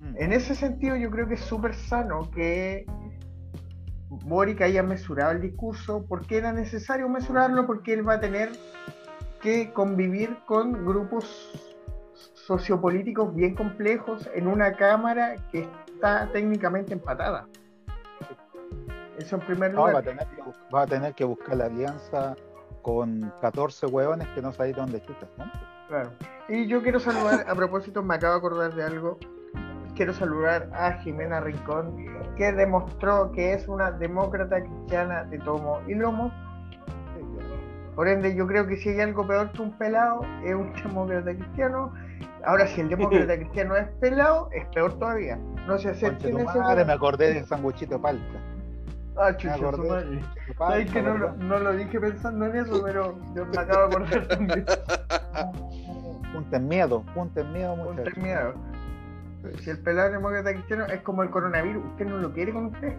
Mm. 0.00 0.14
En 0.16 0.32
ese 0.32 0.54
sentido 0.54 0.96
yo 0.96 1.10
creo 1.10 1.28
que 1.28 1.34
es 1.34 1.40
súper 1.40 1.74
sano 1.74 2.30
que 2.30 2.84
Boric 4.08 4.60
haya 4.60 4.82
mesurado 4.82 5.32
el 5.32 5.40
discurso, 5.40 6.04
porque 6.08 6.38
era 6.38 6.52
necesario 6.52 7.08
mesurarlo, 7.08 7.66
porque 7.66 7.94
él 7.94 8.06
va 8.06 8.14
a 8.14 8.20
tener 8.20 8.50
que 9.40 9.72
convivir 9.72 10.36
con 10.46 10.84
grupos 10.84 11.50
sociopolíticos 12.34 13.34
bien 13.34 13.54
complejos 13.54 14.28
en 14.34 14.46
una 14.46 14.74
Cámara 14.74 15.36
que 15.50 15.68
está 15.86 16.30
técnicamente 16.32 16.92
empatada. 16.92 17.46
Eso 19.18 19.36
en 19.36 19.42
primer 19.42 19.74
lugar. 19.74 19.94
va, 19.94 19.98
a 20.00 20.02
tener 20.02 20.26
que, 20.26 20.42
va 20.74 20.82
a 20.82 20.86
tener 20.86 21.14
que 21.14 21.24
buscar 21.24 21.56
la 21.56 21.66
alianza 21.66 22.36
con 22.82 23.32
14 23.40 23.86
hueones 23.86 24.28
que 24.34 24.42
no 24.42 24.52
sabéis 24.52 24.76
dónde 24.76 25.00
chutas, 25.02 25.28
¿no? 25.38 25.50
Claro. 25.88 26.10
Y 26.48 26.66
yo 26.66 26.82
quiero 26.82 27.00
saludar, 27.00 27.46
a 27.48 27.54
propósito, 27.54 28.02
me 28.02 28.16
acabo 28.16 28.32
de 28.34 28.38
acordar 28.38 28.74
de 28.74 28.82
algo. 28.84 29.18
Quiero 29.94 30.12
saludar 30.12 30.68
a 30.72 30.94
Jimena 30.94 31.40
Rincón, 31.40 31.96
que 32.36 32.52
demostró 32.52 33.30
que 33.32 33.52
es 33.52 33.68
una 33.68 33.90
demócrata 33.90 34.62
cristiana 34.62 35.24
de 35.24 35.38
tomo 35.38 35.80
y 35.86 35.94
lomo. 35.94 36.32
Por 37.94 38.08
ende, 38.08 38.34
yo 38.34 38.46
creo 38.46 38.66
que 38.66 38.76
si 38.76 38.88
hay 38.88 39.00
algo 39.00 39.26
peor 39.26 39.52
que 39.52 39.60
un 39.60 39.76
pelado, 39.76 40.24
es 40.44 40.54
un 40.54 40.72
demócrata 40.72 41.34
cristiano. 41.34 41.92
Ahora, 42.44 42.66
si 42.66 42.80
el 42.80 42.88
demócrata 42.88 43.36
cristiano 43.38 43.76
es 43.76 43.86
pelado, 44.00 44.48
es 44.52 44.64
peor 44.68 44.98
todavía. 44.98 45.38
No 45.66 45.78
se. 45.78 45.92
Madre, 46.58 46.84
me 46.86 46.92
acordé 46.94 47.34
del 47.34 47.44
sanguchito 47.44 48.00
palta. 48.00 48.51
Ah, 49.16 49.36
chucha, 49.36 49.56
su 49.56 49.84
madre. 49.84 50.20
Sabes 50.56 50.90
que 50.90 51.02
no, 51.02 51.18
lo, 51.18 51.32
no 51.34 51.58
lo 51.58 51.72
dije 51.72 52.00
pensando 52.00 52.46
en 52.46 52.56
eso, 52.56 52.82
pero 52.82 53.18
yo 53.34 53.44
me 53.46 53.58
acabo 53.58 53.80
de 53.80 53.86
acordar 53.86 54.28
también. 54.28 54.64
Punten 56.32 56.68
miedo, 56.68 57.02
punten 57.14 57.52
miedo, 57.52 57.76
muchachos. 57.76 58.14
Punten 58.14 58.22
miedo. 58.22 58.54
Si 59.60 59.70
el 59.70 59.78
pelado 59.78 60.12
demócrata 60.12 60.52
cristiano 60.52 60.86
es 60.86 61.02
como 61.02 61.22
el 61.22 61.30
coronavirus, 61.30 61.84
usted 61.84 62.06
no 62.06 62.18
lo 62.18 62.32
quiere 62.32 62.52
con 62.52 62.66
usted. 62.66 62.96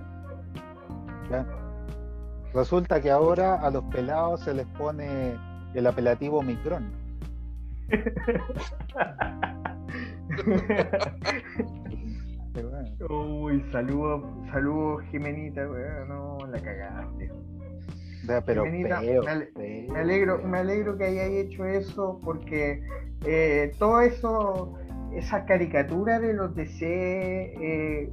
Resulta 2.53 3.01
que 3.01 3.09
ahora 3.09 3.55
a 3.55 3.72
los 3.72 3.84
pelados 3.86 4.41
se 4.41 4.53
les 4.53 4.68
pone 4.68 5.36
el 5.74 5.88
apelativo 5.88 6.43
Micrón. 6.43 6.91
Uy, 13.10 13.64
saludos, 13.72 14.24
saludos 14.51 15.04
Jimenita, 15.12 15.70
weón, 15.70 16.08
no 16.08 16.38
la 16.47 16.60
cagaste. 16.62 17.32
pero 18.45 18.64
Jimenita, 18.64 19.01
me, 19.01 19.99
alegro, 19.99 20.39
me 20.39 20.60
alegro 20.60 20.97
que 20.97 21.06
hayáis 21.06 21.45
hecho 21.45 21.66
eso 21.66 22.20
porque 22.24 22.82
eh, 23.26 23.72
todo 23.78 24.01
eso, 24.01 24.78
esa 25.14 25.45
caricatura 25.45 26.20
de 26.20 26.34
los 26.34 26.56
DC 26.56 26.86
eh, 26.86 28.10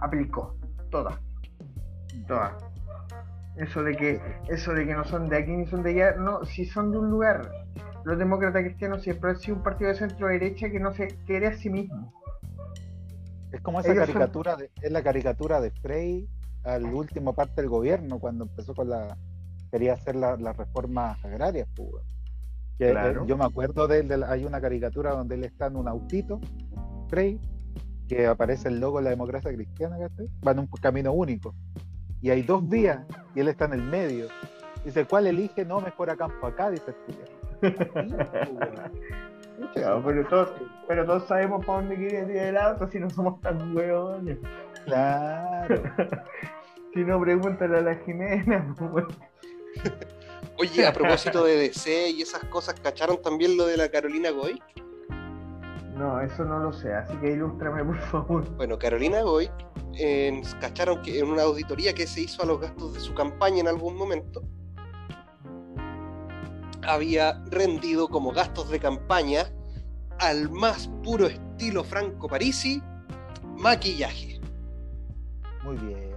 aplicó, 0.00 0.56
toda, 0.90 1.20
toda. 2.26 2.56
Eso 3.56 3.82
de 3.82 3.94
que, 3.94 4.20
eso 4.48 4.72
de 4.72 4.86
que 4.86 4.94
no 4.94 5.04
son 5.04 5.28
de 5.28 5.36
aquí 5.36 5.52
ni 5.52 5.66
son 5.66 5.82
de 5.82 5.90
allá, 5.90 6.16
no, 6.16 6.44
si 6.44 6.64
son 6.64 6.90
de 6.90 6.98
un 6.98 7.10
lugar. 7.10 7.50
Los 8.04 8.18
demócratas 8.18 8.62
cristianos 8.64 9.02
siempre 9.02 9.30
han 9.30 9.36
sido 9.38 9.56
un 9.56 9.62
partido 9.62 9.90
de 9.90 9.96
centro 9.96 10.28
derecha 10.28 10.70
que 10.70 10.80
no 10.80 10.92
se 10.92 11.08
quiere 11.26 11.46
a 11.46 11.56
sí 11.56 11.70
mismo. 11.70 12.12
Es 13.54 13.60
como 13.60 13.80
esa 13.80 13.94
caricatura, 13.94 14.56
de, 14.56 14.70
es 14.82 14.90
la 14.90 15.02
caricatura 15.02 15.60
de 15.60 15.70
Frey 15.70 16.28
al 16.64 16.84
último 16.86 17.34
parte 17.34 17.60
del 17.60 17.70
gobierno, 17.70 18.18
cuando 18.18 18.44
empezó 18.44 18.74
con 18.74 18.90
la, 18.90 19.16
quería 19.70 19.92
hacer 19.92 20.16
las 20.16 20.40
la 20.40 20.52
reformas 20.52 21.24
agrarias, 21.24 21.68
pues, 21.74 22.02
eh, 22.80 22.94
yo 23.26 23.36
me 23.36 23.44
acuerdo 23.44 23.86
de 23.86 24.00
él, 24.00 24.24
hay 24.24 24.44
una 24.44 24.60
caricatura 24.60 25.12
donde 25.12 25.36
él 25.36 25.44
está 25.44 25.66
en 25.66 25.76
un 25.76 25.86
autito, 25.86 26.40
Frey, 27.08 27.38
que 28.08 28.26
aparece 28.26 28.68
el 28.68 28.80
logo 28.80 28.98
de 28.98 29.04
la 29.04 29.10
democracia 29.10 29.52
cristiana, 29.52 29.96
va 30.46 30.52
en 30.52 30.58
un 30.58 30.66
camino 30.66 31.12
único. 31.12 31.54
Y 32.20 32.30
hay 32.30 32.42
dos 32.42 32.68
vías 32.68 33.00
y 33.34 33.40
él 33.40 33.48
está 33.48 33.66
en 33.66 33.74
el 33.74 33.82
medio. 33.82 34.26
Dice, 34.84 35.04
¿cuál 35.04 35.26
elige? 35.28 35.64
No, 35.64 35.80
mejor 35.80 36.10
a 36.10 36.16
campo 36.16 36.46
acá, 36.46 36.70
dice 36.70 36.94
el 37.62 37.72
pero, 39.74 40.28
todos, 40.28 40.52
pero 40.88 41.04
todos 41.04 41.26
sabemos 41.26 41.64
para 41.64 41.80
dónde 41.80 41.96
quiere 41.96 42.20
ir 42.20 42.36
el 42.36 42.56
auto 42.56 42.88
si 42.88 42.98
no 42.98 43.10
somos 43.10 43.40
tan 43.40 43.76
huevones. 43.76 44.38
Claro. 44.84 45.82
si 46.94 47.00
no, 47.04 47.20
pregúntale 47.20 47.78
a 47.78 47.80
la 47.80 47.94
Jimena. 47.96 48.74
Pues, 50.56 50.72
Oye, 50.72 50.86
a 50.86 50.92
propósito 50.92 51.44
de 51.44 51.56
DC 51.56 52.10
y 52.10 52.22
esas 52.22 52.44
cosas, 52.44 52.78
¿cacharon 52.78 53.20
también 53.20 53.56
lo 53.56 53.66
de 53.66 53.76
la 53.76 53.88
Carolina 53.88 54.30
Goy? 54.30 54.62
No, 55.96 56.20
eso 56.20 56.44
no 56.44 56.60
lo 56.60 56.72
sé, 56.72 56.94
así 56.94 57.16
que 57.16 57.32
ilústrame 57.32 57.84
por 57.84 57.98
favor. 57.98 58.48
Bueno, 58.56 58.78
Carolina 58.78 59.22
Goy, 59.22 59.50
cacharon 60.60 61.02
que 61.02 61.18
en 61.18 61.26
una 61.26 61.42
auditoría 61.42 61.92
que 61.92 62.06
se 62.06 62.22
hizo 62.22 62.42
a 62.42 62.46
los 62.46 62.60
gastos 62.60 62.94
de 62.94 63.00
su 63.00 63.14
campaña 63.14 63.60
en 63.60 63.68
algún 63.68 63.96
momento, 63.96 64.42
había 66.86 67.42
rendido 67.50 68.08
como 68.08 68.32
gastos 68.32 68.70
de 68.70 68.80
campaña 68.80 69.44
al 70.20 70.50
más 70.50 70.88
puro 71.02 71.26
estilo 71.26 71.84
Franco 71.84 72.28
Parisi, 72.28 72.82
maquillaje. 73.56 74.40
Muy 75.64 75.76
bien. 75.78 76.14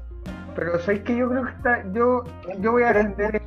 Pero 0.56 0.80
sabéis 0.80 1.04
que 1.04 1.16
yo 1.16 1.30
creo 1.30 1.46
que 1.46 1.52
está, 1.52 1.94
yo, 1.94 2.24
yo 2.60 2.72
voy 2.72 2.82
a 2.82 2.90
aprender 2.90 3.42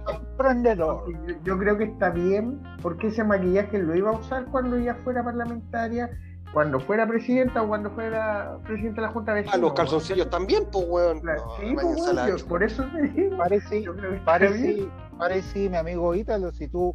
Yo, 0.77 1.05
yo, 1.43 1.59
creo 1.59 1.77
que 1.77 1.85
está 1.85 2.11
bien, 2.11 2.63
porque 2.81 3.09
ese 3.09 3.25
maquillaje 3.25 3.79
lo 3.81 3.97
iba 3.97 4.11
a 4.11 4.13
usar 4.13 4.47
cuando 4.47 4.77
ella 4.77 4.95
fuera 5.03 5.25
parlamentaria, 5.25 6.09
cuando 6.53 6.79
fuera 6.79 7.09
presidenta 7.09 7.63
o 7.63 7.69
cuando 7.69 7.91
fuera 7.91 8.59
presidenta 8.65 9.01
de 9.01 9.07
la 9.09 9.13
Junta 9.13 9.35
de 9.35 9.43
Vecinos. 9.43 9.59
A 9.59 9.61
los 9.61 9.73
calzoncillos 9.73 10.31
también, 10.31 10.65
pues, 10.71 10.87
weón. 10.89 11.21
sí, 11.59 11.75
pues, 11.75 12.45
por 12.45 12.63
eso 12.63 12.85
te 12.93 13.03
digo. 13.03 13.37
Parece, 13.37 13.85
parece, 14.25 14.89
parece, 15.19 15.69
mi 15.69 15.77
amigo 15.77 16.15
Ítalo, 16.15 16.53
si 16.53 16.69
tú 16.69 16.95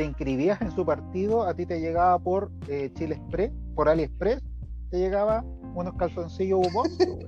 te 0.00 0.06
inscribías 0.06 0.58
en 0.62 0.70
su 0.70 0.86
partido, 0.86 1.42
a 1.42 1.52
ti 1.52 1.66
te 1.66 1.78
llegaba 1.78 2.18
por 2.18 2.50
eh, 2.68 2.90
Chile 2.94 3.16
Express, 3.16 3.52
por 3.74 3.86
AliExpress, 3.86 4.42
te 4.90 4.98
llegaba 4.98 5.44
unos 5.74 5.94
calzoncillos 5.98 6.66
humosos, 6.66 7.18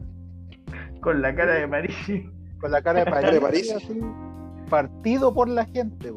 con 1.03 1.21
la 1.21 1.35
cara 1.35 1.57
de 1.57 1.69
Parisi. 1.69 2.31
Con 2.59 2.71
la 2.71 2.81
cara 2.81 3.05
de 3.05 3.11
Parisi. 3.43 4.01
partido 4.71 5.35
por 5.35 5.51
la 5.51 5.67
gente. 5.67 6.15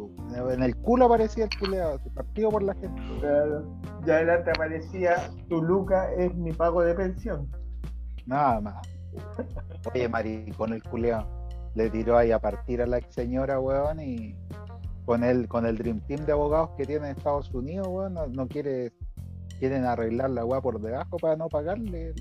En 0.49 0.63
el 0.63 0.77
culo 0.77 1.07
aparecía 1.07 1.43
el 1.43 1.49
culeado, 1.59 1.99
partido 2.13 2.51
por 2.51 2.63
la 2.63 2.73
gente. 2.75 3.01
Claro. 3.19 3.77
Ya 4.05 4.13
adelante 4.13 4.51
aparecía, 4.51 5.29
tu 5.49 5.61
Luca 5.61 6.09
es 6.13 6.33
mi 6.35 6.53
pago 6.53 6.83
de 6.83 6.95
pensión. 6.95 7.51
Nada 8.25 8.61
más. 8.61 8.87
Oye, 9.93 10.07
maricón 10.07 10.71
el 10.71 10.83
culeado. 10.83 11.27
Le 11.73 11.89
tiró 11.89 12.17
ahí 12.17 12.31
a 12.31 12.39
partir 12.39 12.81
a 12.81 12.85
la 12.85 12.99
ex 12.99 13.13
señora, 13.13 13.59
weón, 13.59 13.99
y 13.99 14.37
con 15.05 15.23
el, 15.23 15.47
con 15.47 15.65
el 15.65 15.77
Dream 15.77 16.01
Team 16.01 16.25
de 16.25 16.31
abogados 16.31 16.71
que 16.77 16.85
tiene 16.85 17.09
en 17.09 17.17
Estados 17.17 17.53
Unidos, 17.53 17.87
weón, 17.87 18.15
no, 18.33 18.47
quiere, 18.47 18.91
quieren 19.59 19.85
arreglar 19.85 20.31
la 20.31 20.45
weá 20.45 20.61
por 20.61 20.81
debajo 20.81 21.17
para 21.17 21.35
no 21.35 21.47
pagarle. 21.47 22.13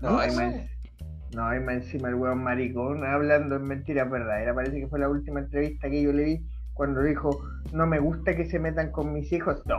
No, 0.00 0.18
hay 0.18 0.34
más, 0.34 0.54
no, 1.34 1.46
hay 1.46 1.60
más 1.60 1.76
encima 1.76 2.08
el 2.08 2.14
weón 2.14 2.42
maricón 2.42 3.04
hablando 3.04 3.56
en 3.56 3.62
mentiras 3.62 4.10
verdaderas. 4.10 4.54
Parece 4.54 4.80
que 4.80 4.88
fue 4.88 4.98
la 4.98 5.08
última 5.08 5.40
entrevista 5.40 5.88
que 5.88 6.02
yo 6.02 6.12
le 6.12 6.24
vi 6.24 6.46
cuando 6.74 7.02
dijo, 7.02 7.42
no 7.72 7.86
me 7.86 7.98
gusta 7.98 8.34
que 8.34 8.46
se 8.46 8.58
metan 8.58 8.90
con 8.90 9.12
mis 9.12 9.32
hijos. 9.32 9.62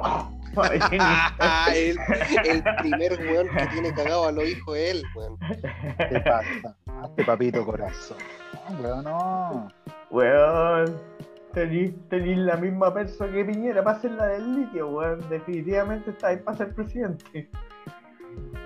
No, 0.53 0.63
el, 1.73 1.97
el, 2.45 2.63
primer 2.81 3.13
weón 3.21 3.47
que 3.47 3.67
tiene 3.67 3.93
cagado 3.93 4.27
a 4.27 4.31
los 4.33 4.43
hijos 4.43 4.77
es 4.77 4.91
él, 4.91 5.03
weón. 5.15 5.37
¿Qué 6.09 6.19
pasa? 6.19 6.75
Hazte 7.01 7.23
papito 7.23 7.65
corazón. 7.65 8.17
Weón, 8.81 9.05
no. 9.05 9.69
Weón, 10.09 10.99
tenís, 11.53 11.93
la 12.37 12.57
misma 12.57 12.93
persona 12.93 13.31
que 13.31 13.45
Piñera 13.45 13.83
para 13.83 13.97
hacer 13.97 14.11
la 14.11 14.27
del 14.27 14.55
litio, 14.55 14.89
weón. 14.89 15.19
Definitivamente 15.29 16.11
está 16.11 16.27
ahí 16.29 16.37
para 16.37 16.57
ser 16.57 16.73
presidente. 16.73 17.49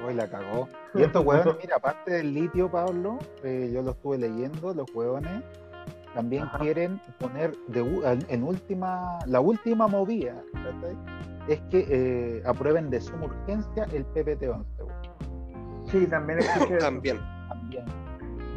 Hoy 0.06 0.14
la 0.14 0.30
cagó. 0.30 0.68
Y 0.94 1.04
estos 1.04 1.26
hueones, 1.26 1.56
mira, 1.62 1.78
aparte 1.78 2.12
del 2.12 2.34
litio, 2.34 2.70
Pablo, 2.70 3.18
eh, 3.44 3.72
yo 3.74 3.82
lo 3.82 3.92
estuve 3.92 4.18
leyendo, 4.18 4.74
los 4.74 4.90
hueones 4.94 5.44
también 6.16 6.48
quieren 6.60 7.00
poner 7.20 7.52
en 7.74 8.44
última, 8.44 9.20
la 9.28 9.42
última 9.42 9.88
movida, 9.88 10.42
es 11.50 11.60
que 11.70 11.86
eh, 11.90 12.44
aprueben 12.46 12.90
de 12.90 13.02
suma 13.02 13.26
urgencia 13.26 13.86
el 13.92 14.06
PPT-11. 14.08 14.66
Sí, 15.92 16.08
también 16.08 16.40
escuché 16.40 16.78
también. 16.78 17.20
también. 17.50 17.86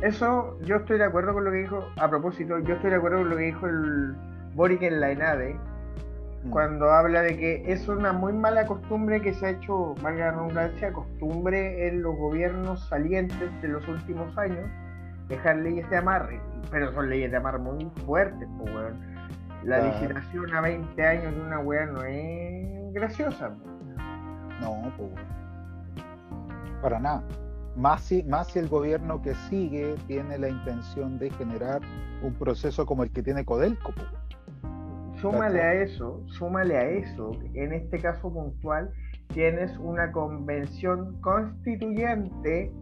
Eso, 0.03 0.59
yo 0.63 0.77
estoy 0.77 0.99
de 0.99 1.05
acuerdo 1.05 1.33
con 1.35 1.45
lo 1.45 1.51
que 1.51 1.59
dijo, 1.59 1.85
a 2.01 2.09
propósito, 2.09 2.59
yo 2.61 2.75
estoy 2.75 2.91
de 2.91 2.97
acuerdo 2.97 3.19
con 3.19 3.31
lo 3.31 3.37
que 3.37 3.43
dijo 3.43 3.67
el 3.67 4.15
Boric 4.55 4.83
en 4.83 5.01
la 5.01 5.11
ENADE, 5.11 5.57
Mm. 6.45 6.51
cuando 6.51 6.91
habla 6.91 7.23
de 7.23 7.37
que 7.37 7.73
es 7.73 7.89
una 7.89 8.13
muy 8.13 8.33
mala 8.33 8.65
costumbre 8.67 9.21
que 9.21 9.35
se 9.35 9.47
ha 9.47 9.51
hecho, 9.51 9.95
valga 10.03 10.27
la 10.27 10.31
redundancia, 10.33 10.93
costumbre 10.93 11.89
en 11.89 12.03
los 12.03 12.17
gobiernos 12.17 12.87
salientes 12.89 13.51
de 13.61 13.69
los 13.69 13.87
últimos 13.89 14.37
años, 14.39 14.69
dejar 15.29 15.57
leyes 15.57 15.89
de 15.91 15.97
amarre, 15.97 16.41
pero 16.71 16.93
son 16.93 17.11
leyes 17.11 17.31
de 17.31 17.37
amarre 17.37 17.59
muy 17.59 17.91
fuertes, 18.07 18.49
pues, 18.59 18.75
weón. 18.75 19.01
La 19.65 19.81
licitación 19.81 20.55
a 20.55 20.61
20 20.61 21.05
años 21.05 21.35
de 21.35 21.41
una 21.41 21.59
weá 21.59 21.87
no 21.87 22.03
es 22.05 22.93
graciosa. 22.93 23.51
No, 24.61 24.93
pues, 24.97 25.11
para 26.81 27.01
nada. 27.01 27.23
Más 27.79 28.03
si, 28.03 28.25
más 28.25 28.49
si 28.49 28.59
el 28.59 28.69
gobierno 28.69 29.23
que 29.23 29.37
sigue 29.49 29.95
tiene 30.09 30.37
la 30.37 30.49
intención 30.49 31.17
de 31.17 31.31
generar 31.31 31.81
un 32.23 32.35
proceso 32.35 32.85
como 32.85 33.05
el 33.05 33.13
que 33.13 33.23
tiene 33.23 33.45
Codelco. 33.45 33.93
Súmale 35.21 35.63
a 35.63 35.75
eso, 35.75 36.21
súmale 36.27 36.77
a 36.77 36.89
eso, 36.89 37.31
en 37.55 37.73
este 37.73 38.01
caso 38.01 38.33
puntual, 38.33 38.91
tienes 39.33 39.77
una 39.79 40.11
convención 40.11 41.21
constituyente, 41.21 42.73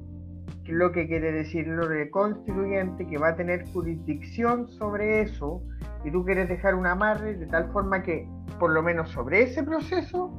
lo 0.64 0.92
que 0.92 1.06
quiere 1.06 1.30
decir 1.30 1.66
lo 1.66 1.86
de 1.88 2.08
constituyente, 2.08 3.06
que 3.06 3.18
va 3.18 3.28
a 3.28 3.36
tener 3.36 3.66
jurisdicción 3.72 4.66
sobre 4.68 5.20
eso, 5.20 5.62
y 6.04 6.10
tú 6.10 6.24
quieres 6.24 6.48
dejar 6.48 6.74
un 6.74 6.86
amarre 6.86 7.34
de 7.34 7.46
tal 7.46 7.70
forma 7.70 8.02
que, 8.02 8.26
por 8.58 8.70
lo 8.70 8.82
menos 8.82 9.10
sobre 9.10 9.42
ese 9.42 9.62
proceso 9.62 10.32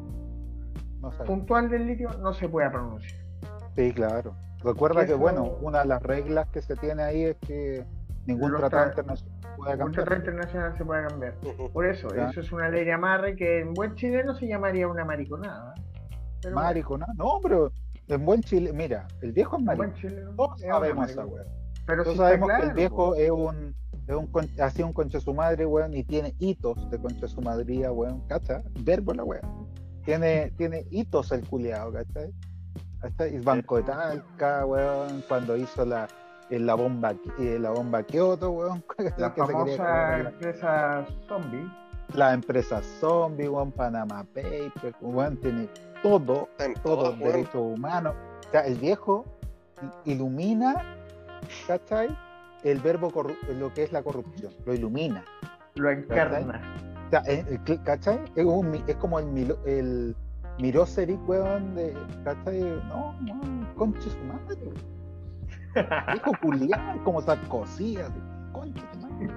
puntual 1.28 1.70
del 1.70 1.86
litio, 1.86 2.10
no 2.22 2.34
se 2.34 2.50
pueda 2.50 2.72
pronunciar. 2.72 3.22
Sí, 3.76 3.92
claro. 3.92 4.36
Recuerda 4.64 5.06
que, 5.06 5.14
bueno, 5.14 5.58
una 5.62 5.80
de 5.80 5.86
las 5.86 6.02
reglas 6.02 6.48
que 6.50 6.62
se 6.62 6.76
tiene 6.76 7.04
ahí 7.04 7.24
es 7.24 7.38
que 7.38 7.86
Ningún 8.26 8.58
tratado 8.58 8.90
internacional 8.90 9.40
puede 9.56 9.78
cambiar. 9.78 9.92
tratado 10.06 10.20
internacional 10.20 10.78
se 10.78 10.86
puede 10.86 11.08
cambiar. 11.08 11.34
Por 11.72 11.86
eso, 11.86 12.14
eso 12.14 12.40
es 12.42 12.52
una 12.52 12.70
ley 12.70 12.84
de 12.84 12.94
amarre 12.94 13.36
que 13.36 13.62
en 13.62 13.74
buen 13.74 13.96
chileno 13.96 14.36
se 14.36 14.48
llamaría 14.48 14.88
una 14.88 15.06
mariconada. 15.06 15.74
mariconada, 16.54 17.14
no, 17.16 17.40
pero 17.42 17.72
en 18.08 18.26
buen 18.26 18.42
chile, 18.42 18.74
mira, 18.74 19.08
el 19.22 19.32
viejo 19.32 19.58
es 19.58 19.64
mariconada. 19.64 20.36
Todos 20.36 20.62
sabemos 20.62 21.10
esa 21.10 21.26
weón. 21.26 21.48
Pero 21.86 22.04
Todos 22.04 22.18
sabemos 22.18 22.50
que 22.50 22.64
el 22.64 22.74
viejo 22.74 23.16
es 23.16 23.32
un 23.32 23.76
es 24.08 24.16
un, 24.16 24.30
ha 24.62 24.70
sido 24.70 24.88
un 24.88 24.94
concha 24.94 25.20
su 25.20 25.34
madre, 25.34 25.66
weón, 25.66 25.94
y 25.94 26.04
tiene 26.04 26.34
hitos 26.40 26.90
de 26.90 26.98
concha 26.98 27.28
su 27.28 27.42
madría, 27.42 27.92
weón, 27.92 28.22
¿cachai? 28.28 28.64
Verbo 28.82 29.14
la 29.14 29.24
weón. 29.24 29.68
Tiene, 30.06 30.52
tiene 30.52 30.86
hitos 30.92 31.32
el 31.34 31.46
culiado, 31.46 31.92
¿cachai? 31.92 32.34
¿Cachai? 33.02 33.40
Banco 33.40 33.78
de 33.78 33.84
Talca, 33.84 34.66
weón, 34.66 35.24
cuando 35.28 35.56
hizo 35.58 35.86
la, 35.86 36.08
la 36.50 36.74
bomba 36.76 37.16
eh, 37.40 37.58
la 37.60 37.72
bomba 37.72 38.04
Kioto, 38.04 38.52
weón. 38.52 38.84
La 39.18 39.32
famosa 39.32 40.20
empresa 40.20 41.06
zombie. 41.28 41.72
La 42.14 42.34
empresa 42.34 42.82
zombie, 43.00 43.48
weón, 43.48 43.72
Panama 43.72 44.24
Paper, 44.34 44.94
weón, 45.02 45.38
tiene 45.38 45.68
todo, 46.02 46.48
todo, 46.84 47.12
derechos 47.14 47.56
humanos. 47.56 48.16
O 48.48 48.52
sea, 48.52 48.62
el 48.62 48.76
viejo 48.76 49.26
ilumina, 50.06 50.98
¿cachai? 51.68 52.16
el 52.64 52.80
verbo 52.80 53.12
lo 53.58 53.74
que 53.74 53.84
es 53.84 53.92
la 53.92 54.02
corrupción, 54.04 54.52
lo 54.66 54.74
ilumina. 54.74 55.24
Lo 55.76 55.90
encarna. 55.90 56.62
O 57.08 57.10
sea, 57.10 57.24
eh, 57.28 57.46
eh, 57.48 57.80
¿cachai? 57.84 58.20
Es, 58.36 58.46
un, 58.46 58.74
es 58.88 58.96
como 58.98 59.20
el, 59.20 59.56
el 59.66 60.16
Mirosevic, 60.60 61.20
weón, 61.30 61.76
de, 61.76 61.94
¿cachai? 62.24 62.62
No, 62.62 63.14
no, 63.22 63.76
conche 63.76 64.10
su 64.10 64.18
madre. 64.26 64.72
Hijo 66.16 66.32
culiar, 66.42 67.04
como 67.04 67.22
Sarkozy, 67.22 67.98
así, 67.98 68.20
conche 68.52 68.82
su 68.94 69.00
madre. 69.00 69.30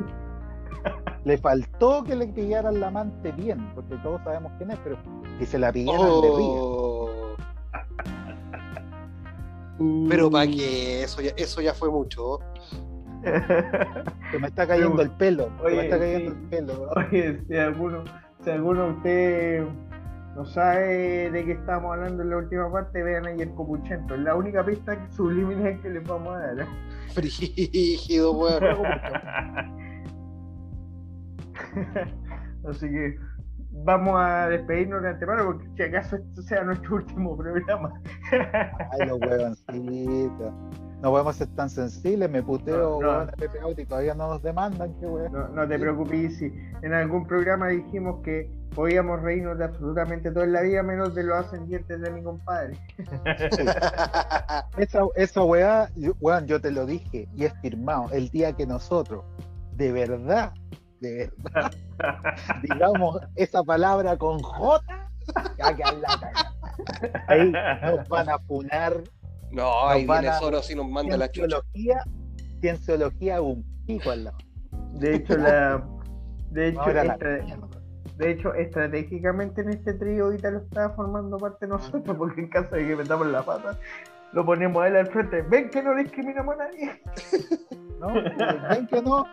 Le 1.24 1.36
faltó 1.36 2.02
que 2.04 2.16
le 2.16 2.26
pillaran 2.28 2.80
la 2.80 2.88
amante 2.88 3.32
bien, 3.32 3.70
porque 3.74 3.96
todos 3.96 4.22
sabemos 4.24 4.52
quién 4.56 4.70
es, 4.70 4.78
pero 4.82 4.96
que 5.38 5.44
se 5.44 5.58
la 5.58 5.70
pillaran 5.70 6.20
de 6.22 6.28
río. 6.36 7.10
Pero 10.10 10.30
para 10.30 10.46
que 10.46 11.02
eso 11.02 11.22
ya, 11.22 11.30
eso 11.38 11.62
ya 11.62 11.72
fue 11.72 11.90
mucho. 11.90 12.38
Se 14.30 14.38
me 14.38 14.48
está 14.48 14.66
cayendo 14.66 15.00
el 15.00 15.10
pelo. 15.10 15.48
se 15.64 15.74
me 15.74 15.84
está 15.84 15.98
cayendo 15.98 16.32
el 16.32 16.36
pelo. 16.48 16.90
Oye, 16.96 17.40
si 17.48 17.56
alguno, 17.56 18.04
si 18.44 18.50
alguno 18.50 18.84
de 18.84 18.90
ustedes 18.90 19.66
no 20.40 20.46
sabe 20.46 21.30
de 21.30 21.44
qué 21.44 21.52
estamos 21.52 21.92
hablando 21.92 22.22
en 22.22 22.30
la 22.30 22.38
última 22.38 22.72
parte, 22.72 23.02
vean 23.02 23.26
ahí 23.26 23.42
el 23.42 23.50
copuchento. 23.50 24.14
Es 24.14 24.20
la 24.22 24.34
única 24.34 24.64
pista 24.64 24.96
subliminal 25.10 25.78
que 25.82 25.90
les 25.90 26.02
vamos 26.02 26.34
a 26.34 26.38
dar. 26.38 26.60
¿eh? 26.60 26.66
Frígido, 27.12 28.32
weón. 28.32 28.62
Así 32.66 32.88
que 32.88 33.18
vamos 33.72 34.14
a 34.18 34.48
despedirnos 34.48 35.02
de 35.02 35.10
antemano 35.10 35.44
porque 35.44 35.68
si 35.76 35.82
acaso 35.82 36.16
esto 36.16 36.42
sea 36.42 36.64
nuestro 36.64 36.96
último 36.96 37.36
programa. 37.36 37.92
Ay, 38.32 39.06
los 39.06 39.20
huevoncitos 39.20 40.52
no 41.02 41.10
podemos 41.10 41.36
ser 41.36 41.48
tan 41.54 41.70
sensibles, 41.70 42.30
me 42.30 42.42
puteo 42.42 43.00
no, 43.00 43.26
y 43.76 43.86
todavía 43.86 44.14
no 44.14 44.28
nos 44.28 44.42
demandan, 44.42 44.94
qué 45.00 45.06
No, 45.06 45.66
te 45.66 45.78
preocupes, 45.78 46.36
si 46.36 46.52
en 46.82 46.92
algún 46.92 47.26
programa 47.26 47.68
dijimos 47.68 48.20
que 48.22 48.50
podíamos 48.74 49.22
reírnos 49.22 49.58
de 49.58 49.64
absolutamente 49.64 50.30
todo 50.30 50.44
en 50.44 50.52
la 50.52 50.60
vida, 50.60 50.82
menos 50.82 51.14
de 51.14 51.24
los 51.24 51.38
ascendientes 51.38 52.00
de 52.00 52.10
mi 52.10 52.22
compadre. 52.22 52.78
esa, 54.76 55.00
esa 55.16 55.42
weá, 55.42 55.88
yo, 55.96 56.14
yo 56.44 56.60
te 56.60 56.70
lo 56.70 56.84
dije 56.84 57.28
y 57.34 57.44
es 57.46 57.54
firmado, 57.60 58.08
el 58.12 58.28
día 58.28 58.52
que 58.52 58.66
nosotros, 58.66 59.24
de 59.76 59.92
verdad, 59.92 60.52
de 61.00 61.32
verdad, 61.44 61.72
digamos 62.62 63.20
esa 63.36 63.62
palabra 63.62 64.16
con 64.16 64.38
J, 64.40 65.10
ahí 67.26 67.50
nos 67.50 68.08
van 68.08 68.28
a 68.28 68.38
punar 68.38 69.02
no, 69.50 69.88
ahí 69.88 70.06
viene 70.06 70.32
solo 70.38 70.62
si 70.62 70.74
nos 70.74 70.88
manda 70.88 71.16
la 71.16 71.30
chucha. 71.30 71.60
Cienciología 72.60 73.40
un 73.40 73.64
pico 73.86 74.10
al 74.10 74.24
lado. 74.24 74.38
De 74.94 75.16
hecho, 75.16 75.36
la. 75.36 75.84
De 76.50 76.68
hecho, 76.68 76.82
de 78.16 78.30
hecho, 78.30 78.54
estratégicamente 78.54 79.62
en 79.62 79.70
este 79.70 79.94
trío 79.94 80.26
ahorita 80.26 80.50
lo 80.50 80.58
está 80.58 80.90
formando 80.90 81.38
parte 81.38 81.66
de 81.66 81.72
nosotros, 81.72 82.16
porque 82.16 82.42
en 82.42 82.48
caso 82.48 82.74
de 82.74 82.86
que 82.86 82.96
metamos 82.96 83.26
la 83.28 83.42
pata, 83.42 83.78
lo 84.32 84.44
ponemos 84.44 84.82
a 84.82 84.88
él 84.88 84.96
al 84.96 85.06
frente. 85.06 85.42
Ven 85.42 85.70
que 85.70 85.82
no 85.82 85.94
discriminamos 85.94 86.54
a 86.54 86.58
nadie. 86.58 87.00
¿No? 87.98 88.12
Ven 88.68 88.86
que 88.86 89.02
no. 89.02 89.24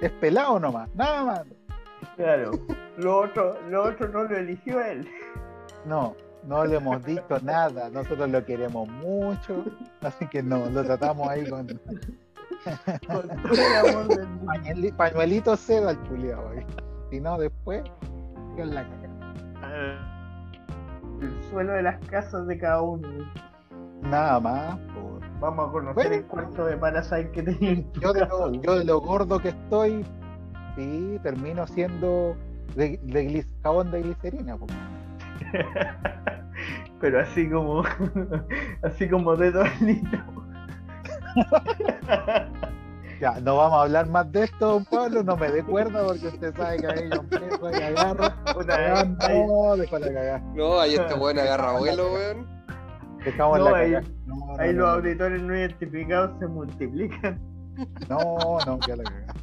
Es 0.00 0.10
pelado 0.12 0.58
nomás, 0.58 0.88
nada 0.94 1.24
más. 1.24 1.42
Claro. 2.16 2.52
Lo 2.96 3.18
otro, 3.18 3.58
lo 3.68 3.84
otro 3.84 4.08
no 4.08 4.24
lo 4.24 4.36
eligió 4.36 4.80
él. 4.80 5.08
No, 5.84 6.14
no 6.44 6.64
le 6.64 6.76
hemos 6.76 7.04
dicho 7.04 7.38
nada, 7.42 7.90
nosotros 7.90 8.30
lo 8.30 8.44
queremos 8.44 8.88
mucho, 8.88 9.64
así 10.00 10.26
que 10.26 10.42
no, 10.42 10.66
lo 10.70 10.84
tratamos 10.84 11.28
ahí 11.28 11.48
con, 11.48 11.66
pañuelito 14.96 15.56
seda 15.56 15.90
al 15.90 15.98
culiado, 16.08 16.50
si 17.10 17.20
no 17.20 17.38
después, 17.38 17.82
¿qué 18.56 18.64
la 18.66 18.86
El 21.20 21.42
suelo 21.50 21.72
de 21.72 21.82
las 21.82 21.98
casas 22.06 22.46
de 22.46 22.58
cada 22.58 22.82
uno. 22.82 23.08
Nada 24.02 24.40
más. 24.40 24.78
Vamos 25.40 25.68
a 25.70 25.72
conocer 25.72 26.12
el 26.12 26.24
cuarto 26.26 26.66
de 26.66 26.76
Parasite 26.76 27.30
que 27.30 27.42
tenía. 27.42 27.82
Yo 28.00 28.12
de, 28.12 28.26
lo, 28.26 28.52
yo 28.52 28.78
de 28.78 28.84
lo 28.84 29.00
gordo 29.00 29.38
que 29.38 29.48
estoy, 29.48 30.04
sí, 30.76 31.18
termino 31.22 31.66
siendo 31.66 32.36
de, 32.76 33.00
de, 33.02 33.46
jabón 33.62 33.90
de 33.90 34.02
glicerina. 34.02 34.58
Pero 37.00 37.20
así 37.20 37.48
como 37.48 37.82
así 38.82 39.08
como 39.08 39.34
de 39.36 39.52
litros. 39.80 40.22
Ya, 43.20 43.38
no 43.38 43.58
vamos 43.58 43.78
a 43.78 43.82
hablar 43.82 44.08
más 44.08 44.32
de 44.32 44.44
esto, 44.44 44.66
don 44.66 44.84
Pablo, 44.86 45.22
no 45.22 45.36
me 45.36 45.50
dé 45.50 45.62
cuerda 45.62 46.06
porque 46.06 46.28
usted 46.28 46.56
sabe 46.56 46.78
que 46.78 46.86
ahí 46.86 47.10
yo 47.12 47.22
preso 47.24 47.70
y 47.70 47.82
agarro. 47.82 48.32
Una 48.56 49.04
no, 49.04 49.76
dejo 49.76 49.98
la 49.98 50.06
cagada. 50.06 50.38
No, 50.54 50.80
ahí 50.80 50.94
este 50.94 51.12
weón 51.12 51.38
agarra 51.38 51.72
vuelo, 51.72 52.14
weón. 52.14 52.59
Dejamos 53.24 53.58
no, 53.58 53.70
la 53.70 53.76
ahí, 53.76 53.94
ahí 54.58 54.72
los 54.72 54.88
auditores 54.88 55.42
no 55.42 55.56
identificados 55.56 56.38
se 56.38 56.46
multiplican. 56.46 57.40
No, 58.08 58.58
no, 58.66 58.78
ya 58.86 58.96
la 58.96 59.04
cagada. 59.04 59.34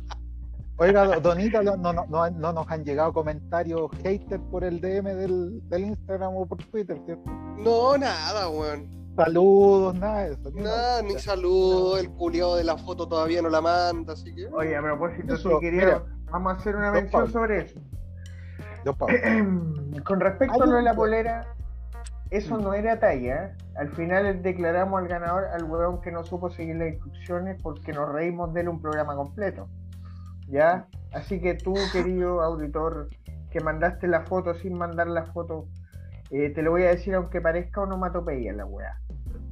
Oiga, 0.80 1.19
Donita, 1.19 1.63
no, 1.63 1.75
no, 1.75 1.91
no, 1.91 2.30
no, 2.30 2.53
nos 2.53 2.69
han 2.69 2.84
llegado 2.84 3.11
comentarios 3.11 3.89
haters 4.03 4.41
por 4.51 4.63
el 4.63 4.80
DM 4.80 5.05
del, 5.05 5.67
del 5.69 5.86
Instagram 5.86 6.36
o 6.36 6.45
por 6.45 6.59
Twitter, 6.65 7.01
¿cierto? 7.05 7.23
No, 7.57 7.97
nada, 7.97 8.49
weón. 8.49 8.88
Saludos, 9.15 9.95
nada 9.95 10.25
de 10.25 10.34
eso. 10.34 10.51
Nada, 10.53 11.01
ni 11.01 11.17
saludos, 11.17 11.99
el 12.01 12.11
culiado 12.11 12.57
de 12.57 12.63
la 12.63 12.78
foto 12.78 13.07
todavía 13.07 13.41
no 13.41 13.49
la 13.49 13.61
manda, 13.61 14.13
así 14.13 14.34
que. 14.36 14.45
Oye, 14.53 14.75
a 14.75 14.82
propósito, 14.84 15.36
si 15.36 15.49
quería, 15.59 16.03
vamos 16.30 16.53
a 16.53 16.55
hacer 16.57 16.75
una 16.75 16.91
mención 16.91 17.32
sobre 17.32 17.61
eso. 17.61 17.80
Con 20.05 20.19
respecto 20.19 20.61
a 20.61 20.65
lo 20.67 20.75
de 20.75 20.84
la 20.84 20.93
polera, 20.93 21.55
eso 22.30 22.57
no 22.57 22.73
era 22.73 22.99
talla. 22.99 23.55
Al 23.75 23.89
final 23.89 24.41
declaramos 24.41 25.01
al 25.01 25.07
ganador 25.07 25.45
al 25.45 25.63
weón 25.63 26.01
que 26.01 26.11
no 26.11 26.23
supo 26.23 26.49
seguir 26.49 26.75
las 26.75 26.89
instrucciones 26.89 27.61
porque 27.61 27.93
nos 27.93 28.11
reímos 28.11 28.53
de 28.53 28.61
él 28.61 28.69
un 28.69 28.82
programa 28.82 29.15
completo. 29.15 29.67
¿ya? 30.47 30.88
Así 31.13 31.39
que 31.39 31.55
tú, 31.55 31.73
querido 31.91 32.41
auditor, 32.41 33.09
que 33.51 33.59
mandaste 33.61 34.07
la 34.07 34.25
foto 34.25 34.53
sin 34.53 34.78
mandar 34.78 35.07
la 35.07 35.25
foto, 35.25 35.67
eh, 36.32 36.49
te 36.49 36.61
lo 36.61 36.71
voy 36.71 36.84
a 36.84 36.89
decir 36.89 37.15
aunque 37.15 37.41
parezca 37.41 37.82
onomatopeya 37.82 38.53
la 38.53 38.65
weá. 38.65 38.99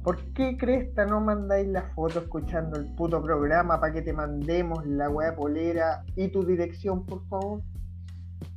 ¿Por 0.02 0.22
qué 0.34 0.56
cresta 0.56 1.04
no 1.04 1.20
mandáis 1.20 1.66
la 1.66 1.82
foto 1.94 2.20
escuchando 2.20 2.78
el 2.78 2.94
puto 2.94 3.20
programa 3.20 3.80
para 3.80 3.92
que 3.92 4.02
te 4.02 4.12
mandemos 4.12 4.86
la 4.86 5.10
weá 5.10 5.34
polera 5.34 6.04
y 6.14 6.28
tu 6.28 6.44
dirección, 6.44 7.04
por 7.04 7.26
favor? 7.26 7.60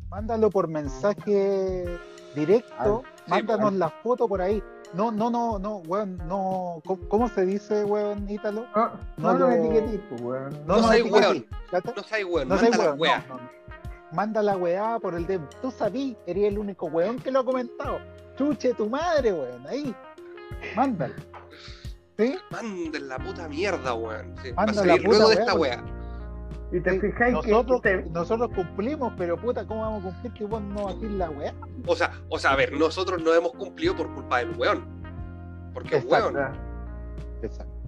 Mándalo 0.10 0.52
por 0.52 0.68
mensaje 0.68 1.86
directo, 2.36 3.04
mándanos 3.28 3.74
la 3.74 3.90
foto 3.90 4.28
por 4.28 4.42
ahí. 4.42 4.64
No, 4.94 5.12
no, 5.12 5.30
no, 5.30 5.60
no, 5.60 5.78
weón, 5.78 6.18
no. 6.28 6.82
¿Cómo, 7.10 7.30
se 7.30 7.46
dice, 7.46 7.84
weón, 7.84 8.28
Ítalo? 8.28 8.66
No, 9.18 9.34
no, 9.34 9.38
no, 9.38 9.52
etiquetís, 9.52 10.02
pues, 10.10 10.22
weón. 10.22 10.66
No, 10.66 10.76
no, 10.76 10.82
no 10.82 10.88
soy 10.88 11.02
weón. 11.04 11.46
No 11.98 12.04
soy 12.04 12.24
weón, 12.24 12.48
no 12.48 12.56
manda 12.56 12.78
la 12.78 12.94
weá. 12.94 13.26
Manda 14.12 14.42
la 14.42 14.58
weá 14.58 15.00
por 15.00 15.14
el 15.14 15.28
de. 15.28 15.40
Tú 15.62 15.70
sabí, 15.70 16.18
eres 16.26 16.46
el 16.46 16.58
único 16.58 16.88
weón 16.88 17.20
que 17.20 17.32
lo 17.32 17.42
ha 17.42 17.46
comentado. 17.46 18.00
Chuche 18.38 18.74
tu 18.74 18.90
madre, 18.90 19.32
weón, 19.32 19.68
ahí. 19.68 19.96
Mándala. 20.76 21.16
¿Sí? 22.18 22.38
Manden 22.50 23.08
la 23.08 23.20
puta 23.20 23.48
mierda, 23.48 23.94
weón. 23.94 24.36
Sí, 24.42 24.52
Manda 24.54 24.84
la 24.84 24.96
puta 24.96 25.08
luego 25.08 25.30
de 25.30 25.36
esta 25.36 25.54
weá. 25.54 25.84
Y 26.72 26.80
te 26.82 27.00
fijáis 27.00 27.34
nosotros, 27.34 27.82
que 27.82 28.06
nosotros 28.12 28.52
cumplimos, 28.56 29.14
pero 29.18 29.36
puta, 29.38 29.66
¿cómo 29.66 29.82
vamos 29.82 30.06
a 30.06 30.10
cumplir 30.10 30.34
que 30.34 30.46
vos 30.46 30.62
no 30.62 30.90
aquí 30.90 31.08
la 31.08 31.30
weá? 31.32 31.54
O 31.88 31.96
sea, 31.96 32.12
o 32.30 32.38
sea, 32.38 32.52
a 32.52 32.56
ver, 32.56 32.74
nosotros 32.74 33.22
no 33.24 33.34
hemos 33.34 33.54
cumplido 33.54 33.96
por 33.96 34.14
culpa 34.14 34.40
del 34.40 34.52
weón. 34.52 34.86
Porque 35.74 35.98
es 35.98 36.06
weón. 36.06 36.36
Exacto. 37.42 37.79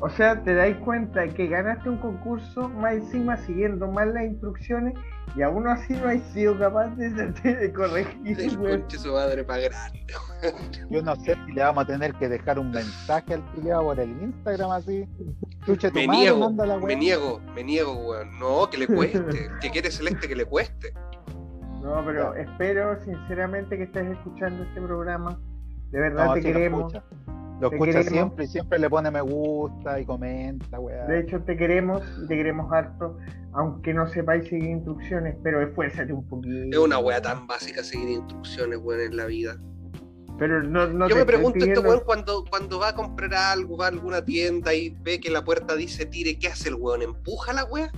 O 0.00 0.08
sea, 0.08 0.42
te 0.42 0.54
dais 0.54 0.76
cuenta 0.78 1.28
que 1.28 1.46
ganaste 1.46 1.88
un 1.88 1.98
concurso 1.98 2.68
más 2.68 2.94
encima 2.94 3.36
siguiendo 3.36 3.86
mal 3.88 4.12
las 4.14 4.24
instrucciones 4.24 4.94
y 5.36 5.42
aún 5.42 5.66
así 5.66 5.94
no 5.94 6.08
has 6.08 6.22
sido 6.32 6.58
capaz 6.58 6.88
de, 6.96 7.10
de 7.10 7.72
corregir. 7.72 8.40
El 8.40 8.90
su 8.90 9.12
madre 9.12 9.44
para 9.44 9.62
grande. 9.62 10.04
Yo 10.90 11.02
no 11.02 11.16
sé 11.16 11.36
si 11.46 11.52
le 11.52 11.62
vamos 11.62 11.84
a 11.84 11.86
tener 11.86 12.14
que 12.14 12.28
dejar 12.28 12.58
un 12.58 12.70
mensaje 12.70 13.34
al 13.34 13.42
filiado 13.54 13.82
por 13.84 14.00
el 14.00 14.10
Instagram 14.22 14.72
así. 14.72 15.08
me, 15.94 16.08
niego, 16.08 16.50
me 16.50 16.96
niego, 16.96 17.40
me 17.54 17.64
niego, 17.64 17.94
weón. 17.94 18.38
No, 18.38 18.68
que 18.68 18.78
le 18.78 18.86
cueste. 18.86 19.50
que 19.60 19.70
quiere 19.70 19.90
celeste 19.90 20.28
que 20.28 20.36
le 20.36 20.44
cueste. 20.44 20.92
No, 21.80 22.04
pero 22.04 22.34
espero 22.34 23.00
sinceramente 23.02 23.76
que 23.76 23.84
estés 23.84 24.06
escuchando 24.06 24.62
este 24.64 24.80
programa. 24.80 25.38
De 25.90 26.00
verdad 26.00 26.34
te 26.34 26.40
queremos. 26.40 26.92
Lo 27.62 27.70
escucha 27.70 28.02
siempre 28.02 28.44
y 28.44 28.48
siempre 28.48 28.76
le 28.80 28.90
pone 28.90 29.08
me 29.12 29.20
gusta 29.20 30.00
y 30.00 30.04
comenta, 30.04 30.80
weá. 30.80 31.06
De 31.06 31.20
hecho, 31.20 31.40
te 31.42 31.56
queremos 31.56 32.02
y 32.20 32.26
te 32.26 32.36
queremos 32.36 32.72
harto, 32.72 33.16
aunque 33.52 33.94
no 33.94 34.08
sepáis 34.08 34.48
seguir 34.48 34.70
instrucciones, 34.70 35.36
pero 35.44 35.62
esfuérzate 35.62 36.12
un 36.12 36.26
poquito. 36.26 36.76
Es 36.76 36.78
una 36.78 36.98
weá 36.98 37.22
tan 37.22 37.46
básica 37.46 37.84
seguir 37.84 38.08
instrucciones, 38.08 38.80
weón, 38.82 39.02
en 39.02 39.16
la 39.16 39.26
vida. 39.26 39.56
Pero 40.40 40.60
no, 40.64 40.88
no 40.88 41.08
Yo 41.08 41.14
me 41.14 41.24
pregunto, 41.24 41.64
este 41.64 41.78
weón, 41.78 42.02
cuando, 42.04 42.44
cuando 42.50 42.80
va 42.80 42.88
a 42.88 42.94
comprar 42.96 43.32
algo, 43.32 43.76
va 43.76 43.84
a 43.84 43.88
alguna 43.90 44.24
tienda 44.24 44.74
y 44.74 44.96
ve 45.00 45.20
que 45.20 45.30
la 45.30 45.44
puerta 45.44 45.76
dice 45.76 46.04
tire, 46.04 46.36
¿qué 46.40 46.48
hace 46.48 46.68
el 46.68 46.74
weón? 46.74 47.02
¿Empuja 47.02 47.52
la 47.52 47.64
weá? 47.64 47.92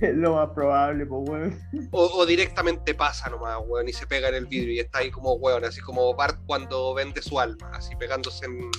lo 0.14 0.34
más 0.34 0.50
probable, 0.50 1.06
pues, 1.06 1.28
weón. 1.28 1.60
O, 1.90 2.26
directamente 2.26 2.94
pasa 2.94 3.30
nomás, 3.30 3.58
weón, 3.66 3.88
y 3.88 3.92
se 3.92 4.06
pega 4.06 4.28
en 4.28 4.36
el 4.36 4.46
vidrio 4.46 4.74
y 4.74 4.78
está 4.80 4.98
ahí 4.98 5.10
como, 5.10 5.32
weón, 5.34 5.64
así 5.64 5.80
como 5.80 6.14
Bart 6.14 6.38
cuando 6.46 6.94
vende 6.94 7.22
su 7.22 7.40
alma, 7.40 7.70
así 7.72 7.96
pegándose 7.96 8.46
en, 8.46 8.70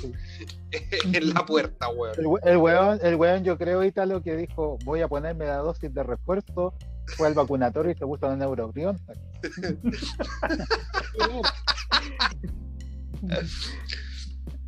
en 1.13 1.33
la 1.33 1.45
puerta, 1.45 1.89
weón. 1.89 2.15
El, 2.43 2.57
weón. 2.57 2.99
el 3.01 3.15
weón, 3.15 3.43
yo 3.43 3.57
creo, 3.57 3.81
lo 4.05 4.21
que 4.21 4.35
dijo, 4.35 4.77
voy 4.83 5.01
a 5.01 5.07
ponerme 5.07 5.45
la 5.45 5.57
dosis 5.57 5.91
de 5.93 6.03
refuerzo, 6.03 6.73
fue 7.17 7.27
al 7.27 7.33
vacunatorio 7.33 7.91
y 7.91 7.95
se 7.95 8.05
puso 8.05 8.31
en 8.31 8.39
neurocrión. 8.39 8.99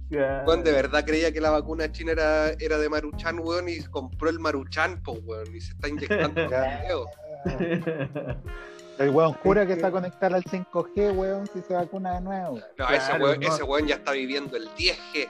Juan 0.10 0.64
de 0.64 0.72
verdad 0.72 1.04
creía 1.06 1.34
que 1.34 1.42
la 1.42 1.50
vacuna 1.50 1.92
china 1.92 2.14
era, 2.14 2.50
era 2.60 2.78
de 2.78 2.90
Maruchan, 2.90 3.40
weón, 3.40 3.68
y 3.68 3.82
compró 3.84 4.30
el 4.30 4.40
Maruchan, 4.40 5.02
pues, 5.04 5.20
weón, 5.26 5.54
y 5.54 5.60
se 5.60 5.74
está 5.74 5.90
inyectando 5.90 6.48
El 9.00 9.10
weón 9.12 9.34
jura 9.34 9.66
que 9.66 9.74
está 9.74 9.92
conectado 9.92 10.36
al 10.36 10.44
5G, 10.44 11.16
weón, 11.16 11.48
si 11.54 11.62
se 11.62 11.74
vacuna 11.74 12.16
de 12.16 12.22
nuevo. 12.22 12.60
No, 12.78 12.90
ese, 12.90 13.14
weón, 13.20 13.44
ese 13.44 13.64
weón 13.64 13.86
ya 13.86 13.96
está 13.96 14.14
viviendo 14.14 14.58
el 14.58 14.70
10G. 14.70 15.30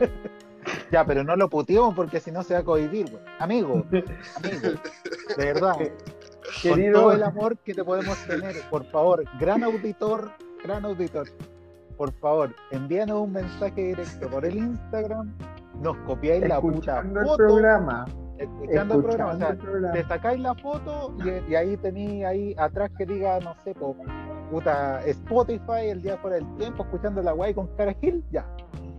ya, 0.90 1.04
pero 1.04 1.22
no 1.22 1.36
lo 1.36 1.48
puteamos 1.48 1.94
porque 1.94 2.20
si 2.20 2.32
no 2.32 2.42
se 2.42 2.54
va 2.54 2.60
a 2.60 2.64
cohibir, 2.64 3.06
weón. 3.12 3.22
Amigo, 3.38 3.84
amigo, 4.36 4.80
de 5.36 5.44
verdad. 5.44 5.76
Con 6.62 6.92
todo 6.92 7.12
el 7.12 7.22
amor 7.22 7.58
que 7.58 7.74
te 7.74 7.84
podemos 7.84 8.18
tener, 8.26 8.62
por 8.70 8.84
favor, 8.86 9.22
gran 9.38 9.62
auditor, 9.62 10.32
gran 10.64 10.84
auditor 10.86 11.28
por 11.98 12.12
favor, 12.14 12.54
envíanos 12.70 13.22
un 13.22 13.32
mensaje 13.32 13.88
directo 13.88 14.30
por 14.30 14.44
el 14.46 14.56
Instagram, 14.56 15.34
nos 15.82 15.96
copiáis 16.06 16.48
la 16.48 16.60
puta 16.60 17.02
foto. 17.02 17.36
programa. 17.36 18.06
Escuchando, 18.38 18.94
el 18.94 19.02
programa. 19.02 19.32
O 19.32 19.36
sea, 19.36 19.56
te 19.92 20.04
sacáis 20.04 20.40
la 20.40 20.54
foto 20.54 21.12
y, 21.48 21.54
ahí 21.56 21.76
tenéis 21.76 22.24
ahí 22.24 22.54
atrás 22.56 22.90
que 22.96 23.04
diga, 23.04 23.40
no 23.40 23.52
sé, 23.64 23.74
puta 24.50 25.04
Spotify 25.06 25.88
el 25.90 26.00
día 26.00 26.16
fuera 26.18 26.36
del 26.36 26.56
tiempo, 26.56 26.84
escuchando 26.84 27.20
la 27.20 27.32
guay 27.32 27.52
con 27.52 27.66
cara 27.76 27.92
Gil, 28.00 28.24
ya. 28.30 28.46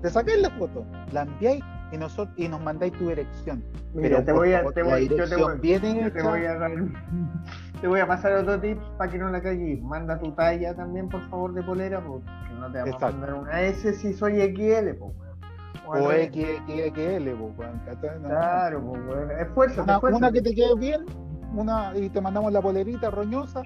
Te 0.02 0.10
sacáis 0.10 0.42
la 0.42 0.50
foto, 0.52 0.86
la 1.14 1.22
enviáis 1.22 1.64
y 1.92 1.98
nosotros 1.98 2.38
y 2.38 2.48
nos 2.48 2.62
mandáis 2.62 2.94
tu 2.94 3.10
dirección. 3.10 3.64
Pero 3.96 4.24
te 4.24 4.32
voy 4.32 4.54
a, 4.54 4.64
te 4.64 4.84
voy, 4.84 5.08
yo 5.08 5.28
te 5.28 5.36
voy, 5.36 5.60
te 5.60 6.22
voy 6.22 6.46
a 6.46 6.56
dar, 6.56 6.72
te 7.82 7.88
voy 7.88 8.00
a 8.00 8.08
pasar 8.08 8.34
otro 8.34 8.60
tip 8.60 8.78
para 8.98 9.12
que 9.12 9.18
no 9.18 9.30
la 9.30 9.42
cagues. 9.42 9.82
Manda 9.82 10.20
tu 10.20 10.32
talla 10.34 10.76
también, 10.76 11.10
por 11.10 11.22
favor, 11.30 11.54
de 11.54 11.64
polera, 11.64 12.04
porque 12.06 12.26
no 12.60 12.72
te 12.72 12.80
vamos 12.80 13.02
a 13.02 13.12
mandar 13.12 13.34
una 13.34 13.62
S 13.62 13.94
si 13.94 14.14
soy 14.14 14.42
XL, 14.42 14.94
pues, 14.96 15.14
O 15.88 16.12
XXL, 16.12 17.36
pues, 17.56 17.70
Claro, 18.24 18.84
pues, 18.84 19.02
weón. 19.08 19.32
Esfuerzo, 19.32 19.84
una, 19.84 20.00
una 20.00 20.32
que 20.32 20.42
te 20.42 20.54
quede 20.54 20.76
bien, 20.76 21.06
una 21.56 21.94
y 21.96 22.10
te 22.10 22.22
mandamos 22.22 22.52
la 22.54 22.62
polerita 22.62 23.10
roñosa, 23.10 23.64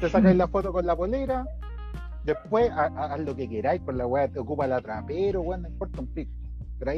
te 0.00 0.08
sacáis 0.08 0.36
la 0.36 0.46
foto 0.46 0.72
con 0.72 0.86
la 0.86 0.94
polera, 0.94 1.44
después 2.24 2.70
haz 2.70 3.20
lo 3.20 3.34
que 3.34 3.48
queráis 3.48 3.82
con 3.82 3.98
la 3.98 4.06
weá, 4.06 4.28
te 4.28 4.38
ocupa 4.38 4.68
la 4.68 4.80
trapero, 4.80 5.40
weón, 5.40 5.62
no 5.62 5.68
importa 5.68 6.00
un 6.00 6.06
pico. 6.06 6.32
Pero 6.78 6.90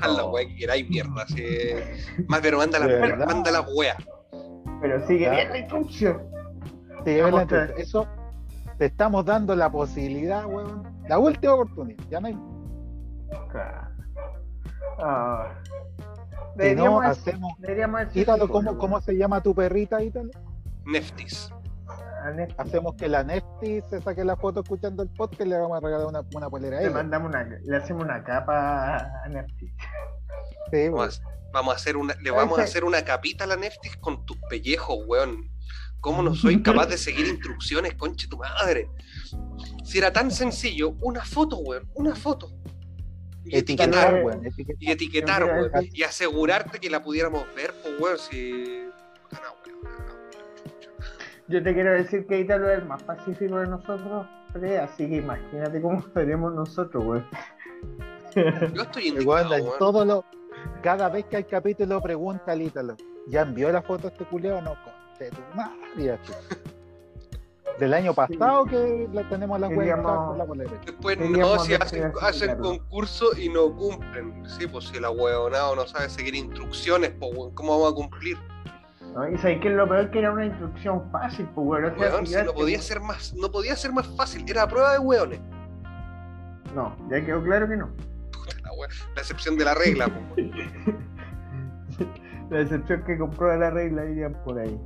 haz 0.00 0.16
la 0.16 0.24
weá 0.26 0.46
que 0.46 0.56
queráis, 0.56 0.88
mierda. 0.88 1.10
Más 2.28 2.40
pero 2.40 2.58
manda 2.58 2.78
la, 2.78 3.26
manda 3.26 3.50
la 3.50 3.60
weá. 3.62 3.96
Pero 4.80 5.06
sigue 5.06 5.30
bien 5.30 5.50
la 5.50 5.58
instrucción. 5.58 6.22
Sigue 7.04 7.22
la 7.22 7.42
instrucción. 7.42 7.72
Eso 7.76 8.08
te 8.78 8.86
estamos 8.86 9.24
dando 9.24 9.54
la 9.54 9.70
posibilidad, 9.70 10.46
weón. 10.46 10.82
La 11.08 11.18
última 11.18 11.54
oportunidad, 11.54 12.02
ya 12.08 12.20
no 12.20 12.28
hay. 12.28 12.38
Ah. 14.98 15.54
no, 16.76 17.00
hacemos. 17.00 17.52
Ítalo, 18.14 18.48
¿cómo, 18.48 18.78
¿cómo 18.78 19.00
se 19.00 19.16
llama 19.16 19.42
tu 19.42 19.54
perrita, 19.54 20.02
Ítalo? 20.02 20.30
Neftis. 20.84 21.50
Hacemos 22.58 22.94
que 22.96 23.08
la 23.08 23.24
Neftis 23.24 23.84
se 23.88 24.00
saque 24.02 24.24
la 24.24 24.36
foto 24.36 24.60
escuchando 24.60 25.02
el 25.02 25.08
podcast 25.10 25.42
y 25.42 25.44
le 25.46 25.58
vamos 25.58 25.78
a 25.78 25.80
regalar 25.80 26.06
una, 26.06 26.22
una 26.34 26.50
polera 26.50 26.76
a 26.76 26.80
ella. 26.80 26.88
Le, 26.88 26.94
mandamos 26.94 27.28
una, 27.28 27.44
le 27.44 27.76
hacemos 27.76 28.04
una 28.04 28.22
capa 28.22 28.98
a 29.24 29.28
Neftis. 29.28 29.72
Sí, 30.70 30.88
vamos, 30.88 31.22
vamos, 31.52 31.74
a 31.74 31.76
hacer 31.76 31.96
una, 31.96 32.14
le 32.14 32.30
vamos 32.30 32.58
a 32.58 32.62
hacer 32.62 32.84
una 32.84 33.04
capita 33.04 33.44
a 33.44 33.46
la 33.46 33.56
Neftis 33.56 33.96
con 33.96 34.24
tus 34.26 34.36
pellejos, 34.48 34.98
weón. 35.06 35.50
¿Cómo 36.00 36.22
no 36.22 36.34
soy 36.34 36.62
capaz 36.62 36.86
de 36.86 36.96
seguir 36.96 37.26
instrucciones, 37.26 37.94
conche 37.94 38.26
tu 38.26 38.38
madre? 38.38 38.88
Si 39.84 39.98
era 39.98 40.12
tan 40.12 40.30
sencillo, 40.30 40.96
una 41.02 41.24
foto, 41.24 41.58
weón, 41.58 41.90
una 41.94 42.14
foto. 42.14 42.52
Y 43.44 43.56
etiquetar, 43.56 44.24
weón. 44.24 44.42
Y 44.78 44.90
etiquetar, 44.90 45.44
weón. 45.44 45.70
Y 45.92 46.02
asegurarte 46.02 46.78
que 46.78 46.88
la 46.88 47.02
pudiéramos 47.02 47.44
ver, 47.54 47.74
pues, 47.82 48.00
weón, 48.00 48.18
si. 48.18 48.84
Yo 51.50 51.62
te 51.64 51.74
quiero 51.74 51.92
decir 51.92 52.26
que 52.26 52.38
Ítalo 52.38 52.70
es 52.70 52.78
el 52.78 52.84
más 52.84 53.02
pacífico 53.02 53.58
de 53.58 53.66
nosotros, 53.66 54.24
así 54.80 55.08
que 55.08 55.16
imagínate 55.16 55.82
cómo 55.82 56.00
seremos 56.14 56.54
nosotros, 56.54 57.04
weón. 57.04 57.26
Yo 58.72 58.82
estoy 58.82 59.08
indignado, 59.08 59.50
weón. 59.50 59.78
Todo 59.80 60.04
lo, 60.04 60.24
cada 60.80 61.08
vez 61.08 61.24
que 61.24 61.38
hay 61.38 61.44
capítulo 61.44 62.00
pregunta 62.00 62.52
al 62.52 62.62
Ítalo, 62.62 62.96
¿ya 63.26 63.42
envió 63.42 63.72
la 63.72 63.82
foto 63.82 64.06
a 64.06 64.12
este 64.12 64.24
culeo 64.26 64.58
o 64.58 64.62
no? 64.62 64.76
Del 67.80 67.94
año 67.94 68.14
pasado 68.14 68.64
que 68.66 69.08
la 69.12 69.28
tenemos 69.28 69.58
la 69.58 69.66
web 69.68 70.02
con 70.02 70.38
la 70.38 70.46
Después 70.86 71.18
no, 71.18 71.58
si 71.58 71.74
hacen, 71.74 72.12
hacen 72.22 72.58
concurso 72.58 73.36
y 73.36 73.48
no 73.48 73.74
cumplen. 73.74 74.48
Sí, 74.48 74.68
pues 74.68 74.84
si 74.84 75.00
la 75.00 75.10
huevonado 75.10 75.74
no 75.76 75.86
sabe 75.86 76.08
seguir 76.08 76.36
instrucciones, 76.36 77.12
pues 77.18 77.32
¿cómo 77.54 77.72
vamos 77.72 77.92
a 77.92 77.96
cumplir? 77.96 78.38
No, 79.14 79.28
y 79.28 79.36
sabes 79.38 79.60
que 79.60 79.70
lo 79.70 79.88
peor 79.88 80.10
que 80.10 80.20
era 80.20 80.32
una 80.32 80.46
instrucción 80.46 81.10
fácil, 81.10 81.48
pues 81.54 81.66
weón. 81.66 81.94
no 82.46 82.52
podía 82.52 82.80
ser 82.80 83.00
más, 83.00 83.34
no 83.34 83.50
podía 83.50 83.76
ser 83.76 83.92
más 83.92 84.06
fácil, 84.16 84.44
era 84.48 84.68
prueba 84.68 84.92
de 84.92 84.98
hueones. 84.98 85.40
No, 86.74 86.96
ya 87.10 87.24
quedó 87.24 87.42
claro 87.42 87.68
que 87.68 87.76
no. 87.76 87.90
la, 89.14 89.20
excepción 89.20 89.56
de 89.56 89.64
la 89.64 89.74
regla, 89.74 90.08
pues, 90.34 90.46
La 92.50 92.60
excepción 92.60 93.02
que 93.04 93.18
comprueba 93.18 93.56
la 93.56 93.70
regla 93.70 94.04
irían 94.04 94.34
por 94.44 94.58
ahí 94.58 94.78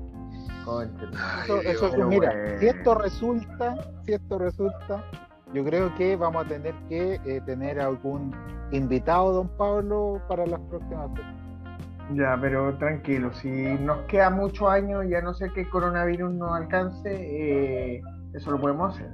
mira, 2.09 2.59
si 2.59 2.67
esto 2.67 2.95
resulta, 2.95 3.77
si 4.05 4.13
esto 4.13 4.39
resulta, 4.39 5.05
yo 5.53 5.65
creo 5.65 5.95
que 5.95 6.17
vamos 6.17 6.45
a 6.45 6.49
tener 6.49 6.75
que 6.89 7.21
eh, 7.25 7.41
tener 7.45 7.81
algún 7.81 8.35
invitado, 8.73 9.33
don 9.33 9.49
Pablo, 9.57 10.21
para 10.29 10.47
las 10.47 10.61
próximas 10.61 11.11
Ya, 12.13 12.37
pero 12.41 12.77
tranquilo, 12.77 13.33
si 13.33 13.49
nos 13.49 14.03
queda 14.03 14.29
muchos 14.29 14.69
años, 14.69 15.05
ya 15.09 15.23
no 15.23 15.33
sé 15.33 15.51
que 15.53 15.63
el 15.63 15.71
coronavirus 15.71 16.33
nos 16.35 16.53
alcance, 16.53 17.09
eh, 17.11 18.03
eso 18.35 18.51
lo 18.51 18.61
podemos 18.61 18.95
hacer. 18.95 19.11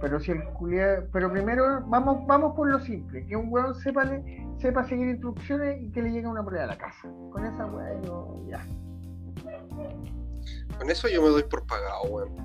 Pero 0.00 0.20
si 0.20 0.32
el 0.32 0.42
pero 1.12 1.32
primero 1.32 1.82
vamos, 1.86 2.26
vamos 2.26 2.54
por 2.54 2.70
lo 2.70 2.78
simple, 2.80 3.24
que 3.26 3.34
un 3.34 3.48
weón 3.50 3.74
sepa, 3.74 4.06
sepa 4.58 4.84
seguir 4.84 5.08
instrucciones 5.08 5.80
y 5.80 5.90
que 5.90 6.02
le 6.02 6.12
llegue 6.12 6.28
una 6.28 6.44
prueba 6.44 6.64
a 6.64 6.68
la 6.68 6.78
casa. 6.78 7.08
Con 7.32 7.44
esa 7.44 7.66
weá 7.66 8.00
yo 8.02 8.36
ya. 8.48 8.64
Con 10.78 10.90
eso 10.90 11.08
yo 11.08 11.22
me 11.22 11.28
doy 11.30 11.42
por 11.44 11.66
pagado, 11.66 12.04
weón. 12.10 12.36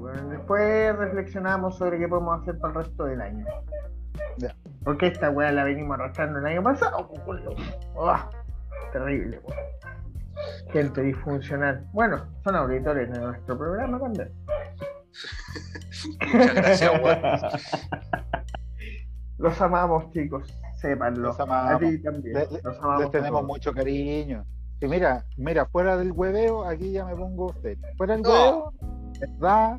bueno, 0.00 0.28
después 0.28 0.96
reflexionamos 0.96 1.78
sobre 1.78 1.98
qué 1.98 2.08
podemos 2.08 2.42
hacer 2.42 2.58
para 2.58 2.74
el 2.74 2.84
resto 2.84 3.04
del 3.04 3.20
año. 3.22 3.46
Ya. 4.36 4.54
Porque 4.84 5.06
esta 5.06 5.30
weá 5.30 5.52
la 5.52 5.64
venimos 5.64 5.98
arrastrando 5.98 6.40
el 6.40 6.46
año 6.46 6.62
pasado, 6.62 7.10
oh, 7.94 8.16
terrible. 8.98 9.40
Gente 10.72 11.02
disfuncional. 11.02 11.86
Bueno, 11.92 12.26
son 12.44 12.56
auditores 12.56 13.10
de 13.10 13.18
nuestro 13.18 13.58
programa 13.58 13.98
también. 13.98 14.32
Muchas 16.32 16.54
gracias. 16.54 16.92
Los 19.38 19.60
amamos, 19.60 20.10
chicos, 20.12 20.48
sépanlo. 20.80 21.28
Los 21.28 21.40
amamos. 21.40 21.72
A 21.72 21.78
ti 21.78 21.98
también. 21.98 22.34
los 22.62 22.78
amamos 22.78 23.02
les 23.02 23.10
tenemos 23.10 23.44
mucho 23.44 23.72
cariño. 23.72 24.46
Y 24.80 24.86
mira, 24.86 25.24
mira, 25.36 25.66
fuera 25.66 25.96
del 25.98 26.12
hueveo, 26.12 26.64
aquí 26.64 26.92
ya 26.92 27.04
me 27.04 27.14
pongo 27.14 27.46
usted. 27.46 27.76
Fuera 27.98 28.16
del 28.16 28.26
hueveo, 28.26 28.72
¿verdad? 29.20 29.78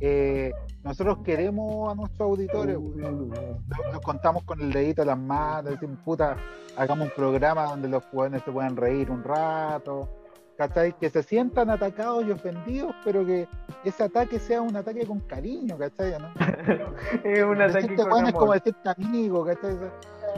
Eh, 0.00 0.52
nosotros 0.82 1.18
queremos 1.24 1.92
a 1.92 1.94
nuestros 1.94 2.20
auditores, 2.20 2.78
nos, 2.78 4.00
contamos 4.02 4.44
con 4.44 4.60
el 4.60 4.72
dedito 4.72 5.02
a 5.02 5.04
las 5.04 5.18
manos, 5.18 5.72
decimos, 5.72 5.98
puta, 6.04 6.36
hagamos 6.76 7.08
un 7.08 7.14
programa 7.14 7.64
donde 7.64 7.88
los 7.88 8.02
jóvenes 8.04 8.42
se 8.44 8.50
puedan 8.50 8.76
reír 8.76 9.10
un 9.10 9.22
rato, 9.22 10.08
¿cachai? 10.56 10.96
Que 10.98 11.10
se 11.10 11.22
sientan 11.22 11.68
atacados 11.68 12.24
y 12.26 12.30
ofendidos, 12.30 12.94
pero 13.04 13.26
que 13.26 13.46
ese 13.84 14.04
ataque 14.04 14.38
sea 14.38 14.62
un 14.62 14.74
ataque 14.74 15.06
con 15.06 15.20
cariño, 15.20 15.76
¿cachai? 15.76 16.14
¿no? 16.18 16.32
es 17.24 17.42
un 17.42 17.60
ataque 17.60 17.94
con 17.96 18.12
amor. 18.12 18.28
es 18.28 18.32
como 18.32 18.52
decirte 18.54 18.88
amigo, 18.88 19.44
¿cachai? 19.44 19.76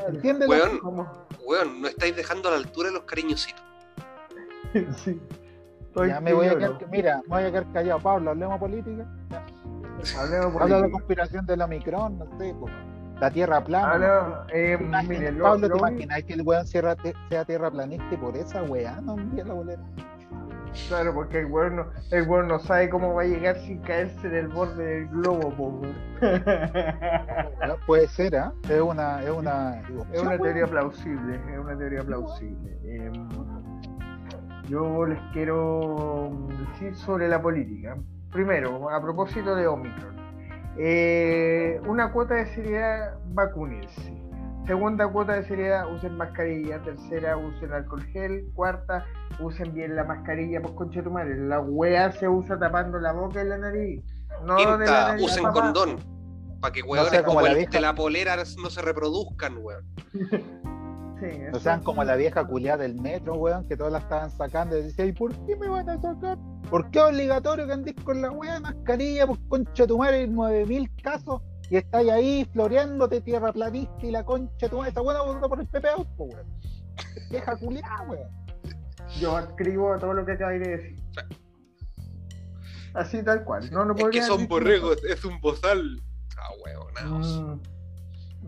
¿Entiendes? 0.09 0.49
Weón, 0.49 1.07
weón, 1.45 1.83
no 1.83 1.89
estáis 1.89 2.17
dejando 2.17 2.49
a 2.49 2.53
la 2.53 2.59
altura 2.59 2.89
de 2.89 2.95
los 2.95 3.05
cariñositos. 3.05 3.63
sí. 4.97 5.21
ya 5.95 6.21
me 6.21 6.33
voy 6.33 6.47
a 6.47 6.59
quedar, 6.59 6.89
mira, 6.91 7.23
me 7.23 7.29
voy 7.29 7.43
a 7.45 7.51
quedar 7.51 7.73
callado. 7.73 8.01
Pablo, 8.01 8.31
hablemos 8.31 8.59
política. 8.59 9.07
Hablemos. 10.19 10.63
Habla 10.63 10.77
de 10.77 10.83
la 10.83 10.91
conspiración 10.91 11.47
de 11.47 11.57
la 11.57 11.65
Omicron, 11.67 12.19
no 12.19 12.39
sé, 12.39 12.55
la 13.21 13.31
tierra 13.31 13.63
plana. 13.63 14.47
eh, 14.53 14.77
mire, 15.07 15.33
Pablo, 15.35 15.71
¿te 15.71 15.79
imaginas 15.79 16.25
que 16.25 16.33
el 16.35 16.43
weón 16.43 16.67
sea, 16.67 16.97
sea 17.29 17.45
tierra 17.45 17.71
planista 17.71 18.19
por 18.21 18.37
esa 18.37 18.65
weá 18.65 19.01
no 19.01 19.17
la 19.17 19.55
bolera? 19.55 19.83
Claro, 20.89 21.15
porque 21.15 21.41
el 21.41 21.47
weón, 21.47 21.77
no, 21.77 21.87
el 22.11 22.29
weón 22.29 22.49
no 22.49 22.59
sabe 22.59 22.89
cómo 22.89 23.15
va 23.15 23.23
a 23.23 23.27
llegar 23.27 23.61
sin 23.61 23.79
caerse 23.83 24.29
del 24.29 24.49
borde 24.49 24.85
del 24.85 25.09
globo, 25.09 25.51
po, 25.51 25.83
Puede 27.87 28.09
ser, 28.09 28.37
¿ah? 28.37 28.53
¿eh? 28.65 28.77
Es 28.77 28.81
una, 28.81 29.23
es 29.23 29.31
una, 29.31 29.83
es 30.13 30.21
una 30.21 30.39
teoría 30.39 30.67
plausible, 30.67 31.37
es 31.53 31.59
una 31.59 31.77
teoría 31.77 32.03
plausible. 32.03 32.79
Eh, 32.85 33.13
yo 34.69 35.07
les 35.07 35.21
quiero 35.33 36.49
decir 36.71 36.97
sobre 36.97 37.29
la 37.29 37.41
política. 37.41 37.97
Primero, 38.33 38.91
a 38.91 39.01
propósito 39.01 39.55
de 39.55 39.67
Omicron. 39.67 40.17
Eh, 40.79 41.81
una 41.87 42.11
cuota 42.13 42.35
de 42.35 42.47
seriedad, 42.55 43.19
vacunarse. 43.27 44.15
Segunda 44.67 45.07
cuota 45.09 45.35
de 45.35 45.45
seriedad, 45.45 45.93
usen 45.93 46.17
mascarilla. 46.17 46.83
Tercera, 46.83 47.37
usen 47.37 47.73
alcohol 47.73 48.03
gel. 48.07 48.51
Cuarta, 48.55 49.05
usen 49.39 49.75
bien 49.75 49.95
la 49.97 50.05
mascarilla, 50.05 50.63
pues 50.63 50.75
concha 50.75 51.03
tu 51.03 51.11
madre. 51.11 51.37
La 51.37 51.61
weá 51.61 52.11
se 52.13 52.27
usa 52.27 52.59
tapando 52.59 52.99
la 52.99 53.13
boca 53.13 53.43
y 53.43 53.49
la 53.49 53.59
nariz. 53.59 54.03
No 54.45 54.79
de 54.79 54.87
la 54.87 55.09
nariz, 55.09 55.25
usen 55.25 55.45
condón. 55.53 55.97
Para 56.61 56.73
que 56.73 56.83
weones 56.83 57.23
como, 57.23 57.41
la, 57.41 57.55
de 57.55 57.81
la 57.81 57.95
polera 57.95 58.37
no 58.37 58.71
se 58.71 58.81
reproduzcan, 58.81 59.59
weón. 59.59 59.85
no 61.23 61.61
sean 61.61 61.83
como 61.83 62.03
la 62.05 62.17
vieja 62.17 62.45
culiada 62.45 62.83
del 62.83 63.01
metro, 63.01 63.35
weón, 63.35 63.67
que 63.69 63.77
todas 63.77 63.93
la 63.93 63.99
estaban 64.01 64.31
sacando 64.31 64.77
y 64.79 64.83
decía, 64.83 65.05
¿y 65.07 65.13
por 65.13 65.33
qué 65.47 65.57
me 65.57 65.69
van 65.69 65.89
a 65.89 66.01
sacar? 66.01 66.39
¿Por 66.69 66.91
qué 66.91 66.99
es 66.99 67.05
obligatorio 67.05 67.67
que 67.67 67.73
andéis 67.73 67.97
con 68.03 68.21
la 68.21 68.31
weá 68.31 68.55
de 68.55 68.61
mascarilla? 68.61 69.27
Pues 69.27 69.41
concha 69.49 69.87
tu 69.87 69.99
madre, 69.99 70.27
9000 70.27 70.91
casos 71.03 71.43
y 71.71 71.77
estáis 71.77 72.11
ahí 72.11 72.49
floreándote 72.53 73.21
tierra 73.21 73.53
planista 73.53 73.95
y 74.03 74.11
la 74.11 74.25
concha 74.25 74.69
tu 74.69 74.77
madre, 74.79 74.89
esta 74.89 75.03
weá 75.03 75.23
votando 75.23 75.49
por 75.49 75.61
el 75.61 75.67
PPA, 75.67 75.97
weón. 76.17 76.47
Vieja 77.31 77.57
culiada, 77.57 78.03
weón. 78.09 78.29
Yo 79.21 79.39
escribo 79.39 79.93
a 79.93 79.99
todo 79.99 80.15
lo 80.15 80.25
que 80.25 80.33
acabáis 80.33 80.61
de 80.61 80.71
decir. 80.71 81.03
Así 82.95 83.23
tal 83.23 83.45
cual. 83.45 83.71
No, 83.71 83.85
no 83.85 83.95
es 83.97 84.05
que 84.11 84.23
son 84.23 84.47
borregos, 84.49 85.03
es 85.05 85.25
un 85.25 85.41
bozal. 85.41 86.03
Ah, 86.37 86.51
weón, 86.65 87.57
mm, 87.57 87.61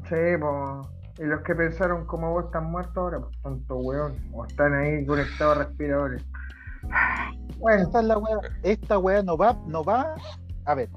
Sí, 0.09 0.16
pues 0.39 1.04
y 1.19 1.25
los 1.25 1.43
que 1.43 1.55
pensaron 1.55 2.07
como 2.07 2.33
vos 2.33 2.47
están 2.47 2.71
muertos 2.71 2.97
ahora, 2.97 3.21
pues 3.21 3.41
tonto 3.43 3.77
weón, 3.77 4.17
o 4.33 4.45
están 4.45 4.75
ahí 4.75 5.07
conectados 5.07 5.57
a 5.57 5.65
respiradores. 5.65 6.25
Bueno, 7.59 7.83
esta 7.85 8.01
es 8.01 8.07
la 8.07 8.21
esta 8.62 8.99
weá 8.99 9.23
no 9.23 9.37
va, 9.37 9.57
no 9.67 9.85
va, 9.85 10.15
a 10.65 10.75
ver, 10.75 10.91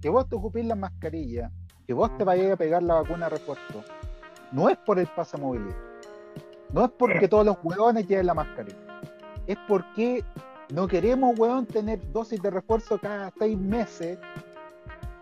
que 0.00 0.08
vos 0.08 0.28
te 0.28 0.36
ocupes 0.36 0.64
la 0.64 0.76
mascarilla, 0.76 1.50
que 1.86 1.92
vos 1.92 2.16
te 2.16 2.24
vayas 2.24 2.52
a 2.52 2.56
pegar 2.56 2.82
la 2.82 2.94
vacuna 2.94 3.28
de 3.28 3.30
refuerzo, 3.30 3.82
no 4.52 4.68
es 4.68 4.78
por 4.78 4.98
el 4.98 5.06
pase 5.08 5.36
no 5.38 6.84
es 6.84 6.90
porque 6.98 7.28
todos 7.28 7.44
los 7.44 7.56
weones 7.62 8.06
lleven 8.06 8.26
la 8.26 8.34
mascarilla, 8.34 9.00
es 9.46 9.58
porque 9.68 10.24
no 10.72 10.86
queremos, 10.86 11.38
weón, 11.38 11.66
tener 11.66 12.00
dosis 12.12 12.40
de 12.40 12.50
refuerzo 12.50 12.98
cada 12.98 13.32
seis 13.38 13.58
meses 13.58 14.18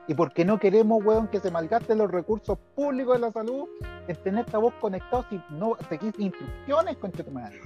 y 0.08 0.14
porque 0.14 0.44
no 0.44 0.58
queremos, 0.58 1.04
weón, 1.04 1.28
que 1.28 1.40
se 1.40 1.50
malgasten 1.50 1.98
los 1.98 2.10
recursos 2.10 2.58
públicos 2.74 3.14
de 3.14 3.20
la 3.20 3.32
salud 3.32 3.68
en 4.08 4.16
tener 4.16 4.44
esta 4.44 4.58
voz 4.58 4.74
conectados 4.80 5.26
y 5.30 5.40
no 5.50 5.76
seguir 5.88 6.14
instrucciones 6.18 6.96
con 6.96 7.12
tu 7.12 7.30
madre. 7.30 7.60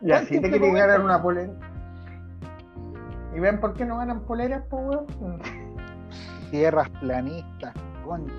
Y 0.00 0.12
así 0.12 0.40
te 0.40 0.48
quieren 0.48 0.74
ganar 0.74 1.00
una 1.00 1.22
polera. 1.22 1.52
¿Y 3.34 3.38
ven 3.38 3.60
por 3.60 3.74
qué 3.74 3.84
no 3.84 3.98
ganan 3.98 4.20
poleras, 4.22 4.64
po, 4.66 4.78
weón? 4.78 5.06
Tierras 6.50 6.88
planistas, 7.00 7.74
concha. 8.04 8.34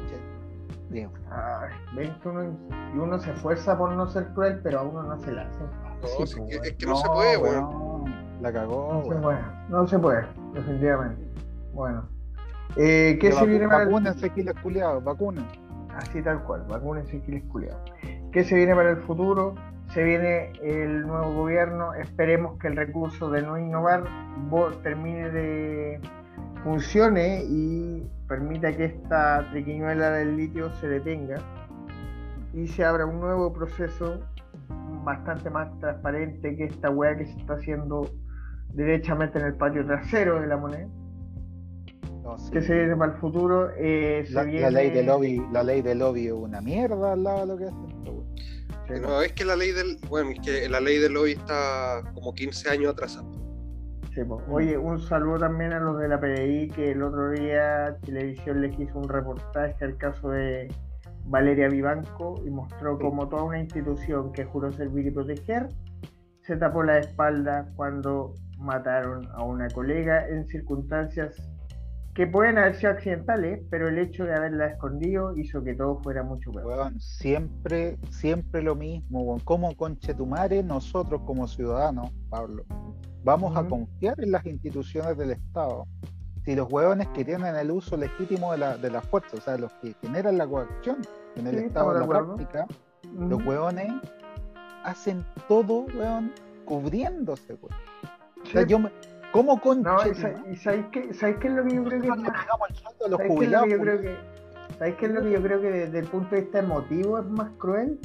Ay, 0.94 1.70
ven 1.96 2.14
que 2.20 2.28
uno, 2.28 2.58
y 2.94 2.98
uno 2.98 3.18
se 3.20 3.32
esfuerza 3.32 3.78
por 3.78 3.94
no 3.94 4.08
ser 4.08 4.28
cruel, 4.34 4.60
pero 4.62 4.80
a 4.80 4.84
uno 4.84 5.04
no 5.04 5.18
se 5.20 5.32
la 5.32 5.44
hace. 5.44 5.60
No, 5.60 6.24
es, 6.24 6.36
que, 6.36 6.70
es 6.70 6.74
que 6.74 6.86
no, 6.86 6.98
se 6.98 7.08
puede, 7.08 7.38
weón. 7.38 8.14
La 8.42 8.52
cagó. 8.52 8.96
No 8.96 9.04
se 9.04 9.22
puede, 9.22 9.39
no 9.70 9.88
se 9.88 10.00
puede, 10.00 10.28
definitivamente. 10.54 11.26
Bueno. 11.74 12.20
Eh, 12.78 13.17
¿Qué 13.19 13.32
se 13.32 13.45
viene 13.45 13.67
para 13.67 13.84
el... 13.84 14.32
giles 14.32 14.55
culiados, 14.61 15.03
vacunen. 15.03 15.45
Así 15.95 16.22
tal 16.22 16.43
cual, 16.43 16.63
vacúnense 16.69 17.19
giles 17.22 17.43
culiados. 17.45 17.82
¿Qué 18.32 18.43
se 18.43 18.55
viene 18.55 18.74
para 18.74 18.91
el 18.91 18.97
futuro? 18.97 19.55
Se 19.89 20.03
viene 20.03 20.53
el 20.63 21.01
nuevo 21.05 21.34
gobierno, 21.34 21.93
esperemos 21.95 22.57
que 22.59 22.69
el 22.69 22.78
recurso 22.78 23.30
de 23.30 23.41
no 23.41 23.57
innovar 23.57 24.05
termine 24.84 25.30
de 25.30 25.99
funcione 26.63 27.43
y 27.43 28.07
permita 28.28 28.76
que 28.76 28.86
esta 28.86 29.49
triquiñuela 29.51 30.11
del 30.11 30.38
litio 30.38 30.72
se 30.76 30.88
detenga 30.88 31.38
y 32.53 32.67
se 32.67 32.86
abra 32.86 33.05
un 33.05 33.19
nuevo 33.19 33.51
proceso 33.51 34.22
bastante 35.03 35.49
más 35.49 35.78
transparente 35.80 36.55
que 36.55 36.65
esta 36.65 36.89
weá 36.89 37.17
que 37.17 37.26
se 37.26 37.38
está 37.39 37.55
haciendo 37.55 38.09
derechamente 38.69 39.39
en 39.39 39.45
el 39.47 39.55
patio 39.55 39.86
trasero 39.86 40.39
de 40.39 40.47
la 40.47 40.55
moneda 40.55 40.88
que 42.51 42.61
se 42.61 42.74
viene 42.74 42.95
para 42.95 43.13
el 43.13 43.19
futuro. 43.19 43.72
Eh, 43.78 44.26
la, 44.32 44.43
ley 44.43 44.89
de 44.89 45.03
lobby, 45.03 45.41
la 45.51 45.63
ley 45.63 45.82
del 45.82 45.99
lobby 45.99 46.28
es 46.28 46.34
una 46.34 46.61
mierda 46.61 47.13
al 47.13 47.24
lado 47.24 47.41
de 47.41 47.45
lo 47.47 47.57
que 47.57 47.65
hacen. 47.65 49.01
no, 49.01 49.22
es 49.22 49.34
que 49.34 49.45
la 49.45 49.55
ley 49.55 49.72
del, 49.72 49.97
bueno, 50.09 50.32
es 50.32 50.39
que 50.39 50.69
la 50.69 50.80
ley 50.80 50.99
del 50.99 51.13
lobby 51.13 51.32
está 51.32 52.01
como 52.13 52.34
15 52.34 52.69
años 52.69 52.93
atrasada. 52.93 53.28
Sí, 54.13 54.22
Oye, 54.49 54.78
un 54.78 54.99
saludo 54.99 55.39
también 55.39 55.72
a 55.72 55.80
los 55.80 55.97
de 55.97 56.09
la 56.09 56.19
PDI 56.19 56.67
que 56.69 56.91
el 56.91 57.01
otro 57.01 57.32
día 57.32 57.97
Televisión 58.03 58.61
les 58.61 58.78
hizo 58.78 58.99
un 58.99 59.07
reportaje 59.07 59.86
al 59.86 59.95
caso 59.95 60.32
de 60.32 60.67
Valeria 61.26 61.69
Vivanco 61.69 62.36
y 62.45 62.49
mostró 62.49 62.99
como 62.99 63.30
toda 63.30 63.43
una 63.43 63.59
institución 63.59 64.34
que 64.34 64.43
juró 64.43 64.69
servir 64.74 65.07
y 65.07 65.11
proteger 65.11 65.69
se 66.41 66.57
tapó 66.57 66.84
la 66.84 66.99
espalda 66.99 67.72
cuando 67.76 68.34
mataron 68.57 69.28
a 69.34 69.43
una 69.43 69.69
colega 69.69 70.28
en 70.28 70.45
circunstancias 70.47 71.36
que 72.14 72.28
pueden 72.28 72.57
haber 72.57 72.76
sido 72.76 72.91
accidentales, 72.91 73.62
pero 73.70 73.88
el 73.88 73.97
hecho 73.97 74.26
de 74.26 74.36
haberla 74.36 74.68
escondido 74.68 75.36
hizo 75.38 75.64
que 75.64 75.74
todo 75.76 76.01
fuera 76.01 76.24
mucho 76.24 76.51
peor. 76.51 76.91
siempre, 76.99 77.97
siempre 78.09 78.62
lo 78.62 78.76
mismo, 78.76 79.38
como 79.45 79.76
conchetumare 79.76 80.62
nosotros 80.62 81.22
como 81.26 81.47
ciudadanos, 81.47 82.12
Pablo, 82.30 82.66
vamos 83.24 83.55
a 83.55 83.64
confiar 83.66 84.16
en 84.20 84.32
las 84.32 84.45
instituciones 84.45 85.18
del 85.18 85.32
Estado. 85.32 85.88
Si 86.43 86.55
los 86.55 86.72
huevones 86.72 87.07
que 87.09 87.24
tienen 87.24 87.55
el 87.55 87.72
uso 87.72 87.95
legítimo 87.95 88.51
de 88.51 88.57
la, 88.57 88.78
de 88.78 88.89
la 88.89 89.01
fuerza, 89.01 89.38
o 89.38 89.41
sea, 89.41 89.57
los 89.57 89.72
que 89.74 89.95
generan 90.01 90.38
la 90.38 90.47
coacción 90.47 90.97
en 91.36 91.47
el 91.47 91.59
Estado 91.59 91.93
de 91.93 91.99
la 92.01 92.07
práctica, 92.07 92.68
los 93.14 93.45
huevones 93.45 93.93
hacen 94.84 95.24
todo, 95.47 95.86
huevón, 95.95 96.34
cubriéndose, 96.66 97.53
O 97.53 98.45
sea, 98.45 98.66
yo 98.66 98.80
me, 98.80 98.89
¿Cómo 99.32 99.61
con 99.61 99.82
No, 99.82 99.99
sabéis 99.99 100.86
qué, 100.91 101.13
¿sabéis 101.13 101.38
qué 101.38 101.47
es 101.47 101.53
lo 101.53 101.63
que 101.63 101.75
yo 101.75 101.84
creo 101.84 102.01
que. 102.01 102.07
¿Sabéis 102.07 103.39
qué 103.39 103.45
es 103.45 103.51
lo 103.51 103.63
que 103.63 103.69
yo 103.69 103.79
creo 103.79 104.01
que... 104.01 104.17
¿Sabéis 104.77 104.95
qué 104.95 105.05
es 105.05 105.11
lo 105.11 105.21
que 105.21 105.32
yo 105.32 105.41
creo 105.41 105.61
que 105.61 105.71
desde 105.71 105.99
el 105.99 106.07
punto 106.07 106.36
de 106.36 106.41
vista 106.41 106.59
emotivo 106.59 107.19
es 107.19 107.25
más 107.25 107.49
cruel? 107.57 107.99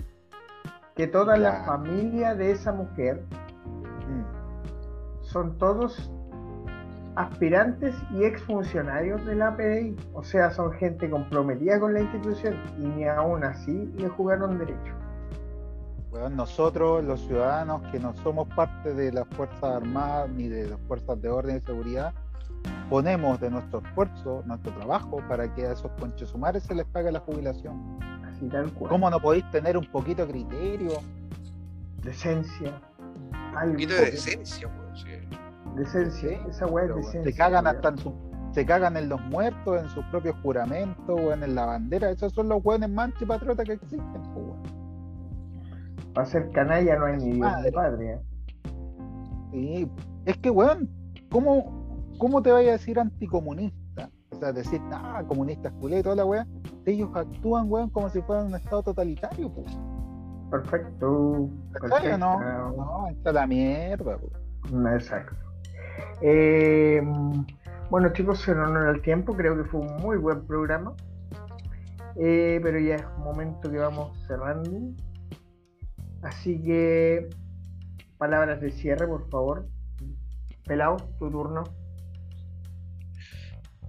Que 0.94 1.06
toda 1.06 1.36
la 1.36 1.64
familia 1.64 2.34
de 2.34 2.52
esa 2.52 2.72
mujer 2.72 3.22
mm. 4.08 5.24
son 5.24 5.58
todos 5.58 6.10
aspirantes 7.16 7.94
y 8.12 8.24
exfuncionarios 8.24 9.24
de 9.24 9.34
la 9.36 9.48
API. 9.48 9.96
O 10.12 10.22
sea, 10.22 10.50
son 10.50 10.72
gente 10.72 11.08
comprometida 11.08 11.80
con 11.80 11.94
la 11.94 12.00
institución 12.00 12.56
y 12.78 12.86
ni 12.86 13.08
aún 13.08 13.42
así 13.42 13.92
le 13.96 14.08
jugaron 14.08 14.58
derecho 14.58 15.05
nosotros, 16.30 17.04
los 17.04 17.20
ciudadanos 17.20 17.82
que 17.90 17.98
no 17.98 18.14
somos 18.22 18.48
parte 18.54 18.94
de 18.94 19.12
las 19.12 19.26
Fuerzas 19.28 19.62
Armadas 19.62 20.30
ni 20.30 20.48
de 20.48 20.68
las 20.68 20.80
Fuerzas 20.88 21.20
de 21.20 21.28
Orden 21.28 21.56
y 21.56 21.60
Seguridad, 21.60 22.12
ponemos 22.88 23.40
de 23.40 23.50
nuestro 23.50 23.80
esfuerzo, 23.80 24.42
nuestro 24.46 24.72
trabajo, 24.72 25.18
para 25.28 25.52
que 25.54 25.66
a 25.66 25.72
esos 25.72 25.90
sumares 26.24 26.62
se 26.62 26.74
les 26.74 26.86
pague 26.86 27.12
la 27.12 27.20
jubilación. 27.20 27.98
Así 28.24 28.48
tal 28.48 28.72
cual. 28.72 28.90
¿Cómo 28.90 29.10
no 29.10 29.20
podéis 29.20 29.48
tener 29.50 29.76
un 29.76 29.86
poquito 29.86 30.26
de 30.26 30.32
criterio? 30.32 30.92
Decencia. 32.02 32.80
un 33.64 33.72
poquito 33.72 33.94
de 33.94 34.10
decencia, 34.10 34.68
pues, 34.68 35.00
sí. 35.00 35.38
Decencia, 35.76 36.40
esa 36.48 36.66
weá 36.66 36.86
es 36.86 36.94
decencia. 36.96 37.24
Se 37.24 37.36
cagan 37.36 37.66
hasta 37.66 37.88
en 37.88 37.98
su, 37.98 38.14
se 38.52 38.64
cagan 38.64 38.96
en 38.96 39.08
los 39.08 39.20
muertos, 39.20 39.82
en 39.82 39.88
sus 39.90 40.04
propios 40.06 40.36
juramentos, 40.42 41.20
o 41.20 41.32
en 41.32 41.54
la 41.54 41.66
bandera. 41.66 42.10
Esos 42.10 42.32
son 42.32 42.48
los 42.48 42.64
weones 42.64 42.88
manchos 42.88 43.22
y 43.22 43.26
patriotas 43.26 43.66
que 43.66 43.72
existen, 43.74 44.22
pues, 44.32 44.85
Para 46.16 46.26
ser 46.28 46.50
canalla 46.50 46.96
no 46.96 47.04
hay 47.04 47.16
ni 47.18 47.32
Dios 47.32 47.62
de 47.62 47.72
padre. 47.72 48.20
Sí, 49.52 49.90
es 50.24 50.38
que 50.38 50.48
weón, 50.48 50.88
¿cómo, 51.30 51.94
¿cómo 52.16 52.40
te 52.40 52.50
vaya 52.50 52.70
a 52.70 52.72
decir 52.72 52.98
anticomunista? 52.98 54.08
O 54.30 54.36
sea, 54.36 54.50
decir, 54.50 54.80
ah, 54.92 55.22
comunistas 55.28 55.74
culé 55.74 55.98
y 55.98 56.02
toda 56.02 56.16
la 56.16 56.24
weá. 56.24 56.46
Ellos 56.86 57.10
actúan, 57.14 57.70
weón, 57.70 57.90
como 57.90 58.08
si 58.08 58.22
fueran 58.22 58.46
un 58.46 58.54
estado 58.54 58.82
totalitario, 58.82 59.52
pues. 59.52 59.66
Perfecto. 60.50 61.50
Perfecto. 61.72 62.16
No, 62.16 62.40
no, 62.72 63.08
está 63.10 63.32
la 63.32 63.46
mierda, 63.46 64.16
pues. 64.16 64.94
Exacto. 64.94 65.36
Eh, 66.22 67.02
bueno, 67.90 68.08
chicos, 68.14 68.48
en 68.48 68.58
honor 68.58 68.86
al 68.86 69.02
tiempo, 69.02 69.34
creo 69.34 69.54
que 69.54 69.64
fue 69.64 69.80
un 69.80 69.96
muy 69.98 70.16
buen 70.16 70.46
programa. 70.46 70.94
Eh, 72.18 72.58
pero 72.62 72.78
ya 72.78 72.94
es 72.94 73.04
un 73.18 73.24
momento 73.24 73.70
que 73.70 73.76
vamos 73.76 74.16
cerrando. 74.26 74.70
Así 76.26 76.60
que, 76.60 77.30
palabras 78.18 78.60
de 78.60 78.72
cierre, 78.72 79.06
por 79.06 79.30
favor. 79.30 79.68
Pelao, 80.64 80.96
tu 81.20 81.30
turno. 81.30 81.62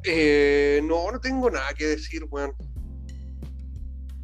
Eh, 0.03 0.81
no, 0.83 1.11
no 1.11 1.19
tengo 1.19 1.49
nada 1.49 1.73
que 1.75 1.85
decir, 1.85 2.27
weón. 2.29 2.53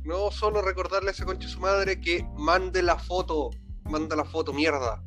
No, 0.04 0.30
solo 0.30 0.62
recordarle 0.62 1.10
a 1.10 1.12
ese 1.12 1.26
conche 1.26 1.48
su 1.48 1.60
madre 1.60 2.00
que 2.00 2.24
mande 2.38 2.84
la 2.84 3.00
foto. 3.00 3.50
Manda 3.86 4.16
la 4.16 4.26
foto, 4.26 4.54
mierda. 4.54 5.02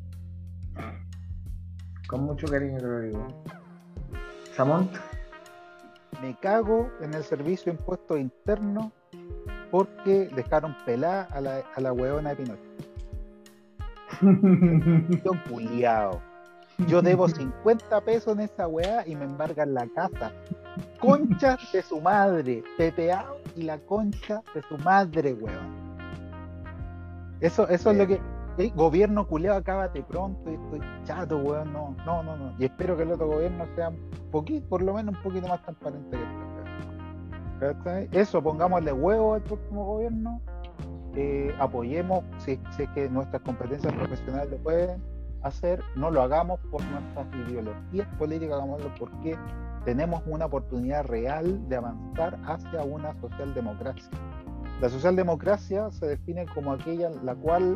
Con 2.09 2.23
mucho 2.23 2.45
cariño 2.47 2.77
te 2.77 2.87
lo 2.87 2.99
digo. 2.99 3.43
Samont. 4.53 4.91
Me 6.21 6.37
cago 6.41 6.91
en 6.99 7.13
el 7.13 7.23
servicio 7.23 7.71
de 7.71 7.79
impuestos 7.79 8.19
internos 8.19 8.91
porque 9.71 10.29
dejaron 10.35 10.75
pelar 10.85 11.29
a 11.31 11.39
la, 11.39 11.63
a 11.73 11.79
la 11.79 11.93
weona 11.93 12.31
de 12.31 12.35
Pinochet. 12.35 12.66
Son 15.23 15.43
puliado. 15.49 16.21
Yo 16.87 17.01
debo 17.01 17.27
50 17.27 18.01
pesos 18.01 18.33
en 18.33 18.41
esa 18.41 18.67
weá 18.67 19.07
y 19.07 19.15
me 19.15 19.25
embargan 19.25 19.73
la 19.73 19.87
casa. 19.87 20.31
Concha 20.99 21.57
de 21.73 21.81
su 21.81 21.99
madre, 21.99 22.63
pepeado 22.77 23.37
y 23.55 23.63
la 23.63 23.79
concha 23.79 24.43
de 24.53 24.61
su 24.61 24.77
madre, 24.77 25.33
weón. 25.33 25.87
Eso, 27.39 27.67
eso 27.67 27.91
es 27.91 27.97
lo 27.97 28.07
que. 28.07 28.21
El 28.57 28.71
gobierno 28.71 29.27
culeado, 29.27 29.59
acábate 29.59 30.01
pronto 30.01 30.49
y 30.49 30.55
estoy 30.55 30.81
chato, 31.03 31.37
weón. 31.37 31.73
No, 31.73 31.95
no, 32.05 32.23
no, 32.23 32.37
no. 32.37 32.55
Y 32.57 32.65
espero 32.65 32.97
que 32.97 33.03
el 33.03 33.11
otro 33.11 33.27
gobierno 33.27 33.65
sea 33.75 33.91
poquito, 34.31 34.67
por 34.67 34.81
lo 34.81 34.93
menos 34.93 35.15
un 35.15 35.21
poquito 35.23 35.47
más 35.47 35.61
transparente 35.63 36.17
que 36.17 36.23
este. 37.69 38.19
Eso, 38.19 38.41
pongámosle 38.41 38.91
huevo 38.91 39.35
al 39.35 39.41
próximo 39.41 39.85
gobierno. 39.85 40.41
Eh, 41.19 41.51
apoyemos, 41.57 42.23
si, 42.37 42.59
si, 42.75 42.83
es 42.83 42.89
que 42.89 43.09
nuestras 43.09 43.41
competencias 43.41 43.91
profesionales 43.91 44.51
lo 44.51 44.57
pueden 44.57 45.01
hacer, 45.41 45.81
no 45.95 46.11
lo 46.11 46.21
hagamos 46.21 46.59
por 46.69 46.79
nuestras 46.83 47.25
ideologías 47.47 48.07
políticas, 48.19 48.57
hagámoslo 48.57 48.93
porque 48.99 49.35
tenemos 49.83 50.21
una 50.27 50.45
oportunidad 50.45 51.05
real 51.05 51.67
de 51.69 51.77
avanzar 51.77 52.37
hacia 52.45 52.83
una 52.83 53.15
socialdemocracia. 53.15 54.11
La 54.79 54.89
socialdemocracia 54.89 55.89
se 55.89 56.05
define 56.05 56.45
como 56.53 56.73
aquella 56.73 57.07
en 57.07 57.25
la 57.25 57.33
cual 57.33 57.75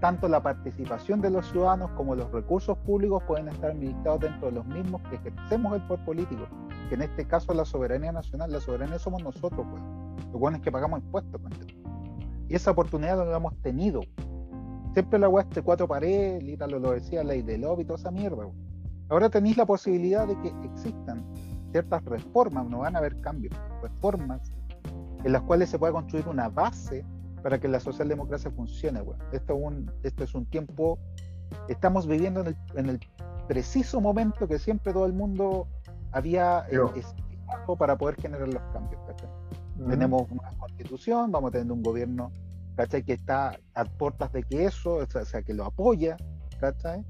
tanto 0.00 0.26
la 0.26 0.42
participación 0.42 1.20
de 1.20 1.28
los 1.28 1.46
ciudadanos 1.50 1.90
como 1.90 2.14
los 2.14 2.32
recursos 2.32 2.78
públicos 2.78 3.22
pueden 3.26 3.48
estar 3.48 3.72
administrados 3.72 4.20
dentro 4.20 4.46
de 4.48 4.54
los 4.54 4.66
mismos 4.66 5.02
que 5.10 5.16
ejercemos 5.16 5.74
el 5.74 5.82
poder 5.82 6.04
político, 6.06 6.46
que 6.88 6.94
en 6.94 7.02
este 7.02 7.26
caso 7.26 7.52
la 7.52 7.66
soberanía 7.66 8.12
nacional, 8.12 8.50
la 8.50 8.60
soberanía 8.60 8.98
somos 8.98 9.22
nosotros, 9.22 9.66
pues. 9.70 9.82
Lo 10.32 10.38
bueno 10.38 10.56
es 10.56 10.62
que 10.62 10.72
pagamos 10.72 11.00
impuestos. 11.00 11.38
Pues. 11.40 11.85
Y 12.48 12.54
esa 12.54 12.70
oportunidad 12.70 13.18
la 13.28 13.36
hemos 13.36 13.56
tenido 13.62 14.00
siempre 14.96 15.18
la 15.18 15.28
weá 15.28 15.44
este 15.44 15.60
cuatro 15.60 15.86
paredes, 15.86 16.42
Lita 16.42 16.66
lo, 16.66 16.80
decía, 16.92 17.22
ley 17.22 17.42
de 17.42 17.58
lobby, 17.58 17.84
toda 17.84 17.98
esa 17.98 18.10
mierda. 18.10 18.48
Ahora 19.10 19.28
tenéis 19.28 19.58
la 19.58 19.66
posibilidad 19.66 20.26
de 20.26 20.40
que 20.40 20.48
existan 20.64 21.22
ciertas 21.70 22.02
reformas, 22.06 22.66
no 22.66 22.78
van 22.78 22.96
a 22.96 23.00
haber 23.00 23.20
cambios, 23.20 23.54
reformas 23.82 24.40
en 25.22 25.32
las 25.32 25.42
cuales 25.42 25.68
se 25.68 25.78
pueda 25.78 25.92
construir 25.92 26.26
una 26.28 26.48
base 26.48 27.04
para 27.42 27.60
que 27.60 27.68
la 27.68 27.78
socialdemocracia 27.78 28.50
funcione. 28.50 29.02
Esto, 29.32 29.54
es 29.54 29.60
un, 29.62 29.92
esto 30.02 30.24
es 30.24 30.34
un 30.34 30.46
tiempo, 30.46 30.98
estamos 31.68 32.06
viviendo 32.06 32.42
en 32.74 32.88
el, 32.88 32.98
preciso 33.48 34.00
momento 34.00 34.48
que 34.48 34.58
siempre 34.58 34.94
todo 34.94 35.04
el 35.04 35.12
mundo 35.12 35.68
había 36.10 36.66
eh, 36.70 36.78
para 37.78 37.98
poder 37.98 38.16
generar 38.16 38.48
los 38.48 38.62
cambios. 38.72 39.00
Tenemos 39.88 40.30
una 40.30 40.50
constitución, 40.58 41.30
vamos 41.30 41.52
teniendo 41.52 41.74
un 41.74 41.82
gobierno 41.82 42.32
¿cachai? 42.76 43.02
Que 43.02 43.14
está 43.14 43.58
a 43.74 43.84
puertas 43.84 44.32
de 44.32 44.42
que 44.42 44.66
eso, 44.66 44.96
o 44.96 45.24
sea, 45.24 45.42
que 45.42 45.54
lo 45.54 45.64
apoya, 45.64 46.16
¿cachai? 46.60 47.04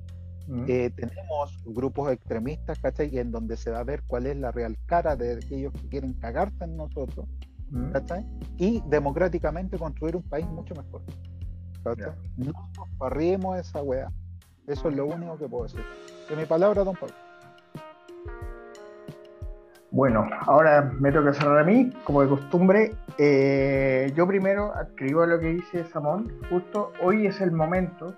Mm. 0.46 0.64
Eh, 0.68 0.90
tenemos 0.90 1.62
grupos 1.64 2.12
extremistas, 2.12 2.78
¿cachai? 2.78 3.18
En 3.18 3.32
donde 3.32 3.56
se 3.56 3.70
va 3.70 3.80
a 3.80 3.84
ver 3.84 4.02
cuál 4.06 4.26
es 4.26 4.36
la 4.36 4.52
real 4.52 4.78
cara 4.86 5.16
de 5.16 5.32
aquellos 5.32 5.72
que 5.74 5.88
quieren 5.88 6.14
cagarse 6.14 6.64
en 6.64 6.76
nosotros, 6.76 7.26
mm. 7.70 7.90
¿cachai? 7.90 8.24
Y 8.56 8.80
democráticamente 8.86 9.76
construir 9.76 10.16
un 10.16 10.22
país 10.22 10.46
mucho 10.46 10.74
mejor. 10.74 11.02
¿cachai? 11.82 12.12
No 12.36 12.52
nos 12.76 12.98
barriemos 12.98 13.58
esa 13.58 13.82
weá. 13.82 14.10
Eso 14.66 14.88
es 14.88 14.96
lo 14.96 15.06
único 15.06 15.36
que 15.36 15.48
puedo 15.48 15.64
decir. 15.64 15.84
De 16.28 16.36
mi 16.36 16.44
palabra, 16.44 16.82
don 16.82 16.94
Pablo. 16.94 17.14
Bueno, 19.96 20.28
ahora 20.40 20.92
me 21.00 21.10
toca 21.10 21.32
cerrar 21.32 21.60
a 21.60 21.64
mí, 21.64 21.90
como 22.04 22.20
de 22.20 22.28
costumbre. 22.28 22.92
Eh, 23.16 24.12
yo 24.14 24.26
primero 24.26 24.70
escribo 24.78 25.24
lo 25.24 25.40
que 25.40 25.54
dice 25.54 25.86
Samón. 25.86 26.30
Justo 26.50 26.92
hoy 27.02 27.26
es 27.26 27.40
el 27.40 27.50
momento 27.50 28.14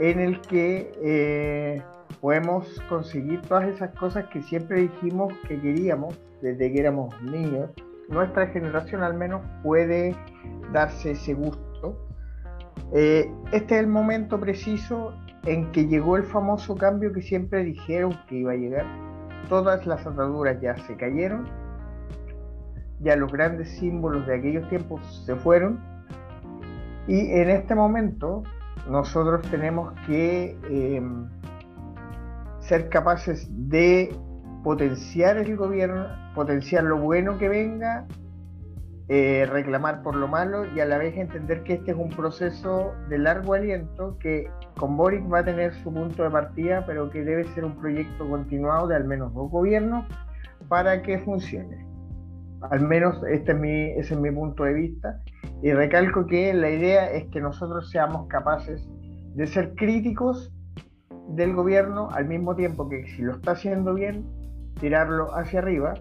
en 0.00 0.18
el 0.18 0.40
que 0.40 0.90
eh, 1.00 1.80
podemos 2.20 2.82
conseguir 2.88 3.40
todas 3.42 3.68
esas 3.68 3.94
cosas 3.94 4.24
que 4.32 4.42
siempre 4.42 4.80
dijimos 4.80 5.32
que 5.46 5.60
queríamos 5.60 6.18
desde 6.42 6.72
que 6.72 6.80
éramos 6.80 7.14
niños. 7.22 7.70
Nuestra 8.08 8.48
generación 8.48 9.04
al 9.04 9.14
menos 9.14 9.42
puede 9.62 10.16
darse 10.72 11.12
ese 11.12 11.32
gusto. 11.32 11.96
Eh, 12.92 13.32
este 13.52 13.76
es 13.76 13.82
el 13.82 13.86
momento 13.86 14.40
preciso 14.40 15.14
en 15.44 15.70
que 15.70 15.86
llegó 15.86 16.16
el 16.16 16.24
famoso 16.24 16.74
cambio 16.74 17.12
que 17.12 17.22
siempre 17.22 17.62
dijeron 17.62 18.18
que 18.28 18.38
iba 18.38 18.50
a 18.50 18.56
llegar 18.56 18.84
todas 19.48 19.86
las 19.86 20.06
ataduras 20.06 20.60
ya 20.60 20.76
se 20.86 20.96
cayeron, 20.96 21.46
ya 23.00 23.16
los 23.16 23.32
grandes 23.32 23.68
símbolos 23.78 24.26
de 24.26 24.36
aquellos 24.36 24.68
tiempos 24.68 25.22
se 25.24 25.36
fueron 25.36 25.80
y 27.06 27.32
en 27.32 27.48
este 27.48 27.74
momento 27.74 28.42
nosotros 28.88 29.42
tenemos 29.50 29.92
que 30.06 30.56
em, 30.68 31.28
ser 32.60 32.88
capaces 32.88 33.48
de 33.50 34.14
potenciar 34.62 35.38
el 35.38 35.56
gobierno, 35.56 36.06
potenciar 36.34 36.84
lo 36.84 36.98
bueno 36.98 37.38
que 37.38 37.48
venga, 37.48 38.06
eh, 39.10 39.46
reclamar 39.50 40.02
por 40.02 40.14
lo 40.14 40.28
malo 40.28 40.66
y 40.74 40.80
a 40.80 40.84
la 40.84 40.98
vez 40.98 41.16
entender 41.16 41.62
que 41.62 41.74
este 41.74 41.92
es 41.92 41.96
un 41.96 42.10
proceso 42.10 42.92
de 43.08 43.16
largo 43.16 43.54
aliento 43.54 44.18
que 44.18 44.50
con 44.76 44.98
Boric 44.98 45.32
va 45.32 45.38
a 45.38 45.44
tener 45.44 45.72
su 45.82 45.92
punto 45.92 46.22
de 46.24 46.30
partida, 46.30 46.84
pero 46.86 47.10
que 47.10 47.24
debe 47.24 47.44
ser 47.54 47.64
un 47.64 47.76
proyecto 47.78 48.28
continuado 48.28 48.86
de 48.86 48.96
al 48.96 49.04
menos 49.04 49.32
dos 49.32 49.50
gobiernos 49.50 50.04
para 50.68 51.00
que 51.00 51.18
funcione. 51.20 51.86
Al 52.70 52.82
menos 52.82 53.22
este 53.30 53.52
es 53.52 53.58
mi, 53.58 53.84
ese 53.92 54.12
es 54.12 54.20
mi 54.20 54.30
punto 54.30 54.64
de 54.64 54.74
vista. 54.74 55.22
Y 55.62 55.72
recalco 55.72 56.26
que 56.26 56.52
la 56.52 56.70
idea 56.70 57.10
es 57.10 57.28
que 57.30 57.40
nosotros 57.40 57.90
seamos 57.90 58.26
capaces 58.28 58.86
de 59.34 59.46
ser 59.46 59.74
críticos 59.74 60.52
del 61.28 61.54
gobierno 61.54 62.10
al 62.12 62.26
mismo 62.26 62.54
tiempo 62.56 62.88
que 62.88 63.06
si 63.08 63.22
lo 63.22 63.36
está 63.36 63.52
haciendo 63.52 63.94
bien, 63.94 64.26
tirarlo 64.80 65.34
hacia 65.34 65.60
arriba, 65.60 65.94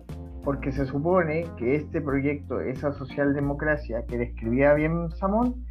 porque 0.48 0.72
se 0.72 0.86
supone 0.86 1.45
que 1.57 1.76
este 1.76 1.99
proyecto, 1.99 2.61
esa 2.61 2.94
socialdemocracia 2.94 4.06
que 4.06 4.18
describía 4.18 4.74
bien 4.76 5.11
Samón, 5.11 5.65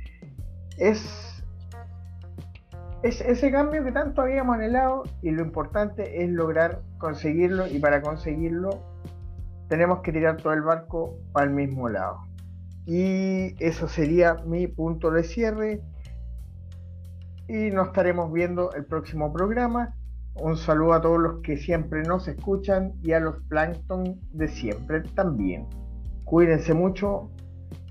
es 0.77 1.43
es 3.03 3.23
ese 3.23 3.51
cambio 3.51 3.82
que 3.82 3.93
tanto 3.93 4.20
habíamos 4.20 4.57
anhelado 4.57 5.05
y 5.23 5.31
lo 5.31 5.40
importante 5.40 6.23
es 6.23 6.28
lograr 6.28 6.82
conseguirlo 6.98 7.66
y 7.69 7.78
para 7.78 8.03
conseguirlo 8.03 8.82
tenemos 9.70 10.01
que 10.01 10.12
tirar 10.12 10.36
todo 10.36 10.53
el 10.53 10.61
barco 10.61 11.16
para 11.32 11.47
el 11.47 11.55
mismo 11.55 11.89
lado. 11.89 12.19
Y 12.85 13.55
eso 13.65 13.89
sería 13.89 14.35
mi 14.44 14.66
punto 14.66 15.11
de 15.11 15.23
cierre 15.23 15.81
y 17.48 17.70
nos 17.70 17.86
estaremos 17.86 18.31
viendo 18.31 18.74
el 18.74 18.85
próximo 18.85 19.32
programa 19.32 19.94
Un 20.38 20.56
saludo 20.58 20.92
a 20.92 21.00
todos 21.00 21.18
los 21.18 21.40
que 21.42 21.56
siempre 21.56 22.02
nos 22.02 22.28
escuchan 22.28 22.92
y 23.02 23.12
a 23.12 23.20
los 23.20 23.36
plankton 23.48 24.20
de 24.32 24.48
siempre 24.48 25.00
también. 25.14 25.66
Cuídense 26.24 26.74
mucho 26.74 27.30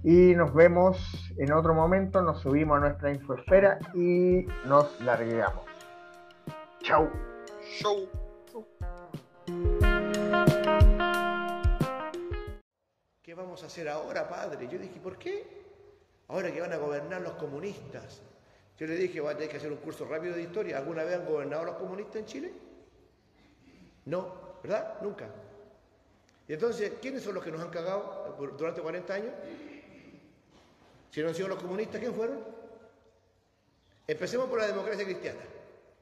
y 0.04 0.36
nos 0.36 0.54
vemos 0.54 1.34
en 1.40 1.52
otro 1.54 1.74
momento. 1.74 2.22
Nos 2.22 2.42
subimos 2.42 2.78
a 2.78 2.82
nuestra 2.82 3.12
infoesfera 3.12 3.80
y 3.96 4.46
nos 4.68 5.02
largamos. 5.02 5.66
Chau. 6.84 7.10
Chau. 7.80 8.08
¿Qué 13.24 13.34
vamos 13.34 13.64
a 13.64 13.66
hacer 13.66 13.90
ahora, 13.90 14.30
padre? 14.30 14.68
Yo 14.72 14.78
dije, 14.78 15.00
¿por 15.00 15.18
qué? 15.18 15.66
Ahora 16.28 16.52
que 16.52 16.62
van 16.62 16.74
a 16.74 16.78
gobernar 16.78 17.22
los 17.22 17.34
comunistas. 17.34 18.22
Yo 18.78 18.88
le 18.88 18.96
dije, 18.96 19.22
voy 19.22 19.32
a 19.32 19.36
tener 19.36 19.50
que 19.50 19.58
hacer 19.58 19.72
un 19.72 19.78
curso 19.78 20.06
rápido 20.06 20.36
de 20.36 20.44
historia. 20.44 20.78
¿Alguna 20.78 21.04
vez 21.04 21.16
han 21.16 21.26
gobernado 21.26 21.64
los 21.64 21.76
comunistas 21.76 22.18
en 22.18 22.26
Chile? 22.26 22.54
No, 24.06 24.60
¿verdad? 24.62 25.02
Nunca. 25.02 25.30
Y 26.48 26.54
entonces, 26.54 26.94
¿quiénes 27.02 27.24
son 27.24 27.36
los 27.36 27.44
que 27.44 27.52
nos 27.52 27.62
han 27.62 27.70
cagado 27.70 28.36
durante 28.58 28.82
40 28.82 29.14
años? 29.14 29.32
Si 31.10 31.22
no 31.22 31.30
han 31.30 31.36
sido 31.36 31.48
los 31.48 31.62
comunistas, 31.62 32.00
¿quién 32.00 32.14
fueron? 32.14 32.44
Empecemos 34.08 34.48
por 34.50 34.60
la 34.60 34.68
democracia 34.68 35.06
cristiana, 35.06 35.40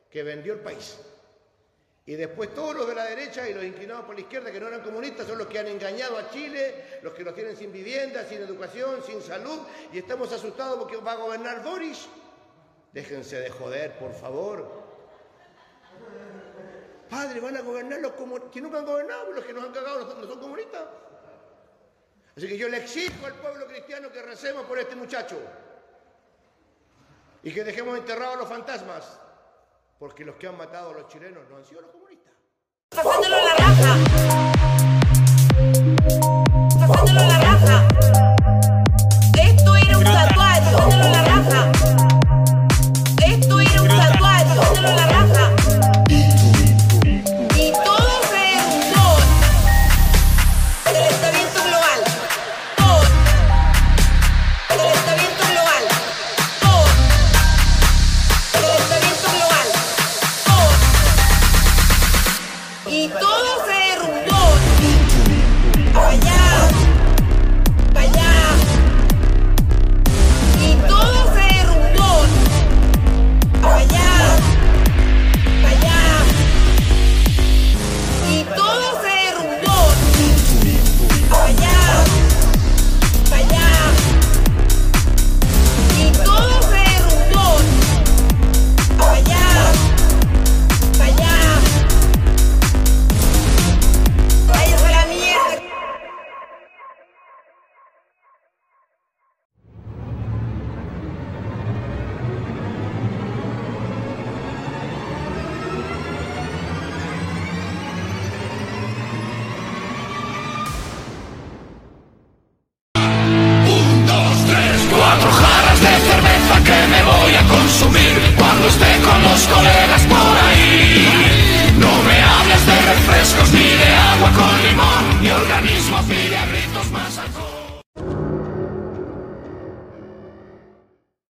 que 0.09 0.23
vendió 0.23 0.53
el 0.53 0.59
país. 0.59 0.99
Y 2.05 2.15
después 2.15 2.53
todos 2.53 2.75
los 2.75 2.87
de 2.87 2.95
la 2.95 3.05
derecha 3.05 3.47
y 3.47 3.53
los 3.53 3.63
inclinados 3.63 4.03
por 4.03 4.15
la 4.15 4.21
izquierda 4.21 4.51
que 4.51 4.59
no 4.59 4.67
eran 4.67 4.81
comunistas 4.81 5.25
son 5.25 5.37
los 5.37 5.47
que 5.47 5.59
han 5.59 5.67
engañado 5.67 6.17
a 6.17 6.29
Chile, 6.31 6.99
los 7.01 7.13
que 7.13 7.23
nos 7.23 7.33
tienen 7.33 7.55
sin 7.55 7.71
vivienda, 7.71 8.25
sin 8.25 8.41
educación, 8.41 9.01
sin 9.05 9.21
salud, 9.21 9.59
y 9.93 9.99
estamos 9.99 10.33
asustados 10.33 10.79
porque 10.79 10.97
va 10.97 11.13
a 11.13 11.15
gobernar 11.15 11.63
Boris. 11.63 12.09
Déjense 12.93 13.39
de 13.39 13.49
joder, 13.49 13.97
por 13.97 14.13
favor. 14.13 14.83
Padre, 17.09 17.39
van 17.39 17.57
a 17.57 17.61
gobernar 17.61 17.99
los 17.99 18.13
que 18.51 18.61
nunca 18.61 18.77
han 18.77 18.85
gobernado, 18.85 19.31
los 19.31 19.43
que 19.43 19.53
nos 19.53 19.65
han 19.65 19.71
cagado 19.71 20.15
no 20.15 20.27
son 20.27 20.39
comunistas. 20.39 20.83
Así 22.35 22.47
que 22.47 22.57
yo 22.57 22.69
le 22.69 22.77
exijo 22.77 23.25
al 23.25 23.33
pueblo 23.35 23.67
cristiano 23.67 24.11
que 24.11 24.21
recemos 24.21 24.63
por 24.65 24.79
este 24.79 24.95
muchacho 24.95 25.39
y 27.43 27.53
que 27.53 27.63
dejemos 27.63 27.97
enterrados 27.97 28.37
los 28.37 28.47
fantasmas, 28.47 29.19
porque 29.99 30.23
los 30.23 30.35
que 30.35 30.47
han 30.47 30.57
matado 30.57 30.91
a 30.91 30.93
los 30.93 31.07
chilenos 31.07 31.47
no 31.49 31.57
han 31.57 31.65
sido 31.65 31.81
los 31.81 31.91
comunistas. 31.91 32.33